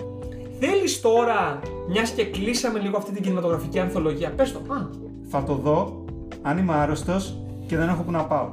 Θέλεις 0.61 1.01
τώρα, 1.01 1.61
μιας 1.89 2.11
και 2.11 2.25
κλείσαμε 2.25 2.79
λίγο 2.79 2.97
αυτή 2.97 3.13
την 3.13 3.23
κινηματογραφική 3.23 3.79
ανθολογία, 3.79 4.31
πες 4.31 4.53
το. 4.53 4.59
Α. 4.59 4.89
Θα 5.29 5.45
το 5.45 5.55
δω 5.55 6.05
αν 6.43 6.59
είμαι 6.59 6.75
άρρωστος 6.75 7.37
και 7.67 7.77
δεν 7.77 7.89
έχω 7.89 8.03
που 8.03 8.11
να 8.11 8.25
πάω. 8.25 8.49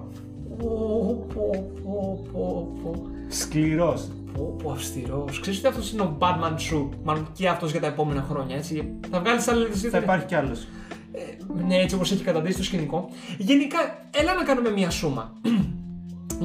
Πω, 0.58 1.26
πω, 1.34 1.74
πω, 1.84 2.24
πω, 2.32 2.74
πω. 2.84 3.08
Σκληρός. 3.28 4.08
Πω, 4.34 4.56
πω, 4.64 4.72
αυστηρός. 4.72 5.40
Ξέρεις 5.40 5.60
ότι 5.60 5.68
αυτός 5.68 5.92
είναι 5.92 6.02
ο 6.02 6.18
Batman 6.20 6.54
σου, 6.56 6.90
μάλλον 7.04 7.28
και 7.34 7.48
αυτός 7.50 7.72
για 7.72 7.80
τα 7.80 7.88
επόμενα 7.88 8.26
χρόνια, 8.30 8.56
έτσι; 8.56 8.94
Θα 9.10 9.20
βγάλεις 9.20 9.48
άλλη 9.48 9.66
Θα 9.66 9.98
υπάρχει 9.98 10.26
κι 10.26 10.36
άλλος. 10.36 10.68
Ε, 11.12 11.20
ναι, 11.68 11.76
έτσι 11.76 11.96
όπως 11.96 12.12
έχει 12.12 12.24
καταντήσει 12.24 12.58
το 12.58 12.64
σκηνικό. 12.64 13.10
Γενικά, 13.38 13.78
έλα 14.16 14.34
να 14.34 14.44
κάνουμε 14.44 14.70
μια 14.70 14.90
σούμα. 14.90 15.34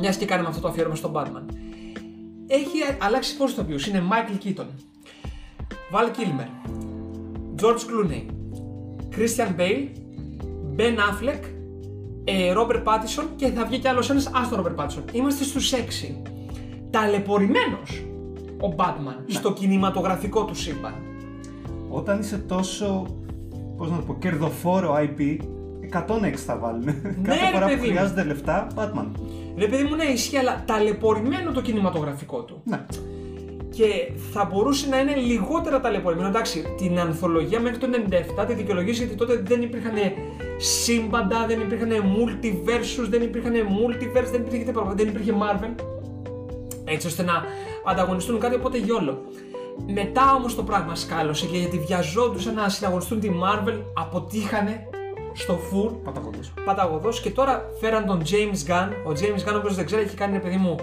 Μιας 0.01 0.17
και 0.17 0.25
κάνουμε 0.25 0.49
αυτό 0.49 0.61
το 0.61 0.69
αφιέρωμα 0.69 0.95
στον 0.95 1.13
Batman. 1.15 1.55
Έχει 2.47 2.79
αλλάξει 2.99 3.37
πόσους 3.37 3.57
ηθοποιούς. 3.57 3.87
Είναι 3.87 4.03
Michael 4.11 4.47
Keaton, 4.47 4.67
Val 5.93 6.11
Kilmer, 6.17 6.51
George 7.61 7.83
Clooney, 7.89 8.23
Christian 9.15 9.51
Bale, 9.61 9.85
Ben 10.77 10.97
Affleck, 11.09 11.43
ε, 12.25 12.53
Robert 12.57 12.83
Pattinson 12.85 13.25
και 13.37 13.47
θα 13.47 13.65
βγει 13.65 13.79
κι 13.79 13.89
άλλος 13.89 14.11
ένας, 14.11 14.31
άστο 14.35 14.63
Robert 14.65 14.83
Pattinson. 14.85 15.03
Είμαστε 15.13 15.45
στους 15.45 15.73
6. 15.73 16.23
Ταλαιπωρημένος 16.91 18.05
ο 18.61 18.75
Batman 18.77 19.17
στο 19.27 19.53
κινηματογραφικό 19.53 20.45
του 20.45 20.55
σύμπαν. 20.55 20.95
Όταν 21.89 22.21
είσαι 22.21 22.39
τόσο. 22.39 23.07
Πώς 23.77 23.91
να 23.91 23.97
το 23.97 24.03
πω, 24.03 24.17
κερδοφόρο 24.19 24.95
IP, 24.99 25.37
106 25.81 26.45
θα 26.47 26.59
βάλουν. 26.59 26.85
Κάθε 26.85 27.21
Ναι, 27.23 27.35
ρε 27.35 27.53
φορά 27.53 27.67
που 27.67 27.73
παιδί 27.73 27.87
μου. 27.89 27.95
χρειάζονται 27.95 28.25
λεφτά, 28.25 28.67
Batman. 28.77 29.07
Ρε 29.57 29.67
παιδί 29.67 29.83
μου, 29.83 29.95
ναι, 29.95 30.05
ισχύει, 30.05 30.37
αλλά 30.37 30.63
ταλαιπωρημένο 30.67 31.53
το 31.53 31.61
κινηματογραφικό 31.61 32.43
του. 32.43 32.61
Ναι. 32.65 32.85
Και 33.73 34.13
θα 34.33 34.45
μπορούσε 34.45 34.89
να 34.89 34.99
είναι 34.99 35.15
λιγότερα 35.15 35.81
ταλαιπωρημένο. 35.81 36.29
Εντάξει, 36.29 36.75
την 36.77 37.01
ανθολογία 37.01 37.61
μέχρι 37.61 37.79
το 37.79 37.87
97 38.41 38.47
τη 38.47 38.55
δικαιολογήσει 38.55 38.99
γιατί 38.99 39.15
τότε 39.15 39.43
δεν 39.45 39.63
υπήρχαν 39.63 39.95
σύμπαντα, 40.57 41.45
δεν 41.47 41.61
υπήρχαν 41.61 41.91
multiversus, 41.91 43.07
δεν 43.09 43.23
υπήρχαν 43.23 43.53
multiverse, 43.53 44.31
δεν 44.31 44.41
υπήρχε, 44.41 44.65
τίποτα, 44.65 44.93
δεν 44.97 45.09
υπήρχε 45.09 45.33
Marvel. 45.41 45.83
Έτσι 46.85 47.07
ώστε 47.07 47.23
να 47.23 47.45
ανταγωνιστούν 47.87 48.39
κάτι, 48.39 48.55
οπότε 48.55 48.79
YOLO. 48.79 49.23
Μετά 49.87 50.35
όμως 50.35 50.55
το 50.55 50.63
πράγμα 50.63 50.95
σκάλωσε 50.95 51.47
και 51.47 51.57
γιατί 51.57 51.79
βιαζόντουσαν 51.79 52.55
να 52.55 52.69
συναγωνιστούν 52.69 53.21
τη 53.21 53.31
Marvel, 53.43 53.81
αποτύχανε 53.95 54.87
στο 55.33 55.55
full 55.55 55.95
Παταγωδώς. 56.05 56.53
παταγωδώς 56.65 57.21
και 57.21 57.31
τώρα 57.31 57.71
φέραν 57.81 58.07
τον 58.07 58.23
James 58.23 58.71
Gunn. 58.71 58.89
Ο 59.07 59.11
James 59.11 59.49
Gunn, 59.49 59.57
όπως 59.57 59.75
δεν 59.75 59.87
ξέρει, 59.87 60.03
έχει 60.03 60.17
κάνει, 60.17 60.33
ρε 60.33 60.39
παιδί 60.39 60.57
μου, 60.57 60.77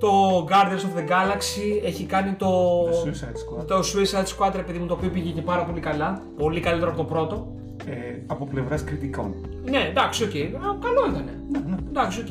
το 0.00 0.44
Guardians 0.50 0.84
of 0.84 0.98
the 0.98 1.04
Galaxy, 1.10 1.84
έχει 1.84 2.04
κάνει 2.04 2.32
το... 2.32 2.46
Το 2.46 3.02
Suicide 3.04 3.60
Squad. 3.60 3.66
Το 3.66 3.78
Suicide 3.78 4.24
Squad, 4.46 4.52
ρε 4.56 4.62
παιδί 4.62 4.78
μου, 4.78 4.86
το 4.86 4.94
οποίο 4.94 5.08
πήγε 5.10 5.30
και 5.30 5.42
πάρα 5.42 5.64
πολύ 5.64 5.80
καλά. 5.80 6.22
Πολύ 6.36 6.60
καλύτερο 6.60 6.90
από 6.90 6.98
το 6.98 7.04
πρώτο. 7.04 7.52
Ε, 7.86 7.94
από 8.26 8.46
πλευράς 8.46 8.84
κριτικών. 8.84 9.34
Ναι, 9.64 9.86
εντάξει, 9.90 10.24
οκ. 10.24 10.30
Α, 10.30 10.76
Καλό 10.80 11.10
ήταν. 11.10 11.24
Ναι, 11.50 11.58
ναι. 11.58 11.76
Εντάξει, 11.88 12.20
οκ. 12.20 12.30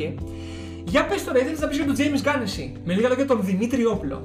Για 0.87 1.05
πες 1.05 1.23
τώρα, 1.23 1.39
ήθελες 1.39 1.59
να 1.59 1.67
πεις 1.67 1.77
για 1.77 1.85
τον 1.85 1.95
James 1.95 2.27
Gunn 2.27 2.41
εσύ; 2.41 2.73
Με 2.85 2.93
λίγα 2.93 3.07
λόγια 3.09 3.25
τον 3.25 3.39
Δημήτρη 3.41 3.85
Όπλο. 3.85 4.21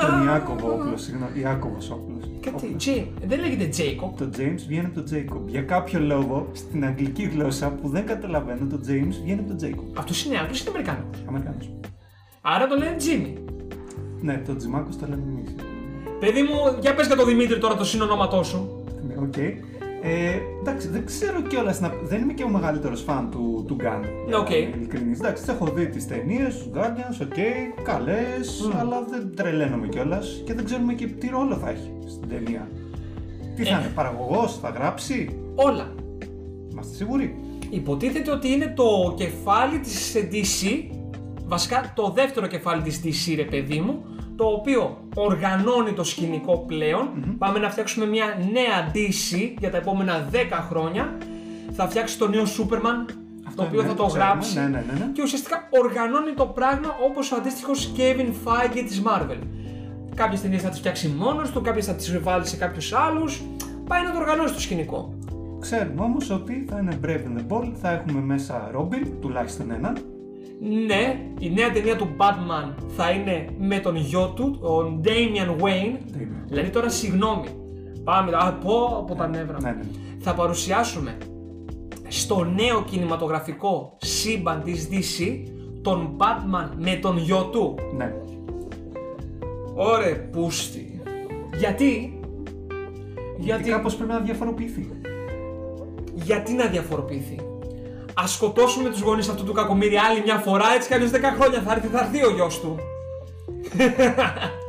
Τον 0.00 0.26
Ιάκωβο 0.26 0.72
όπλο, 0.72 0.96
συγγνώμη. 0.96 1.40
Ιάκωβος 1.40 1.90
όπλος. 1.90 2.09
Κάτι, 2.40 2.76
Jim, 2.84 3.06
δεν 3.26 3.40
λέγεται 3.40 3.68
Jacob. 3.76 4.10
Το 4.18 4.30
James 4.36 4.60
βγαίνει 4.66 4.86
από 4.86 5.00
το 5.00 5.06
Jacob. 5.12 5.46
Για 5.46 5.62
κάποιο 5.62 6.00
λόγο, 6.00 6.50
στην 6.52 6.84
αγγλική 6.84 7.22
γλώσσα 7.22 7.70
που 7.70 7.88
δεν 7.88 8.06
καταλαβαίνω, 8.06 8.66
το 8.66 8.76
James 8.76 9.14
βγαίνει 9.22 9.40
από 9.40 9.54
το 9.54 9.66
Jacob. 9.66 9.98
Αυτός 9.98 10.24
είναι 10.24 10.38
Άγγλος 10.38 10.60
ή 10.60 10.64
είναι 10.68 10.78
Αμερικάνος; 10.78 11.24
Αμερικάνος. 11.28 11.70
Άρα 12.40 12.66
το 12.66 12.76
λένε 12.76 12.96
Jimmy. 12.98 13.52
Ναι, 14.20 14.42
το 14.46 14.56
Τζιμάκος 14.56 14.96
το 14.98 15.06
λέμε 15.08 15.22
εμείς. 15.36 15.54
Παιδί 16.20 16.42
μου, 16.42 16.78
για 16.80 16.94
πες 16.94 17.06
για 17.06 17.16
τον 17.16 17.26
Δημήτρη 17.26 17.58
τώρα 17.58 17.76
το 17.76 17.84
συνονόματό 17.84 18.42
σου. 18.42 18.84
Ναι, 19.06 19.14
οκ. 19.14 19.34
Ε, 20.02 20.38
εντάξει, 20.60 20.88
δεν 20.88 21.04
ξέρω 21.06 21.42
κιόλας. 21.42 21.80
Να... 21.80 21.92
Δεν 22.02 22.22
είμαι 22.22 22.32
και 22.32 22.42
ο 22.44 22.48
μεγαλύτερος 22.48 23.02
φαν 23.02 23.30
του, 23.30 23.64
του 23.68 23.76
Gunn. 23.80 24.04
για 24.26 24.38
Οκ. 24.38 24.48
να 24.50 24.56
είμαι 24.56 24.76
ειλικρινής. 24.76 25.18
Εντάξει, 25.18 25.42
τις 25.42 25.52
έχω 25.54 25.66
δει 25.66 25.86
τις 25.88 26.06
ταινίες, 26.06 26.58
του 26.58 26.70
Guardians, 26.74 27.26
οκ, 27.26 27.34
καλές, 27.84 28.70
αλλά 28.78 29.04
δεν 29.10 29.32
τρελαίνομαι 29.36 29.86
κιόλας 29.88 30.42
και 30.44 30.54
δεν 30.54 30.64
ξέρουμε 30.64 30.92
και 30.92 31.06
τι 31.06 31.28
ρόλο 31.28 31.54
θα 31.56 31.70
έχει 31.70 31.92
στην 32.06 32.28
ταινία. 32.28 32.68
Τι 33.56 33.64
θα 33.64 33.76
Ε. 33.76 33.78
είναι, 33.80 33.90
παραγωγός, 33.94 34.58
θα 34.58 34.68
γράψει, 34.68 35.38
Όλα. 35.54 35.94
είμαστε 36.72 36.94
σίγουροι; 36.94 37.34
Υποτίθεται 37.70 38.30
ότι 38.30 38.48
είναι 38.52 38.72
το 38.76 39.14
κεφάλι 39.16 39.78
της 39.78 40.14
DC, 40.30 40.84
βασικά 41.46 41.92
το 41.96 42.10
δεύτερο 42.14 42.46
κεφάλι 42.46 42.82
της 42.82 43.00
DC 43.04 43.32
ρε 43.36 43.44
παιδί 43.44 43.78
μου, 43.80 44.04
το 44.40 44.46
οποίο 44.46 44.98
οργανώνει 45.14 45.92
το 45.92 46.04
σκηνικό 46.04 46.64
πλέον. 46.66 47.08
Πάμε 47.38 47.58
να 47.58 47.70
φτιάξουμε 47.70 48.06
μια 48.06 48.24
νέα 48.52 48.90
DC 48.94 49.54
για 49.58 49.70
τα 49.70 49.76
επόμενα 49.76 50.28
10 50.32 50.36
χρόνια. 50.68 51.16
Θα 51.72 51.88
φτιάξει 51.88 52.18
το 52.18 52.28
νέο 52.28 52.42
Superman, 52.42 53.14
το 53.54 53.62
οποίο 53.62 53.82
ναι, 53.82 53.88
θα 53.88 53.94
το 53.94 54.06
ξέρουμε. 54.06 54.24
γράψει. 54.24 54.58
Ναι, 54.58 54.62
ναι, 54.62 54.68
ναι, 54.68 54.98
ναι. 54.98 55.10
Και 55.12 55.22
ουσιαστικά 55.22 55.68
οργανώνει 55.70 56.32
το 56.32 56.46
πράγμα 56.46 56.88
όπως 57.08 57.32
ο 57.32 57.36
αντίστοιχος 57.36 57.92
Kevin 57.96 58.28
Feige 58.44 58.84
της 58.86 59.02
Marvel. 59.06 59.38
Κάποιες 60.14 60.40
ταινίες 60.40 60.62
θα 60.62 60.68
τις 60.68 60.78
φτιάξει 60.78 61.14
μόνος 61.18 61.50
του, 61.50 61.60
κάποιες 61.60 61.86
θα 61.86 61.94
τις 61.94 62.20
βάλει 62.20 62.46
σε 62.46 62.56
κάποιους 62.56 62.92
άλλους. 62.92 63.42
Πάει 63.88 64.02
να 64.02 64.12
το 64.12 64.18
οργανώσει 64.18 64.54
το 64.54 64.60
σκηνικό. 64.60 65.14
Ξέρουμε 65.60 66.02
όμως 66.02 66.30
ότι 66.30 66.66
θα 66.70 66.78
είναι 66.78 66.98
Brave 67.04 67.08
and 67.08 67.40
the 67.40 67.56
Bold, 67.56 67.72
θα 67.80 67.90
έχουμε 67.90 68.20
μέσα 68.20 68.70
Robin, 68.76 69.06
τουλάχιστον 69.20 69.70
έναν. 69.70 69.96
Ναι, 70.62 71.20
η 71.38 71.50
νέα 71.50 71.70
ταινία 71.70 71.96
του 71.96 72.08
Batman 72.18 72.74
θα 72.88 73.10
είναι 73.10 73.46
με 73.58 73.78
τον 73.78 73.96
γιο 73.96 74.32
του, 74.36 74.58
τον 74.60 75.00
Damian 75.04 75.62
Wayne. 75.62 76.16
Damien. 76.16 76.44
Δηλαδή 76.46 76.70
τώρα 76.70 76.88
συγγνώμη, 76.88 77.46
πάμε, 78.04 78.30
α, 78.36 78.52
πω 78.52 78.86
από 78.98 79.14
τα 79.14 79.26
νεύρα. 79.28 79.56
μου. 79.60 79.66
Ναι, 79.66 79.70
ναι. 79.72 79.82
Θα 80.18 80.34
παρουσιάσουμε 80.34 81.16
στο 82.08 82.44
νέο 82.44 82.82
κινηματογραφικό 82.84 83.96
σύμπαν 84.00 84.62
της 84.62 84.88
DC 84.90 85.42
τον 85.82 86.16
Batman 86.18 86.68
με 86.76 86.94
τον 86.94 87.18
γιο 87.18 87.44
του. 87.44 87.74
ναι. 87.96 88.14
Ωρε 89.74 90.14
πούστη. 90.14 91.00
Γιατί; 91.58 91.84
Γιατί 91.94 92.18
Γιατί 93.38 93.70
κάπως 93.70 93.96
πρέπει 93.96 94.12
να 94.12 94.18
διαφοροποιηθεί. 94.18 94.88
γιατί 96.14 96.52
να 96.52 96.66
διαφοροποιηθεί; 96.66 97.38
Α 98.22 98.26
σκοτώσουμε 98.26 98.88
τους 98.88 99.00
γονείς 99.00 99.28
αυτού 99.28 99.44
του 99.44 99.52
κακομίρι 99.52 99.96
άλλη 99.96 100.22
μια 100.22 100.36
φορά, 100.36 100.64
έτσι 100.74 100.88
κι 100.88 100.94
αλλιώς 100.94 101.10
10 101.10 101.14
χρόνια 101.38 101.60
θα 101.60 101.72
έρθει, 101.72 101.86
θα 101.86 102.00
έρθει 102.00 102.24
ο 102.24 102.30
γιος 102.30 102.60
του. 102.60 102.78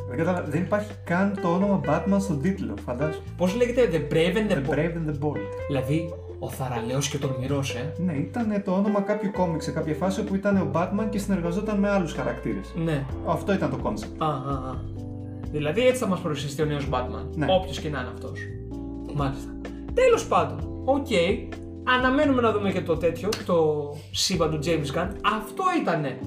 Δεν 0.10 0.18
κατάλαβα, 0.18 0.50
δεν 0.50 0.62
υπάρχει 0.62 0.92
καν 1.04 1.40
το 1.42 1.48
όνομα 1.48 1.82
Batman 1.88 2.18
στον 2.20 2.42
τίτλο, 2.42 2.74
φαντάζομαι. 2.86 3.24
Πώς 3.38 3.56
λέγεται, 3.56 3.90
The 3.92 4.14
Brave 4.14 4.36
and 4.36 4.52
the, 4.52 4.56
The 4.56 4.70
Bold; 4.70 4.76
Brave 4.76 4.94
and 4.94 5.10
the 5.10 5.28
Bold. 5.28 5.40
Δηλαδή, 5.68 6.14
ο 6.40 6.50
θαραλέος 6.50 7.10
και 7.10 7.18
τολμηρός, 7.18 7.76
ε. 7.76 7.94
Ναι, 7.98 8.14
ήταν 8.14 8.62
το 8.66 8.72
όνομα 8.72 9.02
κάποιου 9.02 9.32
κόμικ 9.32 9.62
σε 9.62 9.72
κάποια 9.72 9.94
φάση 9.94 10.20
όπου 10.20 10.36
ήταν 10.36 10.58
ο 10.58 10.72
Batman 10.74 11.08
και 11.10 11.18
συνεργαζόταν 11.18 11.80
με 11.80 11.90
άλλους 11.90 12.14
χαρακτήρες. 12.14 12.74
Ναι. 12.76 13.06
Αυτό 13.26 13.54
ήταν 13.54 13.70
το 13.70 13.78
concept. 13.78 14.22
Α, 14.22 14.26
α, 14.26 14.30
α. 14.30 14.76
Δηλαδή 15.52 15.88
έτσι 15.88 16.02
θα 16.02 16.08
μας 16.08 16.20
παρουσιαστεί 16.20 16.62
ο 16.62 16.66
νέος 16.66 16.88
Batman. 16.92 17.26
Ναι. 17.36 17.46
Όποιος 17.50 17.80
και 17.80 17.90
να 17.90 18.00
είναι 18.00 18.10
αυτός. 18.14 18.40
Μάλιστα. 19.14 19.50
Τέλος 19.94 20.28
πάντων, 20.28 20.82
οκ. 20.86 21.08
Αναμένουμε 21.84 22.42
να 22.42 22.52
δούμε 22.52 22.72
και 22.72 22.82
το 22.82 22.98
τέτοιο, 22.98 23.30
το 23.46 23.90
σύμπαν 24.12 24.50
του 24.52 24.60
James 24.64 24.98
Gunn. 24.98 25.10
Αυτό 25.22 25.64
ήτανε 25.82 26.20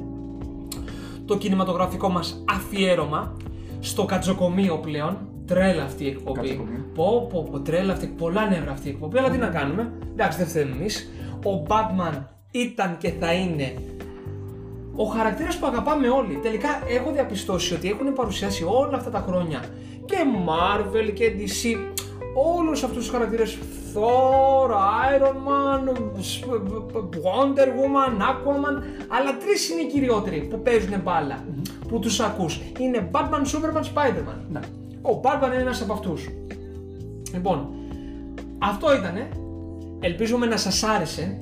το 1.25 1.37
κινηματογραφικό 1.37 2.09
μας 2.09 2.45
αφιέρωμα 2.49 3.37
στο 3.81 4.05
κατζοκομείο 4.05 4.79
πλέον. 4.79 5.19
Τρέλα 5.47 5.83
αυτή 5.83 6.05
η 6.05 6.09
εκπομπή. 6.09 6.39
Κατζοκομείο. 6.41 6.85
Πω, 6.95 7.27
πω, 7.31 7.49
πω, 7.51 7.61
τρέλα 7.61 7.93
αυτή, 7.93 8.07
πολλά 8.07 8.49
νεύρα 8.49 8.71
αυτή 8.71 8.89
η 8.89 8.91
εκπομπή, 8.91 9.19
αλλά 9.19 9.31
τι 9.31 9.37
να 9.37 9.49
κάνουμε. 9.49 9.93
Εντάξει, 10.13 10.39
δεν 10.39 10.47
θέλουμε 10.47 10.77
εμείς. 10.77 11.11
Ο 11.45 11.67
Batman 11.69 12.23
ήταν 12.51 12.97
και 12.99 13.11
θα 13.21 13.33
είναι 13.33 13.75
ο 14.97 15.05
χαρακτήρας 15.05 15.59
που 15.59 15.67
αγαπάμε 15.67 16.09
όλοι. 16.09 16.39
Τελικά 16.43 16.69
έχω 16.89 17.11
διαπιστώσει 17.13 17.75
ότι 17.75 17.89
έχουν 17.89 18.13
παρουσιάσει 18.13 18.65
όλα 18.65 18.97
αυτά 18.97 19.11
τα 19.11 19.25
χρόνια 19.27 19.65
και 20.05 20.17
Marvel 20.47 21.13
και 21.15 21.33
DC 21.39 21.94
όλους 22.35 22.83
αυτούς 22.83 22.99
τους 23.03 23.11
χαρακτήρες. 23.11 23.59
Thor, 23.95 24.71
Iron 25.15 25.37
Man, 25.49 25.89
Wonder 27.25 27.67
Woman, 27.67 28.23
Aquaman. 28.31 28.83
Αλλά 29.09 29.37
τρεις 29.39 29.71
είναι 29.71 29.81
οι 29.81 29.87
κυριότεροι 29.87 30.41
που 30.41 30.63
παίζουν 30.63 31.01
μπάλα 31.03 31.45
που 31.89 31.99
τους 31.99 32.21
ακούς. 32.21 32.61
Είναι 32.79 33.11
Batman, 33.13 33.21
Superman, 33.21 33.83
Spider-Man. 33.83 34.39
Ναι. 34.53 34.61
ο 35.03 35.21
Batman 35.23 35.53
είναι 35.53 35.63
ένας 35.63 35.83
από 35.83 35.93
αυτούς. 35.93 36.29
Λοιπόν 37.33 37.69
αυτό 38.59 38.95
ήτανε. 38.95 39.29
Ελπίζουμε 40.01 40.47
να 40.47 40.57
σας 40.57 40.83
άρεσε 40.83 41.39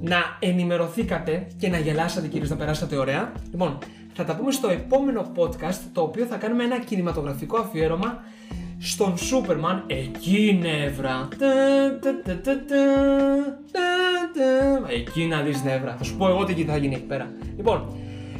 να 0.00 0.16
ενημερωθήκατε 0.38 1.46
και 1.58 1.68
να 1.68 1.78
γελάσατε 1.78 2.26
κυρίως 2.26 2.50
να 2.50 2.56
περάσατε 2.56 2.96
ωραία. 2.96 3.32
Λοιπόν, 3.50 3.78
θα 4.12 4.24
τα 4.24 4.36
πούμε 4.36 4.52
στο 4.52 4.68
επόμενο 4.68 5.32
podcast 5.36 5.78
το 5.92 6.00
οποίο 6.00 6.24
θα 6.24 6.36
κάνουμε 6.36 6.64
ένα 6.64 6.78
κινηματογραφικό 6.78 7.58
αφιέρωμα 7.58 8.22
στον 8.78 9.16
Σούπερμαν 9.16 9.84
εκεί 9.86 10.58
νεύρα. 10.62 11.28
Εκεί 14.88 15.24
να 15.26 15.40
δεις 15.40 15.62
νεύρα. 15.62 15.94
Θα 15.98 16.04
σου 16.04 16.16
πω 16.16 16.28
εγώ 16.28 16.44
τι 16.44 16.64
θα 16.64 16.76
γίνει 16.76 16.94
εκεί 16.94 17.04
πέρα. 17.04 17.30
Λοιπόν, 17.56 17.96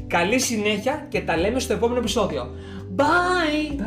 καλή 0.07 0.39
συνέχεια 0.39 1.07
και 1.09 1.21
τα 1.21 1.37
λέμε 1.37 1.59
στο 1.59 1.73
επόμενο 1.73 1.99
επεισόδιο. 1.99 2.51
Bye! 2.97 3.81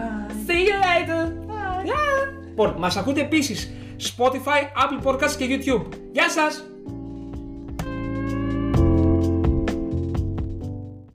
See 0.48 0.62
you 0.68 0.78
later! 0.84 1.28
Yeah. 1.86 2.48
Λοιπόν, 2.48 2.76
μας 2.78 2.98
ακούτε 2.98 3.22
επίσης 3.22 3.72
Spotify, 4.00 4.62
Apple 4.84 5.08
Podcasts 5.08 5.36
και 5.38 5.46
YouTube. 5.50 5.86
Γεια 6.12 6.30
σας! 6.30 6.71